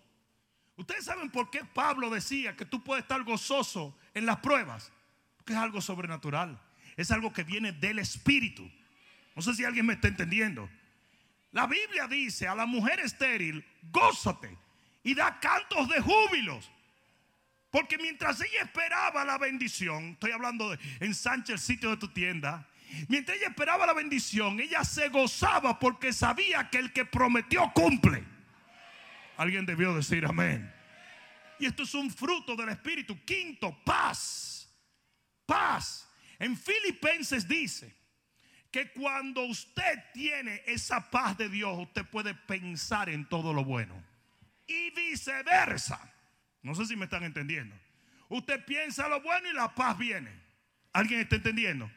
Ustedes 0.76 1.04
saben 1.04 1.30
por 1.30 1.50
qué 1.50 1.64
Pablo 1.64 2.10
decía 2.10 2.56
que 2.56 2.64
tú 2.64 2.82
puedes 2.82 3.02
estar 3.02 3.22
gozoso 3.22 3.96
en 4.14 4.26
las 4.26 4.38
pruebas. 4.38 4.92
Porque 5.36 5.52
es 5.52 5.58
algo 5.58 5.80
sobrenatural. 5.80 6.60
Es 6.96 7.10
algo 7.10 7.32
que 7.32 7.44
viene 7.44 7.72
del 7.72 7.98
Espíritu. 7.98 8.70
No 9.34 9.42
sé 9.42 9.54
si 9.54 9.64
alguien 9.64 9.86
me 9.86 9.94
está 9.94 10.08
entendiendo. 10.08 10.68
La 11.52 11.66
Biblia 11.66 12.06
dice 12.06 12.46
a 12.46 12.54
la 12.54 12.66
mujer 12.66 13.00
estéril, 13.00 13.64
gózate 13.90 14.56
y 15.02 15.14
da 15.14 15.38
cantos 15.40 15.88
de 15.88 16.00
júbilos. 16.00 16.70
Porque 17.70 17.98
mientras 17.98 18.40
ella 18.40 18.62
esperaba 18.62 19.24
la 19.24 19.38
bendición, 19.38 20.10
estoy 20.10 20.32
hablando 20.32 20.70
de 20.70 20.78
ensancha 21.00 21.52
el 21.52 21.58
sitio 21.58 21.90
de 21.90 21.96
tu 21.96 22.08
tienda, 22.08 22.66
mientras 23.08 23.38
ella 23.38 23.48
esperaba 23.48 23.86
la 23.86 23.92
bendición, 23.92 24.60
ella 24.60 24.84
se 24.84 25.08
gozaba 25.08 25.78
porque 25.78 26.12
sabía 26.12 26.68
que 26.70 26.78
el 26.78 26.92
que 26.92 27.04
prometió 27.04 27.70
cumple. 27.74 28.24
Alguien 29.36 29.66
debió 29.66 29.94
decir 29.94 30.24
amén. 30.26 30.72
Y 31.58 31.66
esto 31.66 31.82
es 31.82 31.94
un 31.94 32.10
fruto 32.10 32.56
del 32.56 32.70
Espíritu. 32.70 33.18
Quinto, 33.24 33.76
paz. 33.84 34.68
Paz. 35.46 36.08
En 36.38 36.56
Filipenses 36.56 37.46
dice, 37.46 37.94
que 38.70 38.92
cuando 38.92 39.42
usted 39.44 40.04
tiene 40.12 40.62
esa 40.66 41.10
paz 41.10 41.36
de 41.36 41.48
Dios, 41.48 41.76
usted 41.78 42.06
puede 42.06 42.34
pensar 42.34 43.08
en 43.08 43.28
todo 43.28 43.52
lo 43.52 43.64
bueno. 43.64 44.02
Y 44.66 44.90
viceversa. 44.90 46.00
No 46.62 46.74
sé 46.74 46.86
si 46.86 46.96
me 46.96 47.06
están 47.06 47.24
entendiendo. 47.24 47.74
Usted 48.28 48.64
piensa 48.64 49.08
lo 49.08 49.20
bueno 49.22 49.48
y 49.48 49.52
la 49.52 49.74
paz 49.74 49.98
viene. 49.98 50.30
¿Alguien 50.92 51.20
está 51.20 51.36
entendiendo? 51.36 51.90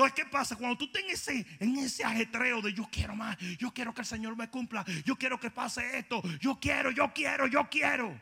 Entonces, 0.00 0.24
¿qué 0.24 0.30
pasa? 0.30 0.56
Cuando 0.56 0.78
tú 0.78 0.86
estás 0.86 1.02
en 1.02 1.10
ese, 1.10 1.46
en 1.58 2.06
ajetreo 2.06 2.62
de 2.62 2.72
yo 2.72 2.88
quiero 2.90 3.14
más, 3.14 3.36
yo 3.58 3.70
quiero 3.74 3.92
que 3.92 4.00
el 4.00 4.06
Señor 4.06 4.34
me 4.34 4.48
cumpla, 4.48 4.82
yo 5.04 5.14
quiero 5.16 5.38
que 5.38 5.50
pase 5.50 5.98
esto, 5.98 6.22
yo 6.40 6.58
quiero, 6.58 6.90
yo 6.90 7.12
quiero, 7.12 7.46
yo 7.46 7.68
quiero. 7.68 8.18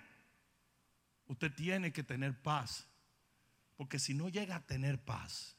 Usted 1.29 1.55
tiene 1.55 1.93
que 1.93 2.03
tener 2.03 2.37
paz. 2.43 2.89
Porque 3.76 4.01
si 4.01 4.12
no 4.12 4.29
llega 4.29 4.57
a 4.57 4.66
tener 4.66 5.01
paz, 5.01 5.57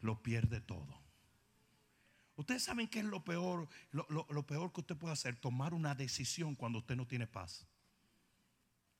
lo 0.00 0.20
pierde 0.24 0.60
todo. 0.60 1.00
Ustedes 2.34 2.64
saben 2.64 2.88
qué 2.88 2.98
es 2.98 3.04
lo 3.04 3.22
peor, 3.22 3.68
lo, 3.92 4.46
peor 4.46 4.72
que 4.72 4.80
usted 4.80 4.96
puede 4.96 5.12
hacer, 5.12 5.36
tomar 5.36 5.72
una 5.72 5.94
decisión 5.94 6.56
cuando 6.56 6.80
usted 6.80 6.96
no 6.96 7.06
tiene 7.06 7.28
paz. 7.28 7.64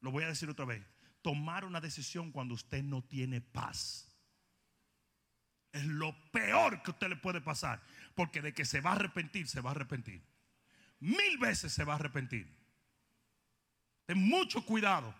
Lo 0.01 0.13
voy 0.13 0.23
a 0.23 0.29
decir 0.29 0.49
otra 0.49 0.67
vez, 0.67 0.87
tomar 1.21 1.65
una 1.65 1.81
decisión 1.81 2.31
cuando 2.31 2.55
usted 2.55 2.85
no 2.85 3.03
tiene 3.03 3.41
paz. 3.41 4.14
Es 5.75 5.85
lo 5.85 6.15
peor 6.31 6.81
que 6.83 6.93
usted 6.93 7.09
le 7.09 7.17
puede 7.17 7.41
pasar, 7.41 7.83
porque 8.15 8.41
de 8.41 8.55
que 8.55 8.65
se 8.65 8.81
va 8.81 8.91
a 8.91 8.95
arrepentir, 8.95 9.49
se 9.49 9.61
va 9.61 9.71
a 9.71 9.73
arrepentir. 9.73 10.23
Mil 11.01 11.37
veces 11.39 11.73
se 11.73 11.83
va 11.83 11.95
a 11.95 11.97
arrepentir. 11.97 12.49
Ten 14.07 14.19
mucho 14.19 14.65
cuidado. 14.65 15.13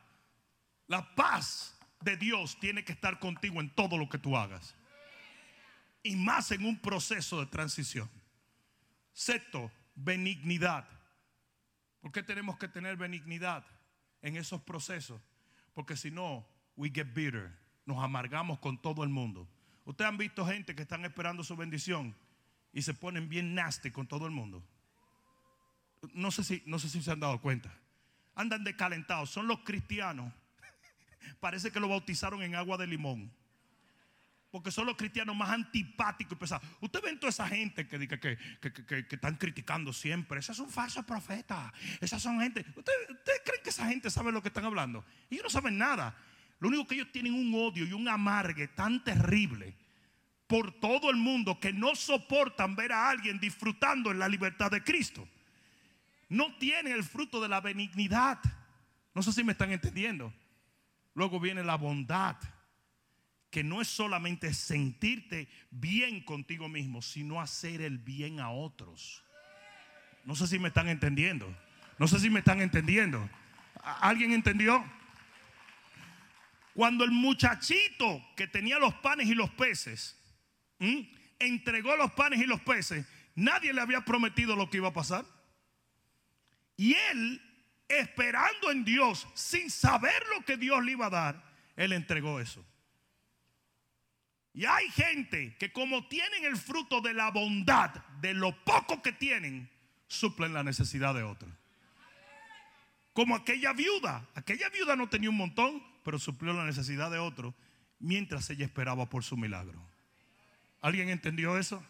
La 0.87 1.13
paz 1.17 1.77
de 2.03 2.17
Dios 2.17 2.57
tiene 2.61 2.85
que 2.85 2.93
estar 2.93 3.19
contigo 3.19 3.61
en 3.61 3.69
todo 3.75 3.99
lo 3.99 4.09
que 4.09 4.19
tú 4.19 4.37
hagas 4.37 4.77
y 6.05 6.15
más 6.15 6.53
en 6.53 6.65
un 6.65 6.79
proceso 6.79 7.41
de 7.41 7.47
transición. 7.47 8.09
Sexto, 9.13 9.73
benignidad. 9.97 10.87
¿Por 12.01 12.13
qué 12.13 12.23
tenemos 12.23 12.59
que 12.59 12.69
tener 12.69 12.97
benignidad 12.97 13.67
en 14.23 14.37
esos 14.37 14.63
procesos? 14.63 15.21
Porque 15.73 15.97
si 15.97 16.13
no, 16.13 16.47
we 16.77 16.91
get 16.91 17.13
bitter. 17.13 17.59
Nos 17.87 18.05
amargamos 18.05 18.61
con 18.61 18.81
todo 18.81 19.03
el 19.03 19.09
mundo. 19.09 19.49
Ustedes 19.85 20.09
han 20.09 20.19
visto 20.19 20.47
gente 20.47 20.75
que 20.75 20.83
están 20.83 21.05
esperando 21.05 21.45
su 21.45 21.57
bendición 21.57 22.15
y 22.73 22.83
se 22.83 22.95
ponen 22.95 23.29
bien 23.29 23.55
nasty 23.55 23.91
con 23.91 24.07
todo 24.07 24.27
el 24.27 24.33
mundo. 24.33 24.63
No 26.13 26.31
sé 26.31 26.45
si, 26.45 26.63
no 26.67 26.79
sé 26.79 26.89
si 26.89 27.03
se 27.03 27.11
han 27.11 27.21
dado 27.21 27.41
cuenta. 27.41 27.73
Andan 28.35 28.65
decalentados. 28.65 29.31
Son 29.31 29.47
los 29.47 29.61
cristianos. 29.61 30.33
Parece 31.41 31.71
que 31.71 31.81
lo 31.81 31.89
bautizaron 31.89 32.43
en 32.43 32.55
agua 32.55 32.77
de 32.77 32.87
limón 32.87 33.31
porque 34.55 34.71
son 34.71 34.87
los 34.87 34.97
cristianos 34.97 35.35
más 35.35 35.51
antipáticos 35.51 36.35
y 36.37 36.37
pesados. 36.37 36.69
Usted 36.81 37.03
ven 37.03 37.19
toda 37.19 37.31
esa 37.31 37.49
gente 37.49 37.89
que, 37.89 38.07
que, 38.07 38.21
que, 38.21 38.73
que, 38.87 39.15
están 39.17 39.35
criticando 39.35 39.93
siempre. 39.93 40.39
Esas 40.39 40.57
son 40.57 40.71
falsos 40.71 41.05
profetas. 41.05 41.73
Esas 42.01 42.23
son 42.23 42.41
gente. 42.41 42.65
¿Ustedes 42.77 43.11
usted 43.11 43.33
creen 43.45 43.63
que 43.65 43.71
esa 43.71 43.89
gente 43.89 44.13
sabe 44.13 44.31
lo 44.31 44.41
que 44.41 44.51
están 44.51 44.65
hablando? 44.65 45.05
Ellos 45.29 45.43
no 45.43 45.51
saben 45.51 45.77
nada. 45.77 46.17
Lo 46.65 46.69
único 46.69 46.87
que 46.87 46.95
ellos 46.95 47.13
tienen 47.13 47.35
un 47.35 47.55
odio 47.55 47.85
y 47.85 47.93
un 47.93 48.09
amargue 48.09 48.69
tan 48.69 49.05
terrible 49.05 49.77
por 50.47 50.73
todo 50.73 51.11
el 51.11 51.17
mundo 51.17 51.61
que 51.61 51.75
no 51.75 51.95
soportan 51.95 52.75
ver 52.75 52.91
a 52.91 53.11
alguien 53.11 53.39
disfrutando 53.39 54.11
en 54.11 54.19
la 54.19 54.31
libertad 54.31 54.71
de 54.71 54.83
Cristo. 54.83 55.29
No 56.31 56.57
tienen 56.57 56.95
el 56.95 57.05
fruto 57.05 57.39
de 57.43 57.51
la 57.51 57.61
benignidad. 57.61 58.39
No 59.13 59.23
sé 59.23 59.33
si 59.33 59.45
me 59.45 59.53
están 59.53 59.73
entendiendo. 59.73 60.33
Luego 61.13 61.39
viene 61.39 61.63
la 61.63 61.77
bondad 61.77 62.37
que 63.51 63.63
no 63.63 63.83
es 63.83 63.89
solamente 63.89 64.55
sentirte 64.55 65.51
bien 65.71 66.23
contigo 66.23 66.71
mismo, 66.71 67.03
sino 67.03 67.43
hacer 67.43 67.83
el 67.83 67.99
bien 67.99 68.41
a 68.41 68.49
otros. 68.49 69.23
No 70.25 70.35
sé 70.35 70.47
si 70.47 70.59
me 70.59 70.69
están 70.69 70.89
entendiendo. 70.89 71.55
No 71.99 72.09
sé 72.09 72.19
si 72.21 72.31
me 72.31 72.39
están 72.39 72.63
entendiendo. 72.63 73.29
¿Alguien 74.01 74.33
entendió? 74.33 74.83
Cuando 76.75 77.05
el 77.05 77.13
muchachito 77.13 78.21
que 78.37 78.49
tenía 78.49 78.79
los 78.79 78.95
panes 78.95 79.29
y 79.29 79.35
los 79.35 79.51
peces 79.51 80.21
entregó 81.39 81.97
los 81.97 82.13
panes 82.13 82.41
y 82.41 82.47
los 82.47 82.61
peces, 82.61 83.07
nadie 83.37 83.73
le 83.73 83.81
había 83.81 84.05
prometido 84.05 84.57
lo 84.57 84.69
que 84.69 84.79
iba 84.79 84.89
a 84.89 84.93
pasar. 84.93 85.25
Y 86.77 86.95
él, 86.95 87.41
esperando 87.89 88.73
en 88.73 88.85
Dios, 88.85 89.27
sin 89.35 89.71
saber 89.71 90.21
lo 90.35 90.45
que 90.45 90.57
Dios 90.57 90.85
le 90.85 90.93
iba 90.93 91.07
a 91.07 91.11
dar, 91.11 91.45
él 91.77 91.93
entregó 91.93 92.41
eso. 92.41 92.65
Y 94.53 94.67
hay 94.67 94.91
gente 94.91 95.57
que 95.59 95.73
como 95.73 96.09
tienen 96.09 96.45
el 96.45 96.57
fruto 96.57 97.01
de 97.01 97.15
la 97.15 97.31
bondad, 97.31 97.91
de 98.21 98.35
lo 98.35 98.65
poco 98.65 99.01
que 99.01 99.13
tienen, 99.13 99.71
suplen 100.09 100.53
la 100.53 100.65
necesidad 100.65 101.15
de 101.15 101.23
otro. 101.23 101.49
Como 103.13 103.37
aquella 103.37 103.73
viuda. 103.73 104.27
Aquella 104.35 104.69
viuda 104.71 104.97
no 104.97 105.09
tenía 105.09 105.31
un 105.31 105.37
montón, 105.37 105.94
pero 106.05 106.21
suplió 106.21 106.53
la 106.53 106.65
necesidad 106.65 107.11
de 107.11 107.19
otro 107.19 107.55
mientras 107.99 108.49
ella 108.51 108.65
esperaba 108.65 109.09
por 109.09 109.25
su 109.25 109.37
milagro. 109.37 109.83
¿Alguien 110.81 111.09
entendió 111.09 111.59
eso? 111.59 111.85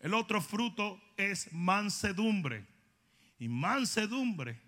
El 0.00 0.14
otro 0.14 0.40
fruto 0.40 1.00
es 1.16 1.52
mansedumbre. 1.52 2.66
Y 3.38 3.48
mansedumbre 3.48 4.60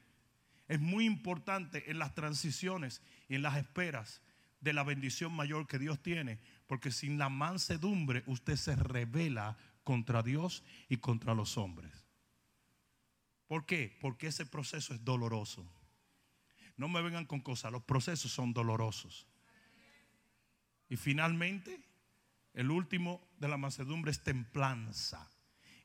es 0.67 0.81
muy 0.81 1.05
importante 1.05 1.91
en 1.91 1.99
las 1.99 2.15
transiciones 2.15 3.03
y 3.29 3.35
en 3.35 3.43
las 3.43 3.57
esperas 3.57 4.23
de 4.61 4.73
la 4.73 4.85
bendición 4.85 5.35
mayor 5.35 5.67
que 5.67 5.79
Dios 5.79 6.03
tiene, 6.03 6.39
porque 6.67 6.91
sin 6.91 7.19
la 7.19 7.29
mansedumbre 7.29 8.23
usted 8.27 8.57
se 8.57 8.75
revela 8.75 9.59
contra 9.85 10.23
Dios 10.23 10.65
y 10.89 10.97
contra 10.99 11.35
los 11.35 11.59
hombres. 11.59 11.93
¿Por 13.49 13.67
qué? 13.67 13.99
Porque 14.01 14.29
ese 14.29 14.47
proceso 14.47 14.95
es 14.95 15.05
doloroso. 15.05 15.71
No 16.83 16.89
me 16.89 17.01
vengan 17.01 17.27
con 17.27 17.39
cosas, 17.39 17.71
los 17.71 17.85
procesos 17.85 18.33
son 18.33 18.53
dolorosos. 18.53 19.29
Y 20.89 20.97
finalmente, 20.97 21.81
el 22.55 22.73
último 22.73 23.25
de 23.39 23.47
la 23.47 23.57
mansedumbre 23.57 24.11
es 24.11 24.25
templanza. 24.25 25.31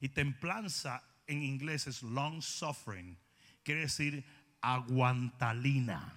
Y 0.02 0.10
templanza 0.10 1.04
en 1.28 1.44
inglés 1.44 1.86
es 1.86 2.02
long 2.02 2.42
suffering, 2.42 3.16
quiere 3.62 3.82
decir 3.82 4.26
aguantalina. 4.60 6.16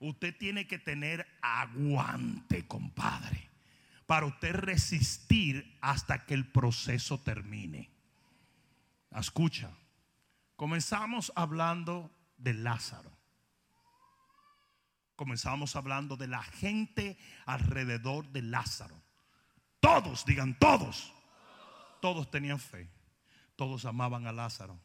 Usted 0.00 0.36
tiene 0.36 0.66
que 0.66 0.80
tener 0.80 1.24
aguante, 1.40 2.66
compadre, 2.66 3.48
para 4.06 4.26
usted 4.26 4.52
resistir 4.52 5.78
hasta 5.80 6.26
que 6.26 6.34
el 6.34 6.44
proceso 6.44 7.20
termine. 7.20 7.88
Escucha, 9.12 9.70
comenzamos 10.56 11.30
hablando 11.36 12.10
de 12.36 12.54
Lázaro. 12.54 13.13
Comenzamos 15.16 15.76
hablando 15.76 16.16
de 16.16 16.28
la 16.28 16.42
gente 16.42 17.18
alrededor 17.46 18.28
de 18.30 18.42
Lázaro. 18.42 19.00
Todos, 19.80 20.24
digan 20.24 20.58
todos. 20.58 21.12
Todos 22.00 22.30
tenían 22.30 22.58
fe. 22.58 22.90
Todos 23.56 23.84
amaban 23.84 24.26
a 24.26 24.32
Lázaro. 24.32 24.80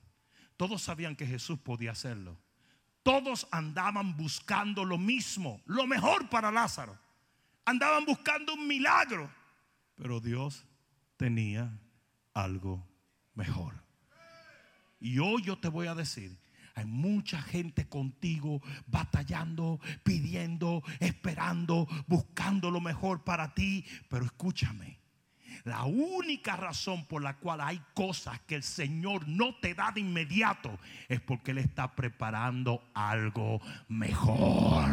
Todos 0.57 0.81
sabían 0.83 1.15
que 1.15 1.25
Jesús 1.25 1.59
podía 1.59 1.91
hacerlo 1.91 2.37
todos 3.03 3.47
andaban 3.51 4.15
buscando 4.17 4.85
lo 4.85 4.97
mismo, 4.99 5.61
lo 5.65 5.87
mejor 5.87 6.29
para 6.29 6.51
Lázaro. 6.51 6.95
Andaban 7.65 8.05
buscando 8.05 8.53
un 8.53 8.67
milagro, 8.67 9.31
pero 9.95 10.19
Dios 10.19 10.65
tenía 11.17 11.75
algo 12.35 12.87
mejor. 13.33 13.83
Y 14.99 15.17
hoy 15.19 15.41
yo 15.43 15.57
te 15.57 15.69
voy 15.69 15.87
a 15.87 15.95
decir, 15.95 16.37
hay 16.79 16.85
mucha 16.85 17.41
gente 17.41 17.87
contigo 17.87 18.61
batallando, 18.87 19.79
pidiendo, 20.03 20.83
esperando, 20.99 21.87
buscando 22.07 22.71
lo 22.71 22.81
mejor 22.81 23.23
para 23.23 23.53
ti. 23.53 23.85
Pero 24.09 24.25
escúchame, 24.25 24.99
la 25.63 25.83
única 25.83 26.55
razón 26.55 27.05
por 27.05 27.21
la 27.21 27.35
cual 27.37 27.61
hay 27.61 27.81
cosas 27.93 28.39
que 28.41 28.55
el 28.55 28.63
Señor 28.63 29.27
no 29.27 29.55
te 29.55 29.73
da 29.73 29.91
de 29.91 30.01
inmediato 30.01 30.79
es 31.07 31.19
porque 31.19 31.51
Él 31.51 31.59
está 31.59 31.95
preparando 31.95 32.83
algo 32.93 33.61
mejor. 33.87 34.89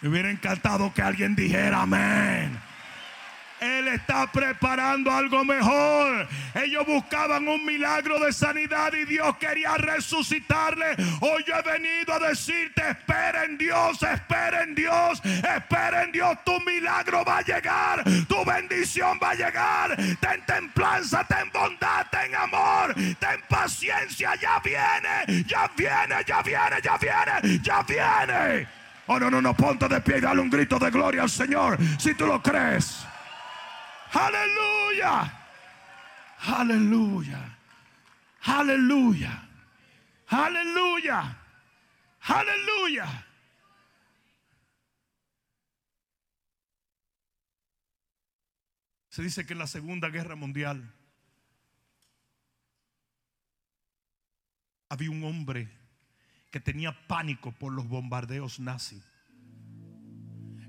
Me 0.00 0.08
hubiera 0.08 0.30
encantado 0.30 0.92
que 0.94 1.02
alguien 1.02 1.34
dijera 1.34 1.82
amén. 1.82 2.58
Él 3.60 3.88
está 3.88 4.30
preparando 4.30 5.10
algo 5.10 5.44
mejor. 5.44 6.28
Ellos 6.54 6.86
buscaban 6.86 7.46
un 7.48 7.64
milagro 7.64 8.18
de 8.20 8.32
sanidad 8.32 8.92
y 8.92 9.04
Dios 9.04 9.36
quería 9.38 9.76
resucitarle. 9.76 10.96
Hoy 11.20 11.44
he 11.46 11.62
venido 11.70 12.14
a 12.14 12.18
decirte, 12.18 12.82
espera 12.90 13.44
en 13.44 13.58
Dios, 13.58 14.02
espera 14.02 14.62
en 14.62 14.74
Dios, 14.74 15.20
espera 15.24 16.04
en 16.04 16.12
Dios. 16.12 16.38
Tu 16.44 16.60
milagro 16.60 17.24
va 17.24 17.38
a 17.38 17.42
llegar, 17.42 18.04
tu 18.28 18.44
bendición 18.44 19.18
va 19.22 19.30
a 19.30 19.34
llegar. 19.34 19.96
Ten 20.20 20.44
templanza, 20.46 21.24
ten 21.24 21.50
bondad, 21.52 22.06
ten 22.10 22.34
amor, 22.34 22.94
ten 22.94 23.40
paciencia. 23.48 24.34
Ya 24.36 24.60
viene, 24.60 25.44
ya 25.44 25.70
viene, 25.76 26.16
ya 26.26 26.42
viene, 26.42 26.76
ya 26.82 26.96
viene, 26.96 27.60
ya 27.62 27.82
viene. 27.82 28.68
Oh, 29.10 29.18
no, 29.18 29.30
no, 29.30 29.40
no, 29.40 29.54
ponte 29.54 29.88
de 29.88 30.00
pie 30.02 30.18
y 30.18 30.20
dale 30.20 30.40
un 30.40 30.50
grito 30.50 30.78
de 30.78 30.90
gloria 30.90 31.22
al 31.22 31.30
Señor 31.30 31.78
si 31.98 32.14
tú 32.14 32.26
lo 32.26 32.42
crees. 32.42 33.06
Aleluya. 34.12 35.32
Aleluya. 36.38 37.58
Aleluya. 38.42 39.48
Aleluya. 40.28 41.38
Aleluya. 42.20 43.26
Se 49.08 49.22
dice 49.22 49.44
que 49.46 49.52
en 49.54 49.58
la 49.58 49.66
Segunda 49.66 50.10
Guerra 50.10 50.36
Mundial 50.36 50.94
había 54.88 55.10
un 55.10 55.24
hombre 55.24 55.68
que 56.50 56.60
tenía 56.60 56.96
pánico 57.08 57.52
por 57.52 57.72
los 57.72 57.88
bombardeos 57.88 58.60
nazis. 58.60 59.02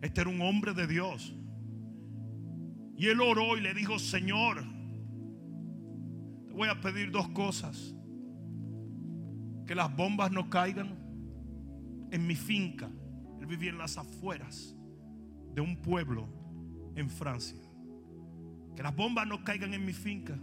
Este 0.01 0.21
era 0.21 0.29
un 0.29 0.41
hombre 0.41 0.73
de 0.73 0.87
Dios. 0.87 1.33
Y 2.99 3.07
él 3.07 3.21
oró 3.21 3.57
y 3.57 3.61
le 3.61 3.73
dijo, 3.73 3.97
Señor, 3.97 4.61
te 6.45 6.51
voy 6.51 6.67
a 6.67 6.81
pedir 6.81 7.11
dos 7.11 7.29
cosas. 7.29 7.95
Que 9.65 9.73
las 9.73 9.95
bombas 9.95 10.33
no 10.33 10.49
caigan 10.49 10.97
en 12.11 12.27
mi 12.27 12.35
finca. 12.35 12.91
Él 13.39 13.45
vivía 13.45 13.69
en 13.69 13.77
las 13.77 13.97
afueras 13.97 14.75
de 15.53 15.61
un 15.61 15.81
pueblo 15.81 16.27
en 16.95 17.09
Francia. 17.09 17.57
Que 18.75 18.83
las 18.83 18.93
bombas 18.93 19.25
no 19.25 19.45
caigan 19.45 19.73
en 19.73 19.85
mi 19.85 19.93
finca 19.93 20.37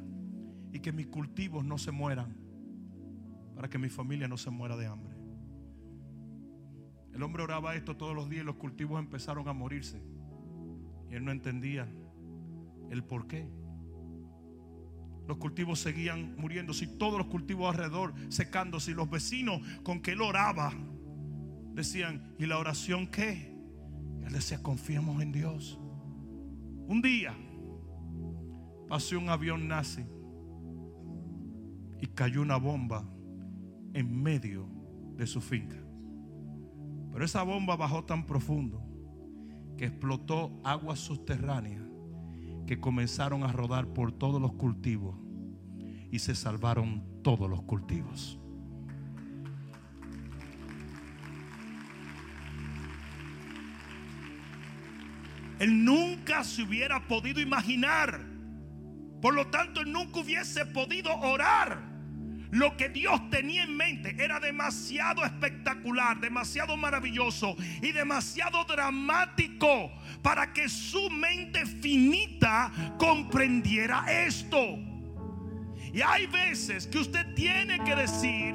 y 0.73 0.81
que 0.81 0.93
mis 0.93 1.09
cultivos 1.09 1.63
no 1.63 1.77
se 1.77 1.91
mueran 1.91 2.35
para 3.55 3.69
que 3.69 3.77
mi 3.77 3.91
familia 3.91 4.29
no 4.29 4.39
se 4.39 4.49
muera 4.49 4.79
de 4.79 4.87
hambre. 4.87 5.15
El 7.13 7.23
hombre 7.23 7.43
oraba 7.43 7.75
esto 7.75 7.99
todos 7.99 8.17
los 8.17 8.31
días 8.31 8.45
y 8.45 8.47
los 8.47 8.57
cultivos 8.57 8.99
empezaron 8.99 9.47
a 9.47 9.53
morirse. 9.53 10.01
Y 11.11 11.17
él 11.17 11.25
no 11.25 11.33
entendía 11.33 11.87
el 12.91 13.05
por 13.05 13.27
qué. 13.27 13.49
Los 15.27 15.39
cultivos 15.39 15.81
seguían 15.81 16.37
muriendo 16.37 16.73
Si 16.73 16.87
todos 16.87 17.19
los 17.19 17.27
cultivos 17.27 17.69
alrededor 17.69 18.15
secándose. 18.29 18.93
Y 18.93 18.95
los 18.95 19.11
vecinos 19.11 19.61
con 19.83 20.01
que 20.01 20.13
él 20.13 20.21
oraba 20.21 20.73
decían, 21.75 22.35
¿y 22.39 22.47
la 22.47 22.59
oración 22.59 23.09
qué? 23.09 23.55
Él 24.25 24.33
decía, 24.33 24.63
confiemos 24.63 25.21
en 25.23 25.33
Dios. 25.33 25.79
Un 26.89 27.03
día 27.03 27.35
pasó 28.89 29.19
un 29.19 29.29
avión 29.29 29.67
nazi 29.67 30.05
y 32.01 32.07
cayó 32.09 32.43
una 32.43 32.57
bomba 32.57 33.05
en 33.95 34.23
medio 34.23 34.69
de 35.17 35.27
su 35.27 35.41
finca. 35.41 35.77
Pero 37.13 37.25
esa 37.25 37.43
bomba 37.43 37.77
bajó 37.77 38.05
tan 38.05 38.27
profundo 38.27 38.83
que 39.77 39.87
explotó 39.87 40.61
aguas 40.63 40.99
subterráneas 41.01 41.86
que 42.67 42.81
comenzaron 42.81 43.45
a 43.45 43.53
rodar 43.53 43.87
por 43.89 44.13
todos 44.13 44.41
los 44.41 44.53
cultivos 44.55 45.17
y 46.11 46.19
se 46.19 46.35
salvaron 46.35 47.05
todos 47.23 47.49
los 47.49 47.63
cultivos. 47.63 48.39
Él 55.59 55.85
nunca 55.85 56.45
se 56.45 56.63
hubiera 56.63 57.07
podido 57.09 57.41
imaginar. 57.41 58.21
Por 59.23 59.35
lo 59.35 59.47
tanto, 59.47 59.81
él 59.81 59.91
nunca 59.91 60.21
hubiese 60.21 60.67
podido 60.67 61.15
orar 61.17 61.86
lo 62.57 62.75
que 62.77 62.89
Dios 62.89 63.29
tenía 63.29 63.65
en 63.65 63.77
mente 63.77 64.17
era 64.19 64.41
demasiado 64.41 65.25
espectacular, 65.25 66.19
demasiado 66.21 66.77
maravilloso 66.77 67.55
y 67.83 67.93
demasiado 67.93 68.65
dramático 68.65 69.93
para 70.23 70.55
que 70.55 70.67
su 70.69 71.11
mente 71.11 71.67
finita 71.67 72.73
comprendiera 72.99 74.07
esto. 74.11 74.79
Y 75.93 76.01
hay 76.01 76.27
veces 76.27 76.87
que 76.87 76.99
usted 76.99 77.35
tiene 77.35 77.79
que 77.85 77.95
decir, 77.95 78.55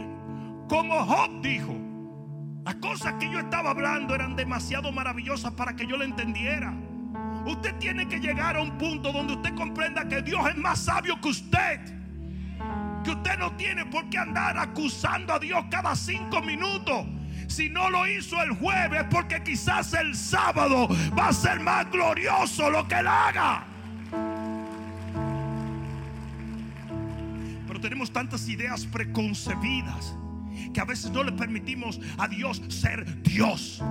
como 0.68 1.06
Job 1.06 1.42
dijo, 1.42 1.78
las 2.66 2.76
cosas 2.76 3.14
que 3.20 3.32
yo 3.32 3.40
estaba 3.40 3.70
hablando 3.70 4.16
eran 4.16 4.36
demasiado 4.36 4.92
maravillosas 4.92 5.52
para 5.52 5.76
que 5.76 5.86
yo 5.86 5.96
lo 5.98 6.04
entendiera. 6.04 6.74
Usted 7.46 7.76
tiene 7.76 8.08
que 8.08 8.20
llegar 8.20 8.56
a 8.56 8.62
un 8.62 8.78
punto 8.80 9.12
donde 9.12 9.34
usted 9.34 9.54
comprenda 9.54 10.08
que 10.08 10.24
Dios 10.24 10.48
es 10.50 10.58
más 10.58 10.86
sabio 10.86 11.22
que 11.22 11.30
usted 11.30 12.01
que 13.04 13.12
usted 13.12 13.38
no 13.38 13.52
tiene 13.56 13.86
por 13.86 14.10
qué 14.10 14.18
andar 14.18 14.58
acusando 14.58 15.34
a 15.34 15.40
Dios 15.40 15.66
cada 15.70 15.96
cinco 15.96 16.42
minutos. 16.42 17.06
Si 17.48 17.70
no 17.70 17.90
lo 17.90 18.08
hizo 18.08 18.42
el 18.42 18.52
jueves, 18.52 19.06
porque 19.10 19.44
quizás 19.44 19.94
el 19.94 20.16
sábado 20.16 20.88
va 21.18 21.30
a 21.30 21.34
ser 21.34 21.60
más 21.60 21.90
glorioso 21.92 22.70
lo 22.70 22.88
que 22.88 22.96
él 22.96 23.08
haga. 23.08 23.66
Pero 27.68 27.80
tenemos 27.82 28.12
tantas 28.12 28.48
ideas 28.48 28.86
preconcebidas 28.86 30.16
que 30.74 30.80
a 30.80 30.86
veces 30.86 31.12
no 31.12 31.24
le 31.24 31.32
permitimos 31.34 32.00
a 32.18 32.28
Dios 32.28 32.62
ser 32.70 33.22
Dios. 33.24 33.82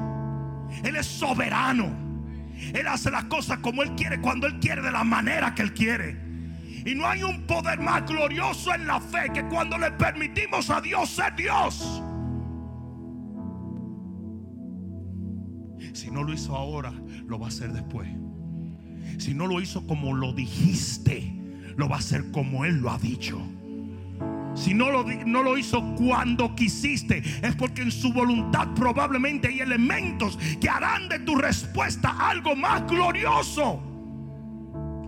Él 0.83 0.97
es 0.97 1.07
soberano. 1.07 1.91
Él 2.75 2.87
hace 2.87 3.11
las 3.11 3.25
cosas 3.25 3.59
como 3.59 3.83
Él 3.83 3.95
quiere, 3.95 4.21
cuando 4.21 4.47
Él 4.47 4.59
quiere, 4.61 4.83
de 4.83 4.91
la 4.91 5.05
manera 5.05 5.55
que 5.55 5.63
Él 5.63 5.75
quiere. 5.75 6.30
Y 6.85 6.95
no 6.95 7.07
hay 7.07 7.23
un 7.23 7.43
poder 7.43 7.81
más 7.81 8.07
glorioso 8.07 8.75
en 8.75 8.87
la 8.87 9.01
fe 9.01 9.31
que 9.33 9.45
cuando 9.49 9.77
le 9.77 9.91
permitimos 9.93 10.71
a 10.71 10.81
Dios 10.81 11.11
ser 11.11 11.35
Dios. 11.37 12.03
Si 15.93 16.11
no 16.11 16.23
lo 16.23 16.33
hizo 16.33 16.57
ahora, 16.57 16.93
lo 17.27 17.39
va 17.39 17.47
a 17.47 17.49
hacer 17.49 17.73
después. 17.73 18.09
Si 19.19 19.35
no 19.35 19.47
lo 19.47 19.61
hizo 19.61 19.87
como 19.87 20.15
lo 20.15 20.33
dijiste, 20.33 21.35
lo 21.77 21.89
va 21.89 21.97
a 21.97 21.99
hacer 21.99 22.31
como 22.31 22.65
Él 22.65 22.79
lo 22.79 22.91
ha 22.91 22.99
dicho. 22.99 23.41
Si 24.55 24.75
no 24.75 24.91
lo, 24.91 25.05
no 25.05 25.43
lo 25.43 25.57
hizo 25.57 25.95
cuando 25.97 26.55
quisiste, 26.55 27.23
es 27.43 27.55
porque 27.57 27.83
en 27.83 27.91
su 27.91 28.13
voluntad 28.13 28.69
probablemente 28.75 29.49
hay 29.49 29.61
elementos 29.61 30.39
que 30.61 30.69
harán 30.69 31.09
de 31.09 31.21
tu 31.21 31.37
respuesta 31.37 32.11
algo 32.29 32.57
más 32.57 32.87
glorioso. 32.87 33.81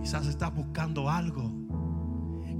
Quizás 0.01 0.27
estás 0.27 0.53
buscando 0.53 1.09
algo 1.09 1.52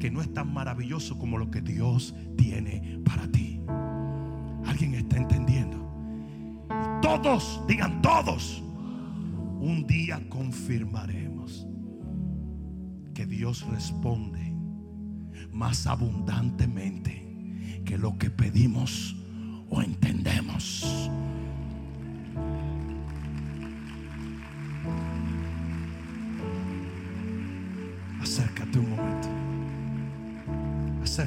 que 0.03 0.11
no 0.11 0.21
es 0.21 0.33
tan 0.33 0.53
maravilloso 0.53 1.17
como 1.17 1.37
lo 1.37 1.49
que 1.49 1.61
Dios 1.61 2.13
tiene 2.35 2.99
para 3.05 3.25
ti. 3.31 3.61
¿Alguien 4.65 4.95
está 4.95 5.15
entendiendo? 5.15 5.77
todos, 7.01 7.61
digan 7.69 8.01
todos, 8.01 8.61
un 9.61 9.85
día 9.87 10.21
confirmaremos 10.27 11.65
que 13.13 13.25
Dios 13.25 13.65
responde 13.71 14.53
más 15.53 15.87
abundantemente 15.87 17.81
que 17.85 17.97
lo 17.97 18.17
que 18.17 18.29
pedimos 18.29 19.15
o 19.69 19.81
entendemos. 19.81 21.09
Acércate 28.21 28.79
un 28.79 28.89
momento. 28.89 29.22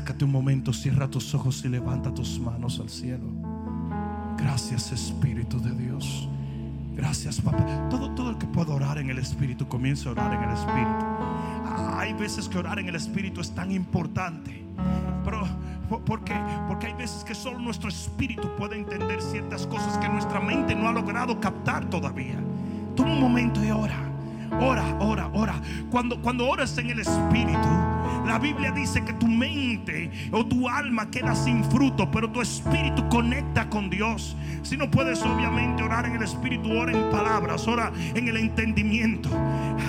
Acércate 0.06 0.24
un 0.24 0.30
momento, 0.30 0.72
cierra 0.72 1.10
tus 1.10 1.34
ojos 1.34 1.64
y 1.64 1.68
levanta 1.68 2.14
tus 2.14 2.38
manos 2.38 2.78
al 2.78 2.88
cielo. 2.88 3.24
Gracias 4.38 4.92
Espíritu 4.92 5.60
de 5.60 5.72
Dios. 5.72 6.28
Gracias 6.94 7.40
Papá. 7.40 7.88
Todo, 7.90 8.12
todo 8.12 8.30
el 8.30 8.38
que 8.38 8.46
pueda 8.46 8.72
orar 8.72 8.98
en 8.98 9.10
el 9.10 9.18
Espíritu, 9.18 9.66
comienza 9.66 10.08
a 10.08 10.12
orar 10.12 10.32
en 10.32 10.44
el 10.44 10.56
Espíritu. 10.56 11.04
hay 11.96 12.12
veces 12.12 12.48
que 12.48 12.56
orar 12.56 12.78
en 12.78 12.86
el 12.86 12.94
Espíritu 12.94 13.40
es 13.40 13.52
tan 13.52 13.72
importante 13.72 14.62
Pero, 15.24 15.44
¿por 15.88 16.22
qué? 16.22 16.40
Porque 16.68 16.86
hay 16.86 16.94
veces 16.94 17.24
que 17.24 17.34
solo 17.34 17.58
nuestro 17.58 17.88
espíritu 17.88 18.48
puede 18.56 18.78
entender 18.78 19.20
ciertas 19.20 19.66
cosas 19.66 19.98
que 19.98 20.08
nuestra 20.08 20.38
mente 20.38 20.76
no 20.76 20.86
ha 20.86 20.92
logrado 20.92 21.40
captar 21.40 21.90
todavía. 21.90 22.38
Toma 22.94 23.12
un 23.12 23.20
momento 23.22 23.64
y 23.64 23.72
ora. 23.72 23.98
Ora, 24.60 24.84
ora, 25.00 25.28
ora. 25.34 25.60
Cuando, 25.90 26.22
cuando 26.22 26.48
oras 26.48 26.78
en 26.78 26.90
el 26.90 27.00
Espíritu, 27.00 27.95
la 28.26 28.38
Biblia 28.38 28.72
dice 28.72 29.04
que 29.04 29.12
tu 29.14 29.26
mente 29.26 30.10
o 30.32 30.44
tu 30.44 30.68
alma 30.68 31.10
queda 31.10 31.34
sin 31.34 31.64
fruto, 31.64 32.10
pero 32.10 32.30
tu 32.30 32.40
espíritu 32.40 33.08
conecta 33.08 33.68
con 33.70 33.88
Dios. 33.88 34.36
Si 34.62 34.76
no 34.76 34.90
puedes 34.90 35.22
obviamente 35.22 35.82
orar 35.84 36.06
en 36.06 36.16
el 36.16 36.22
Espíritu, 36.22 36.72
ora 36.72 36.90
en 36.90 37.10
palabras, 37.10 37.68
ora 37.68 37.92
en 38.14 38.26
el 38.26 38.36
entendimiento. 38.36 39.28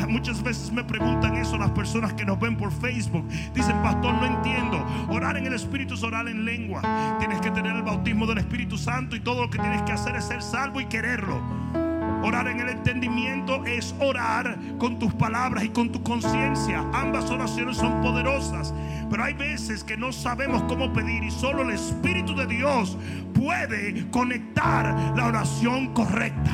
Muchas 0.08 0.44
veces 0.44 0.72
me 0.72 0.84
preguntan 0.84 1.36
eso 1.36 1.58
las 1.58 1.72
personas 1.72 2.14
que 2.14 2.26
nos 2.26 2.40
ven 2.40 2.56
por 2.56 2.72
Facebook. 2.72 3.28
Dicen, 3.56 3.76
pastor, 3.82 4.14
no 4.14 4.26
entiendo. 4.26 4.86
Orar 5.10 5.36
en 5.38 5.48
el 5.48 5.54
Espíritu 5.54 5.96
es 5.96 6.04
orar 6.04 6.28
en 6.28 6.46
lengua. 6.46 6.82
Tienes 7.18 7.42
que 7.42 7.50
tener 7.50 7.76
el 7.76 7.82
bautismo 7.82 8.28
del 8.28 8.38
Espíritu 8.38 8.78
Santo 8.78 9.16
y 9.16 9.20
todo 9.20 9.42
lo 9.42 9.50
que 9.50 9.58
tienes 9.58 9.82
que 9.82 9.94
hacer 9.94 10.16
es 10.16 10.26
ser 10.26 10.44
salvo 10.44 10.80
y 10.80 10.86
quererlo. 10.86 11.87
Orar 12.24 12.48
en 12.48 12.60
el 12.60 12.70
entendimiento 12.70 13.64
es 13.66 13.94
orar 14.00 14.58
con 14.78 15.00
tus 15.00 15.14
palabras 15.14 15.64
y 15.64 15.70
con 15.70 15.92
tu 15.92 16.02
conciencia. 16.04 16.84
Ambas 16.94 17.30
oraciones 17.30 17.78
son 17.78 18.02
poderosas, 18.02 18.74
pero 19.10 19.24
hay 19.24 19.34
veces 19.34 19.84
que 19.84 19.98
no 19.98 20.12
sabemos 20.12 20.64
cómo 20.64 20.92
pedir 20.94 21.24
y 21.24 21.32
solo 21.32 21.62
el 21.64 21.72
Espíritu 21.72 22.36
de 22.36 22.48
Dios 22.48 22.98
puede 23.34 24.10
conectar 24.10 24.96
la 25.16 25.28
oración 25.28 25.94
correcta. 25.94 26.52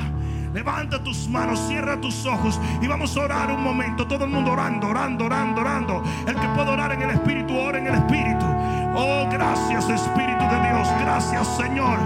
Levanta 0.53 1.03
tus 1.03 1.27
manos, 1.27 1.59
cierra 1.67 1.99
tus 1.99 2.25
ojos 2.27 2.59
y 2.79 2.87
vamos 2.87 3.17
a 3.17 3.21
orar 3.21 3.51
un 3.51 3.63
momento. 3.63 4.05
Todo 4.05 4.25
el 4.25 4.29
mundo 4.29 4.51
orando, 4.51 4.87
orando, 4.87 5.25
orando, 5.25 5.61
orando. 5.61 6.03
El 6.27 6.35
que 6.35 6.47
puede 6.49 6.69
orar 6.69 6.91
en 6.91 7.01
el 7.01 7.09
Espíritu, 7.09 7.57
ora 7.57 7.79
en 7.79 7.87
el 7.87 7.95
Espíritu. 7.95 8.45
Oh, 8.95 9.27
gracias 9.31 9.89
Espíritu 9.89 10.43
de 10.43 10.69
Dios. 10.69 10.87
Gracias 11.01 11.47
Señor. 11.57 11.97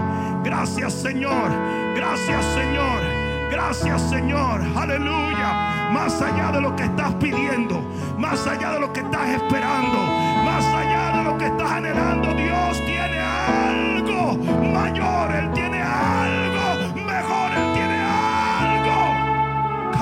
Gracias 0.44 0.94
Señor. 0.94 1.52
Gracias 1.94 2.46
Señor. 2.46 3.17
Gracias 3.52 4.02
Señor, 4.10 4.62
aleluya. 4.76 5.90
Más 5.92 6.22
allá 6.22 6.52
de 6.52 6.62
lo 6.62 6.76
que 6.76 6.84
estás 6.84 7.14
pidiendo, 7.16 7.82
más 8.18 8.46
allá 8.46 8.72
de 8.72 8.80
lo 8.80 8.92
que 8.92 9.00
estás 9.00 9.30
esperando, 9.30 9.98
más 10.44 10.66
allá 10.66 11.18
de 11.18 11.24
lo 11.24 11.38
que 11.38 11.46
estás 11.46 11.72
anhelando, 11.72 12.34
Dios 12.34 12.82
tiene 12.86 13.20
algo 13.20 14.38
mayor, 14.74 15.32
Él 15.32 15.52
tiene 15.54 15.82
algo 15.82 16.94
mejor, 16.94 17.52
Él 17.56 17.74
tiene 17.74 18.02
algo. 18.02 19.98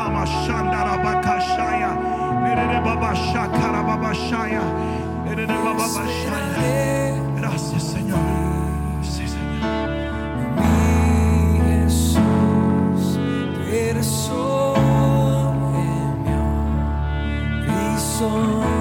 Gracias 7.37 7.83
Señor. 7.83 8.24
Mi 18.23 18.74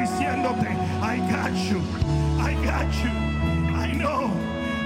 diciéndote, 0.00 0.68
I 1.02 1.18
got 1.30 1.54
you, 1.68 1.80
I 2.40 2.54
got 2.64 2.88
you, 3.02 3.10
I 3.74 3.92
know, 3.92 4.30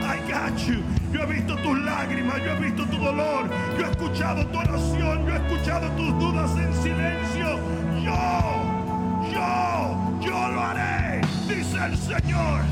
I 0.03 0.19
got 0.31 0.59
you. 0.67 0.83
Yo 1.13 1.21
he 1.21 1.35
visto 1.35 1.57
tus 1.57 1.79
lágrimas, 1.79 2.43
yo 2.43 2.53
he 2.55 2.61
visto 2.61 2.85
tu 2.87 2.99
dolor, 2.99 3.49
yo 3.79 3.87
he 3.87 3.91
escuchado 3.91 4.45
tu 4.47 4.59
oración, 4.59 5.27
yo 5.27 5.33
he 5.33 5.37
escuchado 5.37 5.89
tus 5.97 6.19
dudas 6.19 6.51
en 6.59 6.75
silencio. 6.83 7.59
Yo, 8.03 8.17
yo, 9.33 10.21
yo 10.21 10.49
lo 10.49 10.61
haré, 10.61 11.21
dice 11.49 11.79
el 11.85 11.97
Señor. 11.97 12.63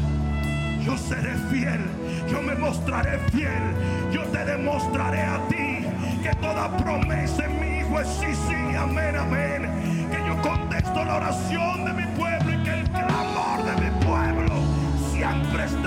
Yo 0.85 0.99
seré 0.99 1.37
fiel, 1.49 1.81
yo 2.29 2.43
me 2.43 2.57
mostraré 2.57 3.17
fiel, 3.31 3.63
yo 4.11 4.23
te 4.25 4.45
demostraré 4.45 5.23
a 5.23 5.39
ti 5.49 5.87
que 6.25 6.35
toda 6.41 6.77
promesa 6.77 7.45
en 7.45 7.61
mi 7.61 7.79
hijo 7.79 8.01
es 8.01 8.09
sí, 8.09 8.27
sí, 8.49 8.77
amén, 8.77 9.15
amén. 9.17 9.71
Que 10.11 10.19
yo 10.27 10.43
contesto 10.43 11.05
la 11.05 11.17
oración 11.19 11.85
de 11.85 11.93
mi 11.93 12.07
pueblo 12.17 12.32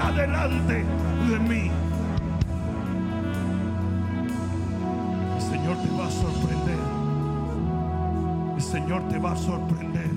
está 0.05 0.21
delante 0.21 0.85
de 1.29 1.39
mí. 1.39 1.71
El 5.35 5.41
Señor 5.41 5.77
te 5.77 5.89
va 5.97 6.07
a 6.07 6.11
sorprender. 6.11 6.79
El 8.55 8.61
Señor 8.61 9.09
te 9.09 9.19
va 9.19 9.31
a 9.31 9.35
sorprender. 9.35 10.09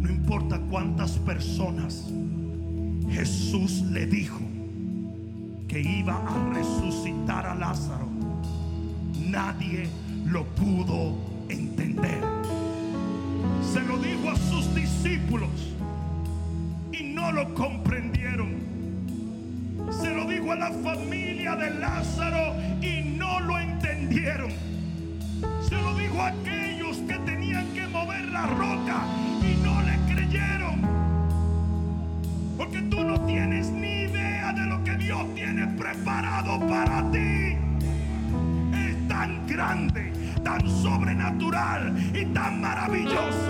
No 0.00 0.10
importa 0.10 0.60
cuántas 0.70 1.12
personas 1.12 2.10
Jesús 3.08 3.82
le 3.92 4.06
dijo 4.06 4.40
que 5.68 5.80
iba 5.80 6.16
a 6.16 6.52
resucitar 6.52 7.46
a 7.46 7.54
Lázaro, 7.54 8.08
nadie 9.30 9.88
lo 10.26 10.44
pudo 10.44 11.25
y 16.92 17.02
no 17.02 17.32
lo 17.32 17.52
comprendieron. 17.54 18.54
Se 20.00 20.14
lo 20.14 20.24
dijo 20.24 20.52
a 20.52 20.56
la 20.56 20.70
familia 20.70 21.56
de 21.56 21.70
Lázaro 21.70 22.54
y 22.80 23.02
no 23.16 23.40
lo 23.40 23.58
entendieron. 23.58 24.50
Se 25.68 25.74
lo 25.74 25.96
dijo 25.96 26.22
a 26.22 26.28
aquellos 26.28 26.98
que 26.98 27.18
tenían 27.26 27.66
que 27.74 27.88
mover 27.88 28.24
la 28.26 28.46
roca 28.46 29.02
y 29.42 29.56
no 29.64 29.82
le 29.82 30.14
creyeron. 30.14 30.80
Porque 32.56 32.82
tú 32.82 33.02
no 33.02 33.20
tienes 33.22 33.70
ni 33.70 34.02
idea 34.02 34.52
de 34.52 34.66
lo 34.66 34.84
que 34.84 34.96
Dios 34.96 35.34
tiene 35.34 35.66
preparado 35.66 36.60
para 36.68 37.10
ti. 37.10 37.56
Es 38.74 39.08
tan 39.08 39.44
grande, 39.48 40.12
tan 40.44 40.60
sobrenatural 40.68 41.96
y 42.14 42.26
tan 42.26 42.60
maravilloso 42.60 43.45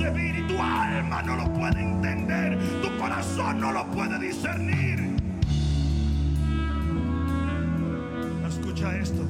concebir 0.00 0.46
tu 0.46 0.54
alma 0.54 1.22
no 1.22 1.36
lo 1.36 1.52
puede 1.52 1.82
entender, 1.82 2.58
tu 2.82 2.96
corazón 2.98 3.60
no 3.60 3.70
lo 3.70 3.86
puede 3.88 4.18
discernir. 4.18 4.98
Escucha 8.48 8.96
esto, 8.96 9.22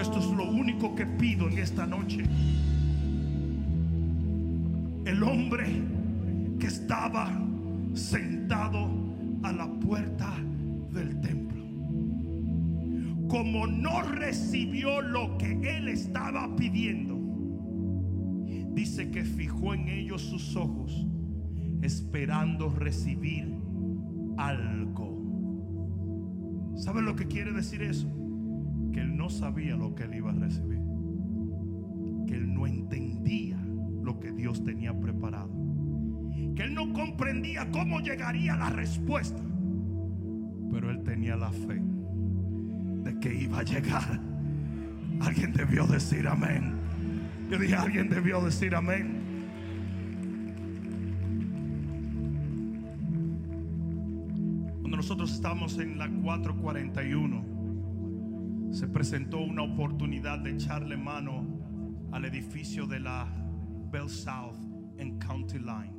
esto 0.00 0.18
es 0.18 0.26
lo 0.26 0.50
único 0.50 0.94
que 0.96 1.06
pido 1.06 1.48
en 1.48 1.58
esta 1.58 1.86
noche. 1.86 2.24
El 5.04 5.22
hombre 5.22 5.82
que 6.58 6.66
estaba 6.66 7.30
sentado 7.94 8.90
a 9.44 9.52
la 9.52 9.68
puerta 9.68 10.34
del 10.90 11.20
templo, 11.20 11.62
como 13.28 13.68
no 13.68 14.02
recibió 14.02 15.00
lo 15.00 15.38
que 15.38 15.52
él 15.76 15.88
estaba 15.88 16.56
pidiendo, 16.56 17.17
dice 18.74 19.10
que 19.10 19.24
fijó 19.24 19.74
en 19.74 19.88
ellos 19.88 20.22
sus 20.22 20.56
ojos, 20.56 21.06
esperando 21.82 22.70
recibir 22.70 23.54
algo. 24.36 25.18
¿Sabe 26.76 27.02
lo 27.02 27.16
que 27.16 27.26
quiere 27.26 27.52
decir 27.52 27.82
eso? 27.82 28.08
Que 28.92 29.00
él 29.00 29.16
no 29.16 29.28
sabía 29.28 29.76
lo 29.76 29.94
que 29.94 30.04
él 30.04 30.14
iba 30.14 30.30
a 30.30 30.34
recibir. 30.34 30.80
Que 32.26 32.34
él 32.36 32.54
no 32.54 32.66
entendía 32.66 33.58
lo 34.02 34.20
que 34.20 34.32
Dios 34.32 34.62
tenía 34.62 34.98
preparado. 34.98 35.50
Que 36.54 36.62
él 36.62 36.74
no 36.74 36.92
comprendía 36.92 37.70
cómo 37.70 38.00
llegaría 38.00 38.56
la 38.56 38.70
respuesta. 38.70 39.42
Pero 40.70 40.90
él 40.90 41.02
tenía 41.02 41.36
la 41.36 41.50
fe 41.50 41.82
de 43.02 43.18
que 43.18 43.34
iba 43.42 43.58
a 43.58 43.64
llegar. 43.64 44.20
Alguien 45.20 45.52
debió 45.52 45.86
decir 45.86 46.28
amén. 46.28 46.74
Yo 47.48 47.58
dije, 47.58 47.74
alguien 47.74 48.10
debió 48.10 48.42
decir 48.42 48.74
amén. 48.74 49.24
Cuando 54.80 54.98
nosotros 54.98 55.32
estábamos 55.32 55.78
en 55.78 55.96
la 55.96 56.10
441, 56.10 58.70
se 58.70 58.86
presentó 58.86 59.38
una 59.38 59.62
oportunidad 59.62 60.40
de 60.40 60.50
echarle 60.50 60.98
mano 60.98 61.46
al 62.12 62.26
edificio 62.26 62.86
de 62.86 63.00
la 63.00 63.26
Bell 63.90 64.10
South 64.10 64.58
en 64.98 65.18
County 65.18 65.58
Line. 65.58 65.96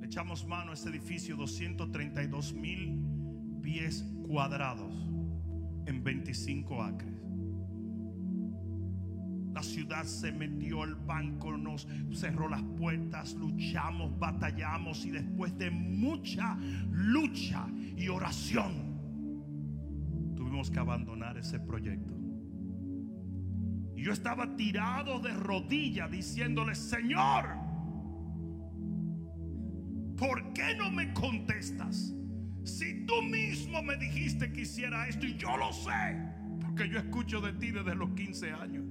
Le 0.00 0.06
echamos 0.06 0.44
mano 0.48 0.72
a 0.72 0.74
ese 0.74 0.88
edificio 0.88 1.36
232 1.36 2.54
mil 2.54 3.00
pies 3.62 4.04
cuadrados 4.26 4.92
en 5.86 6.02
25 6.02 6.82
acres. 6.82 7.17
La 9.58 9.64
ciudad 9.64 10.04
se 10.04 10.30
metió, 10.30 10.84
el 10.84 10.94
banco 10.94 11.56
nos 11.56 11.88
cerró 12.12 12.48
las 12.48 12.62
puertas, 12.62 13.34
luchamos, 13.34 14.16
batallamos 14.16 15.04
y 15.04 15.10
después 15.10 15.58
de 15.58 15.68
mucha 15.68 16.56
lucha 16.92 17.66
y 17.96 18.06
oración 18.06 19.00
tuvimos 20.36 20.70
que 20.70 20.78
abandonar 20.78 21.38
ese 21.38 21.58
proyecto. 21.58 22.14
Y 23.96 24.04
yo 24.04 24.12
estaba 24.12 24.54
tirado 24.54 25.18
de 25.18 25.34
rodillas 25.34 26.08
diciéndole, 26.08 26.76
Señor, 26.76 27.48
¿por 30.16 30.52
qué 30.52 30.76
no 30.76 30.88
me 30.92 31.12
contestas? 31.14 32.14
si 32.62 33.06
tú 33.06 33.22
mismo 33.22 33.82
me 33.82 33.96
dijiste 33.96 34.52
que 34.52 34.60
hiciera 34.60 35.08
esto 35.08 35.26
y 35.26 35.36
yo 35.36 35.56
lo 35.56 35.72
sé, 35.72 36.16
porque 36.60 36.88
yo 36.88 37.00
escucho 37.00 37.40
de 37.40 37.54
ti 37.54 37.72
desde 37.72 37.96
los 37.96 38.10
15 38.10 38.52
años. 38.52 38.87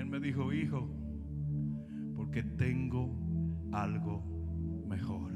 Él 0.00 0.06
me 0.06 0.18
dijo, 0.18 0.50
hijo, 0.50 0.88
porque 2.16 2.42
tengo 2.42 3.14
algo 3.70 4.24
mejor. 4.88 5.30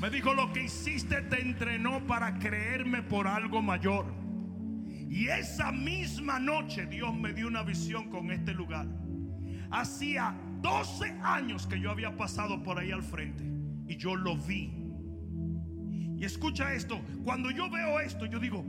Me 0.00 0.10
dijo, 0.10 0.34
lo 0.34 0.52
que 0.52 0.64
hiciste 0.64 1.22
te 1.22 1.42
entrenó 1.42 2.04
para 2.08 2.36
creerme 2.40 3.02
por 3.02 3.28
algo 3.28 3.62
mayor. 3.62 4.12
Y 5.08 5.28
esa 5.28 5.70
misma 5.70 6.40
noche 6.40 6.86
Dios 6.86 7.16
me 7.16 7.32
dio 7.32 7.46
una 7.46 7.62
visión 7.62 8.10
con 8.10 8.32
este 8.32 8.52
lugar. 8.52 8.88
Hacía 9.70 10.36
12 10.60 11.20
años 11.22 11.68
que 11.68 11.78
yo 11.78 11.88
había 11.88 12.16
pasado 12.16 12.64
por 12.64 12.80
ahí 12.80 12.90
al 12.90 13.04
frente 13.04 13.44
y 13.86 13.96
yo 13.96 14.16
lo 14.16 14.36
vi. 14.36 14.83
Escucha 16.24 16.72
esto, 16.74 17.00
cuando 17.22 17.50
yo 17.50 17.70
veo 17.70 18.00
esto, 18.00 18.26
yo 18.26 18.38
digo, 18.38 18.64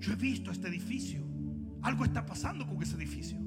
yo 0.00 0.12
he 0.12 0.16
visto 0.16 0.50
este 0.50 0.68
edificio. 0.68 1.24
Algo 1.82 2.04
está 2.04 2.26
pasando 2.26 2.66
con 2.66 2.82
ese 2.82 2.96
edificio. 2.96 3.38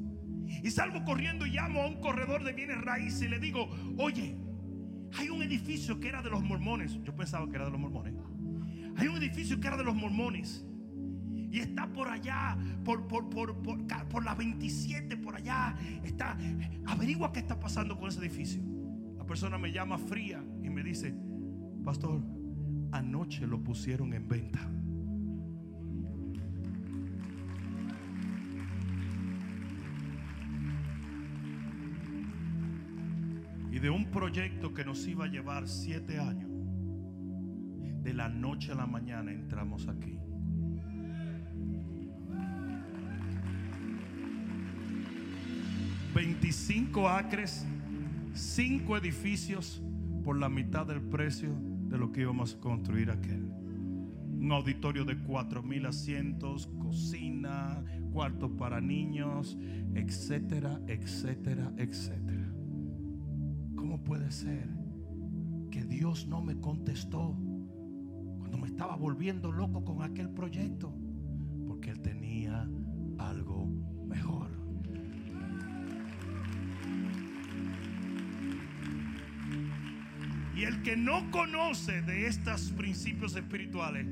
Y 0.63 0.69
salgo 0.71 1.03
corriendo 1.03 1.45
y 1.45 1.51
llamo 1.51 1.81
a 1.81 1.87
un 1.87 1.99
corredor 1.99 2.43
de 2.43 2.53
bienes 2.53 2.79
raíces 2.81 3.23
y 3.23 3.27
le 3.27 3.39
digo, 3.39 3.69
oye, 3.97 4.37
hay 5.17 5.29
un 5.29 5.41
edificio 5.43 5.99
que 5.99 6.07
era 6.07 6.21
de 6.21 6.29
los 6.29 6.43
mormones. 6.43 7.01
Yo 7.03 7.15
pensaba 7.15 7.49
que 7.49 7.55
era 7.55 7.65
de 7.65 7.71
los 7.71 7.79
mormones. 7.79 8.13
Hay 8.97 9.07
un 9.07 9.17
edificio 9.17 9.59
que 9.59 9.67
era 9.67 9.77
de 9.77 9.83
los 9.83 9.95
mormones. 9.95 10.65
Y 11.51 11.59
está 11.59 11.91
por 11.91 12.07
allá, 12.07 12.57
por, 12.85 13.07
por, 13.07 13.29
por, 13.29 13.61
por, 13.61 13.85
por 14.07 14.23
la 14.23 14.35
27, 14.35 15.17
por 15.17 15.35
allá. 15.35 15.75
Está, 16.03 16.37
averigua 16.85 17.33
qué 17.33 17.39
está 17.39 17.59
pasando 17.59 17.97
con 17.97 18.07
ese 18.07 18.19
edificio. 18.19 18.61
La 19.17 19.25
persona 19.25 19.57
me 19.57 19.71
llama 19.71 19.97
fría 19.97 20.41
y 20.63 20.69
me 20.69 20.83
dice, 20.83 21.13
pastor, 21.83 22.21
anoche 22.91 23.47
lo 23.47 23.59
pusieron 23.59 24.13
en 24.13 24.27
venta. 24.27 24.59
Y 33.71 33.79
de 33.79 33.89
un 33.89 34.11
proyecto 34.11 34.73
que 34.73 34.83
nos 34.83 35.07
iba 35.07 35.25
a 35.25 35.27
llevar 35.27 35.67
siete 35.67 36.19
años, 36.19 36.49
de 38.03 38.13
la 38.13 38.27
noche 38.27 38.71
a 38.71 38.75
la 38.75 38.85
mañana 38.85 39.31
entramos 39.31 39.87
aquí. 39.87 40.17
...25 46.13 47.09
acres... 47.09 47.65
...cinco 48.33 48.97
edificios... 48.97 49.81
...por 50.25 50.37
la 50.37 50.49
mitad 50.49 50.85
del 50.85 50.99
precio... 50.99 51.70
...de 51.91 51.97
lo 51.97 52.09
que 52.13 52.21
íbamos 52.21 52.55
a 52.55 52.59
construir 52.59 53.11
aquel... 53.11 53.51
...un 54.39 54.51
auditorio 54.53 55.03
de 55.03 55.17
cuatro 55.19 55.61
mil 55.61 55.85
asientos... 55.85 56.67
...cocina... 56.79 57.83
...cuarto 58.13 58.55
para 58.55 58.79
niños... 58.79 59.57
...etcétera, 59.93 60.81
etcétera, 60.87 61.73
etcétera... 61.77 62.53
¿Cómo 63.75 64.01
puede 64.03 64.31
ser 64.31 64.69
que 65.69 65.83
Dios 65.83 66.27
no 66.27 66.41
me 66.41 66.55
contestó 66.61 67.37
cuando 68.37 68.57
me 68.57 68.67
estaba 68.67 68.95
volviendo 68.95 69.51
loco 69.51 69.83
con 69.83 70.01
aquel 70.01 70.29
proyecto? 70.29 70.93
Porque 71.67 71.89
Él 71.89 71.99
tenía 71.99 72.69
algo 73.17 73.67
mejor. 74.07 74.60
Y 80.61 80.65
el 80.65 80.83
que 80.83 80.95
no 80.95 81.31
conoce 81.31 82.03
de 82.03 82.27
estos 82.27 82.71
principios 82.73 83.35
espirituales 83.35 84.05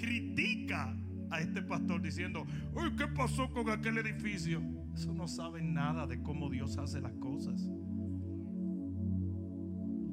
critica 0.00 0.96
a 1.30 1.40
este 1.40 1.62
pastor 1.62 2.02
diciendo, 2.02 2.44
uy, 2.74 2.96
¿qué 2.96 3.06
pasó 3.06 3.48
con 3.52 3.70
aquel 3.70 3.98
edificio? 3.98 4.60
Eso 4.96 5.14
no 5.14 5.28
sabe 5.28 5.62
nada 5.62 6.08
de 6.08 6.20
cómo 6.20 6.50
Dios 6.50 6.76
hace 6.76 7.00
las 7.00 7.12
cosas. 7.12 7.70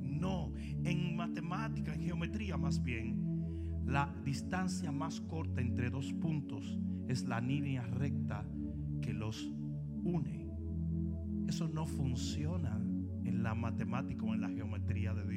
No, 0.03 0.53
en 0.83 1.15
matemática, 1.15 1.95
en 1.95 2.03
geometría 2.03 2.55
más 2.55 2.83
bien, 2.83 3.83
la 3.87 4.13
distancia 4.23 4.91
más 4.91 5.19
corta 5.21 5.59
entre 5.59 5.89
dos 5.89 6.13
puntos 6.13 6.77
es 7.07 7.23
la 7.23 7.41
línea 7.41 7.81
recta 7.87 8.45
que 9.01 9.11
los 9.11 9.51
une. 10.03 10.51
Eso 11.47 11.67
no 11.67 11.87
funciona 11.87 12.79
en 13.23 13.41
la 13.41 13.55
matemática 13.55 14.23
o 14.23 14.35
en 14.35 14.41
la 14.41 14.49
geometría 14.49 15.15
de 15.15 15.23
Dios. 15.23 15.28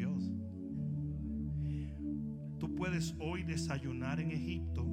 Tú 2.63 2.77
puedes 2.77 3.17
hoy 3.19 3.43
desayunar 3.43 4.21
en 4.21 4.31
Egipto 4.31 4.87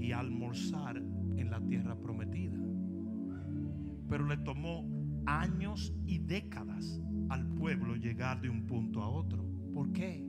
y 0.00 0.12
almorzar 0.12 0.96
en 0.96 1.50
la 1.50 1.60
tierra 1.60 1.94
prometida. 2.00 2.58
Pero 4.08 4.26
le 4.26 4.38
tomó 4.38 4.88
años 5.26 5.94
y 6.06 6.20
décadas 6.20 7.02
al 7.28 7.46
pueblo 7.48 7.96
llegar 7.96 8.40
de 8.40 8.48
un 8.48 8.64
punto 8.64 9.02
a 9.02 9.10
otro. 9.10 9.46
¿Por 9.74 9.92
qué? 9.92 10.26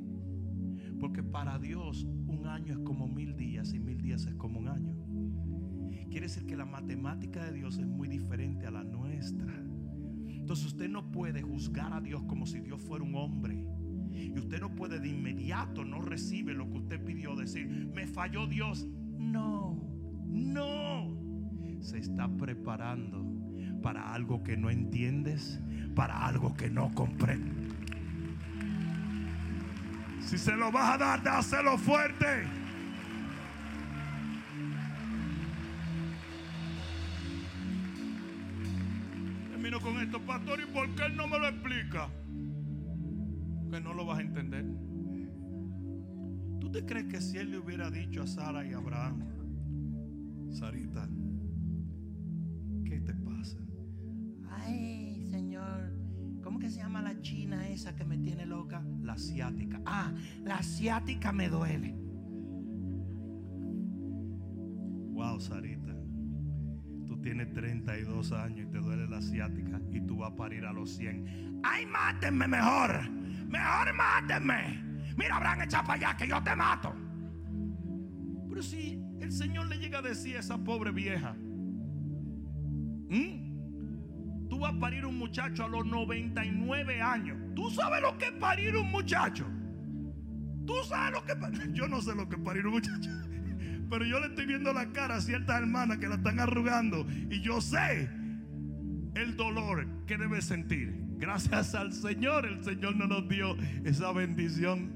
Porque 0.99 1.23
para 1.23 1.57
Dios 1.57 2.03
un 2.03 2.47
año 2.47 2.73
es 2.73 2.79
como 2.79 3.07
mil 3.07 3.37
días 3.37 3.73
y 3.73 3.79
mil 3.79 4.01
días 4.01 4.25
es 4.25 4.35
como 4.35 4.59
un 4.59 4.67
año. 4.67 4.93
Quiere 6.09 6.27
decir 6.27 6.45
que 6.45 6.57
la 6.57 6.65
matemática 6.65 7.45
de 7.45 7.53
Dios 7.53 7.77
es 7.77 7.87
muy 7.87 8.09
diferente 8.09 8.67
a 8.67 8.71
la 8.71 8.83
nuestra. 8.83 9.53
Entonces 10.27 10.65
usted 10.65 10.89
no 10.89 11.13
puede 11.13 11.43
juzgar 11.43 11.93
a 11.93 12.01
Dios 12.01 12.23
como 12.23 12.45
si 12.45 12.59
Dios 12.59 12.81
fuera 12.81 13.05
un 13.05 13.15
hombre. 13.15 13.65
Y 14.13 14.37
usted 14.37 14.59
no 14.59 14.73
puede 14.73 14.99
de 14.99 15.09
inmediato 15.09 15.83
no 15.83 16.01
recibe 16.01 16.53
lo 16.53 16.69
que 16.69 16.77
usted 16.77 17.03
pidió 17.03 17.35
decir, 17.35 17.67
me 17.67 18.07
falló 18.07 18.47
Dios. 18.47 18.87
No, 19.17 19.79
no. 20.27 21.17
Se 21.81 21.97
está 21.97 22.27
preparando 22.29 23.25
para 23.81 24.13
algo 24.13 24.43
que 24.43 24.55
no 24.55 24.69
entiendes, 24.69 25.59
para 25.95 26.25
algo 26.25 26.55
que 26.55 26.69
no 26.69 26.91
comprendes. 26.93 27.73
Si 30.21 30.37
se 30.37 30.55
lo 30.55 30.71
vas 30.71 30.95
a 30.95 30.97
dar, 30.97 31.23
dáselo 31.23 31.77
fuerte. 31.77 32.47
Termino 39.51 39.81
con 39.81 39.99
esto, 39.99 40.19
pastor, 40.21 40.61
¿y 40.61 40.65
por 40.73 40.89
qué 40.95 41.05
él 41.05 41.17
no 41.17 41.27
me 41.27 41.37
lo 41.37 41.47
explica? 41.47 42.09
Que 43.73 43.81
no 43.81 43.95
lo 43.95 44.05
vas 44.05 44.19
a 44.19 44.21
entender. 44.21 44.63
¿Tú 46.59 46.71
te 46.71 46.85
crees 46.85 47.05
que 47.05 47.19
si 47.19 47.39
él 47.39 47.49
le 47.49 47.57
hubiera 47.57 47.89
dicho 47.89 48.21
a 48.21 48.27
Sara 48.27 48.63
y 48.63 48.71
a 48.71 48.77
Abraham, 48.77 49.23
Sarita, 50.51 51.09
¿qué 52.85 53.01
te 53.01 53.15
pasa? 53.15 53.57
Ay, 54.51 55.25
Señor, 55.31 55.91
¿cómo 56.43 56.59
que 56.59 56.69
se 56.69 56.81
llama 56.81 57.01
la 57.01 57.19
china 57.21 57.67
esa 57.67 57.95
que 57.95 58.05
me 58.05 58.19
tiene 58.19 58.45
loca? 58.45 58.85
La 59.01 59.13
asiática. 59.13 59.81
Ah, 59.87 60.13
la 60.43 60.57
asiática 60.57 61.31
me 61.31 61.49
duele. 61.49 61.95
Wow, 65.13 65.39
Sarita. 65.39 65.95
Tú 67.07 67.19
tienes 67.23 67.51
32 67.53 68.33
años 68.33 68.67
y 68.67 68.71
te 68.71 68.77
duele 68.77 69.07
la 69.07 69.17
asiática 69.17 69.81
y 69.91 69.99
tú 70.01 70.17
vas 70.17 70.31
a 70.31 70.35
parir 70.35 70.63
a 70.63 70.73
los 70.73 70.91
100. 70.91 71.61
¡Ay, 71.63 71.87
mátenme 71.87 72.47
mejor! 72.47 73.22
¡Mejor 73.47 73.93
mátenme! 73.93 74.83
Mira, 75.17 75.37
Abraham, 75.37 75.61
echa 75.61 75.83
para 75.83 75.93
allá 75.93 76.17
que 76.17 76.27
yo 76.27 76.41
te 76.43 76.55
mato. 76.55 76.93
Pero 78.49 78.61
si 78.61 78.99
el 79.19 79.31
Señor 79.31 79.67
le 79.67 79.77
llega 79.77 79.99
a 79.99 80.01
decir 80.01 80.37
a 80.37 80.39
esa 80.39 80.57
pobre 80.57 80.91
vieja, 80.91 81.35
¿Mm? 83.09 84.47
tú 84.49 84.59
vas 84.59 84.73
a 84.73 84.79
parir 84.79 85.05
un 85.05 85.17
muchacho 85.17 85.65
a 85.65 85.67
los 85.67 85.85
99 85.85 87.01
años. 87.01 87.37
¿Tú 87.55 87.69
sabes 87.69 88.01
lo 88.01 88.17
que 88.17 88.25
es 88.25 88.31
parir 88.33 88.75
un 88.75 88.91
muchacho? 88.91 89.45
¿Tú 90.65 90.73
sabes 90.87 91.13
lo 91.13 91.25
que 91.25 91.31
es 91.33 91.73
Yo 91.73 91.87
no 91.87 92.01
sé 92.01 92.15
lo 92.15 92.27
que 92.27 92.35
es 92.35 92.41
parir 92.41 92.65
un 92.67 92.73
muchacho. 92.73 93.09
Pero 93.89 94.05
yo 94.05 94.19
le 94.19 94.27
estoy 94.27 94.47
viendo 94.47 94.73
la 94.73 94.91
cara 94.91 95.17
a 95.17 95.21
ciertas 95.21 95.61
hermanas 95.61 95.99
que 95.99 96.07
la 96.07 96.15
están 96.15 96.39
arrugando. 96.39 97.05
Y 97.29 97.41
yo 97.41 97.61
sé 97.61 98.09
el 99.15 99.35
dolor 99.37 99.87
que 100.07 100.17
debe 100.17 100.41
sentir. 100.41 101.02
Gracias 101.23 101.73
al 101.73 101.93
Señor, 101.93 102.45
el 102.45 102.61
Señor 102.65 102.97
no 102.97 103.07
nos 103.07 103.29
dio 103.29 103.55
esa 103.85 104.11
bendición. 104.11 104.91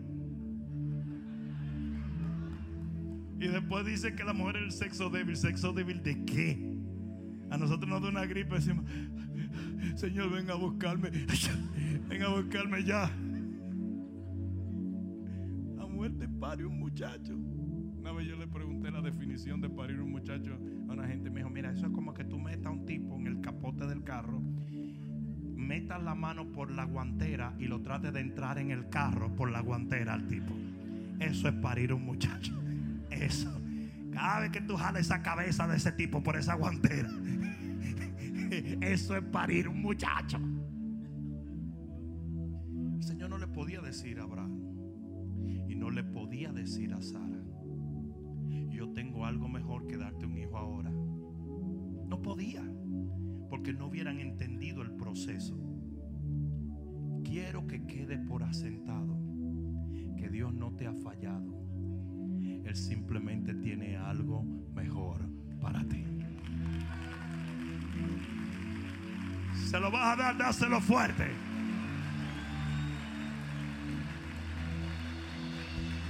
Y 3.40 3.48
después 3.48 3.86
dice 3.86 4.14
que 4.14 4.26
la 4.26 4.34
mujer 4.34 4.58
es 4.58 4.64
el 4.64 4.72
sexo 4.74 5.10
débil. 5.10 5.38
¿Sexo 5.38 5.72
débil 5.72 6.04
de 6.04 6.26
qué? 6.26 6.78
A 7.50 7.58
nosotros 7.58 7.88
nos 7.90 8.02
da 8.02 8.10
una 8.10 8.26
gripe. 8.26 8.56
Decimos, 8.56 8.84
Señor, 9.96 10.30
venga 10.30 10.52
a 10.52 10.58
buscarme. 10.58 11.12
Venga 12.10 12.26
a 12.26 12.42
buscarme 12.42 12.84
ya. 12.84 13.10
La 15.78 15.88
muerte 15.88 16.28
pare 16.28 16.66
un 16.66 16.78
muchacho. 16.78 17.38
Una 17.38 18.12
vez 18.12 18.28
yo 18.28 18.36
le 18.36 18.48
pregunté 18.48 18.92
la 18.92 19.02
definición 19.02 19.62
de 19.62 19.70
parir 19.70 20.02
un 20.02 20.12
muchacho 20.12 20.58
a 20.90 20.92
una 20.92 21.08
gente. 21.08 21.30
Me 21.30 21.40
dijo, 21.40 21.50
mira, 21.50 21.72
eso 21.72 21.86
es 21.86 21.92
como 21.94 22.14
que 22.14 22.26
tú 22.26 22.38
metas 22.38 22.66
a 22.66 22.72
un 22.72 22.86
tipo 22.86 23.16
en 23.16 23.28
el 23.28 23.40
capote 23.40 23.88
del 23.88 24.04
carro, 24.04 24.42
metas 25.68 26.02
la 26.02 26.16
mano 26.16 26.46
por 26.52 26.72
la 26.72 26.86
guantera 26.86 27.54
y 27.60 27.66
lo 27.66 27.82
trates 27.82 28.14
de 28.14 28.22
entrar 28.22 28.58
en 28.58 28.72
el 28.72 28.90
carro 28.90 29.36
por 29.36 29.52
la 29.52 29.60
guantera 29.60 30.14
al 30.14 30.26
tipo. 30.28 30.54
Eso 31.20 31.50
es 31.50 31.54
parir 31.56 31.94
un 31.94 32.06
muchacho. 32.06 32.54
Eso. 33.12 33.52
Cada 34.12 34.40
vez 34.40 34.52
que 34.52 34.62
tú 34.62 34.78
jalas 34.78 35.02
esa 35.02 35.22
cabeza 35.22 35.68
de 35.68 35.78
ese 35.78 35.92
tipo 35.92 36.24
por 36.24 36.38
esa 36.38 36.56
guantera. 36.56 37.10
Eso 38.82 39.18
es 39.18 39.24
parir 39.24 39.68
un 39.68 39.82
muchacho. 39.82 40.40
El 42.96 43.04
Señor 43.04 43.30
no 43.30 43.38
le 43.38 43.48
podía 43.48 43.82
decir 43.82 44.20
a 44.20 44.24
Abraham 44.24 44.58
y 45.68 45.76
no 45.76 45.90
le 45.92 46.04
podía 46.04 46.52
decir 46.52 46.94
a 46.94 47.02
Sara, 47.02 47.44
yo 48.70 48.90
tengo 48.94 49.26
algo 49.26 49.48
mejor 49.50 49.86
que 49.88 49.98
darte 49.98 50.26
un 50.26 50.38
hijo 50.38 50.58
ahora. 50.58 50.90
No 50.90 52.22
podía, 52.22 52.64
porque 53.50 53.74
no 53.74 53.88
hubieran 53.88 54.20
entendido 54.20 54.82
el 54.82 54.92
proceso. 54.92 55.58
Quiero 57.24 57.68
que 57.68 57.86
quede 57.86 58.18
por 58.18 58.44
asentado 58.44 59.18
que 60.18 60.30
Dios 60.30 60.54
no 60.54 60.74
te 60.76 60.88
ha 60.88 60.94
fallado. 60.94 61.58
Él 62.66 62.76
simplemente 62.76 63.54
tiene 63.56 63.98
algo 63.98 64.44
mejor 64.74 65.30
para 65.62 65.84
ti. 65.88 66.04
Se 69.66 69.80
lo 69.80 69.92
vas 69.92 70.14
a 70.14 70.16
dar, 70.16 70.38
dáselo 70.38 70.80
fuerte. 70.82 71.26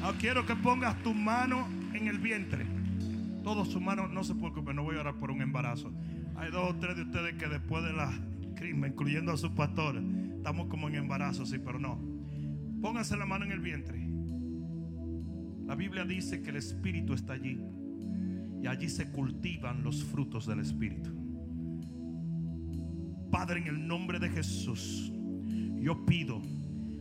No 0.01 0.13
quiero 0.13 0.45
que 0.45 0.55
pongas 0.55 1.01
tu 1.03 1.13
mano 1.13 1.67
en 1.93 2.07
el 2.07 2.19
vientre. 2.19 2.65
Todos 3.43 3.69
sus 3.69 3.81
manos, 3.81 4.11
no 4.11 4.23
se 4.23 4.35
preocupen, 4.35 4.75
no 4.75 4.83
voy 4.83 4.97
a 4.97 5.01
orar 5.01 5.15
por 5.15 5.31
un 5.31 5.41
embarazo. 5.41 5.91
Hay 6.37 6.51
dos 6.51 6.69
o 6.71 6.75
tres 6.75 6.95
de 6.95 7.01
ustedes 7.03 7.33
que 7.35 7.47
después 7.47 7.83
de 7.83 7.93
la 7.93 8.11
crimen, 8.55 8.91
incluyendo 8.91 9.31
a 9.31 9.37
sus 9.37 9.51
pastores, 9.51 10.03
estamos 10.35 10.67
como 10.67 10.87
en 10.87 10.95
embarazo, 10.95 11.45
sí, 11.45 11.57
pero 11.57 11.79
no. 11.79 11.99
Pónganse 12.81 13.17
la 13.17 13.25
mano 13.25 13.45
en 13.45 13.51
el 13.51 13.59
vientre. 13.59 14.07
La 15.65 15.75
Biblia 15.75 16.05
dice 16.05 16.41
que 16.41 16.51
el 16.51 16.57
Espíritu 16.57 17.13
está 17.13 17.33
allí 17.33 17.59
y 18.61 18.67
allí 18.67 18.87
se 18.87 19.11
cultivan 19.11 19.83
los 19.83 20.03
frutos 20.03 20.45
del 20.47 20.59
Espíritu. 20.59 21.11
Padre, 23.31 23.59
en 23.59 23.67
el 23.67 23.87
nombre 23.87 24.19
de 24.19 24.29
Jesús, 24.29 25.11
yo 25.79 26.05
pido 26.05 26.41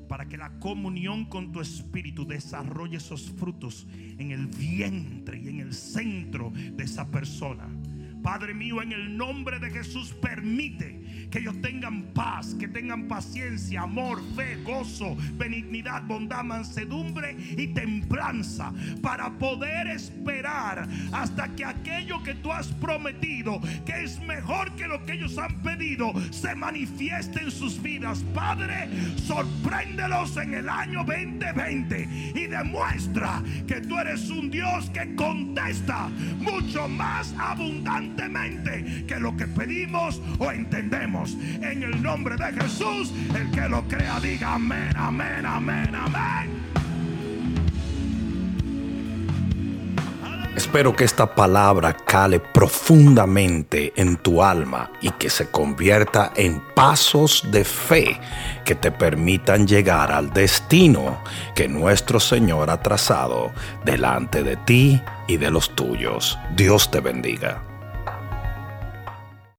para 0.08 0.26
que 0.28 0.36
la 0.36 0.58
comunión 0.58 1.26
con 1.26 1.52
tu 1.52 1.60
Espíritu 1.60 2.26
desarrolle 2.26 2.96
esos 2.96 3.30
frutos 3.30 3.86
en 3.92 4.30
el 4.30 4.46
vientre 4.46 5.38
y 5.38 5.48
en 5.48 5.60
el 5.60 5.72
centro 5.72 6.50
de 6.50 6.84
esa 6.84 7.10
persona. 7.10 7.68
Padre 8.27 8.55
mío, 8.55 8.82
en 8.82 8.90
el 8.90 9.16
nombre 9.16 9.61
de 9.61 9.70
Jesús, 9.70 10.12
permite 10.12 11.01
que 11.31 11.39
ellos 11.39 11.61
tengan 11.61 12.03
paz, 12.15 12.55
que 12.55 12.69
tengan 12.69 13.09
paciencia, 13.09 13.82
amor, 13.82 14.23
fe, 14.35 14.57
gozo, 14.62 15.16
benignidad, 15.35 16.03
bondad, 16.03 16.44
mansedumbre 16.44 17.36
y 17.57 17.69
templanza 17.69 18.73
para 19.03 19.31
poder 19.31 19.89
esperar 19.89 20.89
hasta 21.12 21.48
que 21.55 21.65
aquello 21.65 22.23
que 22.23 22.35
tú 22.35 22.53
has 22.53 22.69
prometido, 22.69 23.61
que 23.85 24.05
es 24.05 24.20
mejor 24.20 24.74
que 24.77 24.86
lo 24.86 25.05
que 25.05 25.15
ellos 25.15 25.39
han 25.39 25.62
pedido, 25.62 26.12
se 26.31 26.55
manifieste 26.55 27.40
en 27.40 27.51
sus 27.51 27.81
vidas. 27.82 28.24
Padre, 28.35 28.89
sorpréndelos 29.16 30.36
en 30.36 30.55
el 30.55 30.69
año 30.69 31.05
2020 31.05 32.32
y 32.35 32.47
demuestra 32.47 33.43
que 33.66 33.81
tú 33.81 33.98
eres 33.98 34.31
un 34.31 34.51
Dios 34.51 34.90
que 34.90 35.15
contesta 35.15 36.09
mucho 36.39 36.89
más 36.89 37.35
abundantemente 37.39 39.05
que 39.07 39.19
lo 39.19 39.36
que 39.36 39.47
pedimos 39.47 40.20
o 40.39 40.51
entendemos. 40.51 41.15
En 41.60 41.82
el 41.82 42.02
nombre 42.02 42.36
de 42.36 42.52
Jesús, 42.60 43.12
el 43.34 43.51
que 43.51 43.68
lo 43.68 43.82
crea 43.88 44.20
diga 44.20 44.55
amén, 44.55 44.93
amén, 44.97 45.44
amén, 45.44 45.94
amén. 45.94 46.66
Espero 50.56 50.97
que 50.97 51.05
esta 51.05 51.34
palabra 51.34 51.93
cale 51.94 52.40
profundamente 52.40 53.93
en 53.94 54.16
tu 54.16 54.43
alma 54.43 54.90
y 55.02 55.10
que 55.10 55.28
se 55.28 55.51
convierta 55.51 56.32
en 56.34 56.62
pasos 56.74 57.47
de 57.51 57.62
fe 57.62 58.18
que 58.64 58.74
te 58.74 58.90
permitan 58.90 59.66
llegar 59.66 60.10
al 60.10 60.32
destino 60.32 61.22
que 61.55 61.68
nuestro 61.68 62.18
Señor 62.18 62.70
ha 62.70 62.80
trazado 62.80 63.52
delante 63.84 64.43
de 64.43 64.56
ti 64.56 65.02
y 65.28 65.36
de 65.36 65.51
los 65.51 65.76
tuyos. 65.76 66.38
Dios 66.56 66.90
te 66.90 67.01
bendiga. 67.01 67.76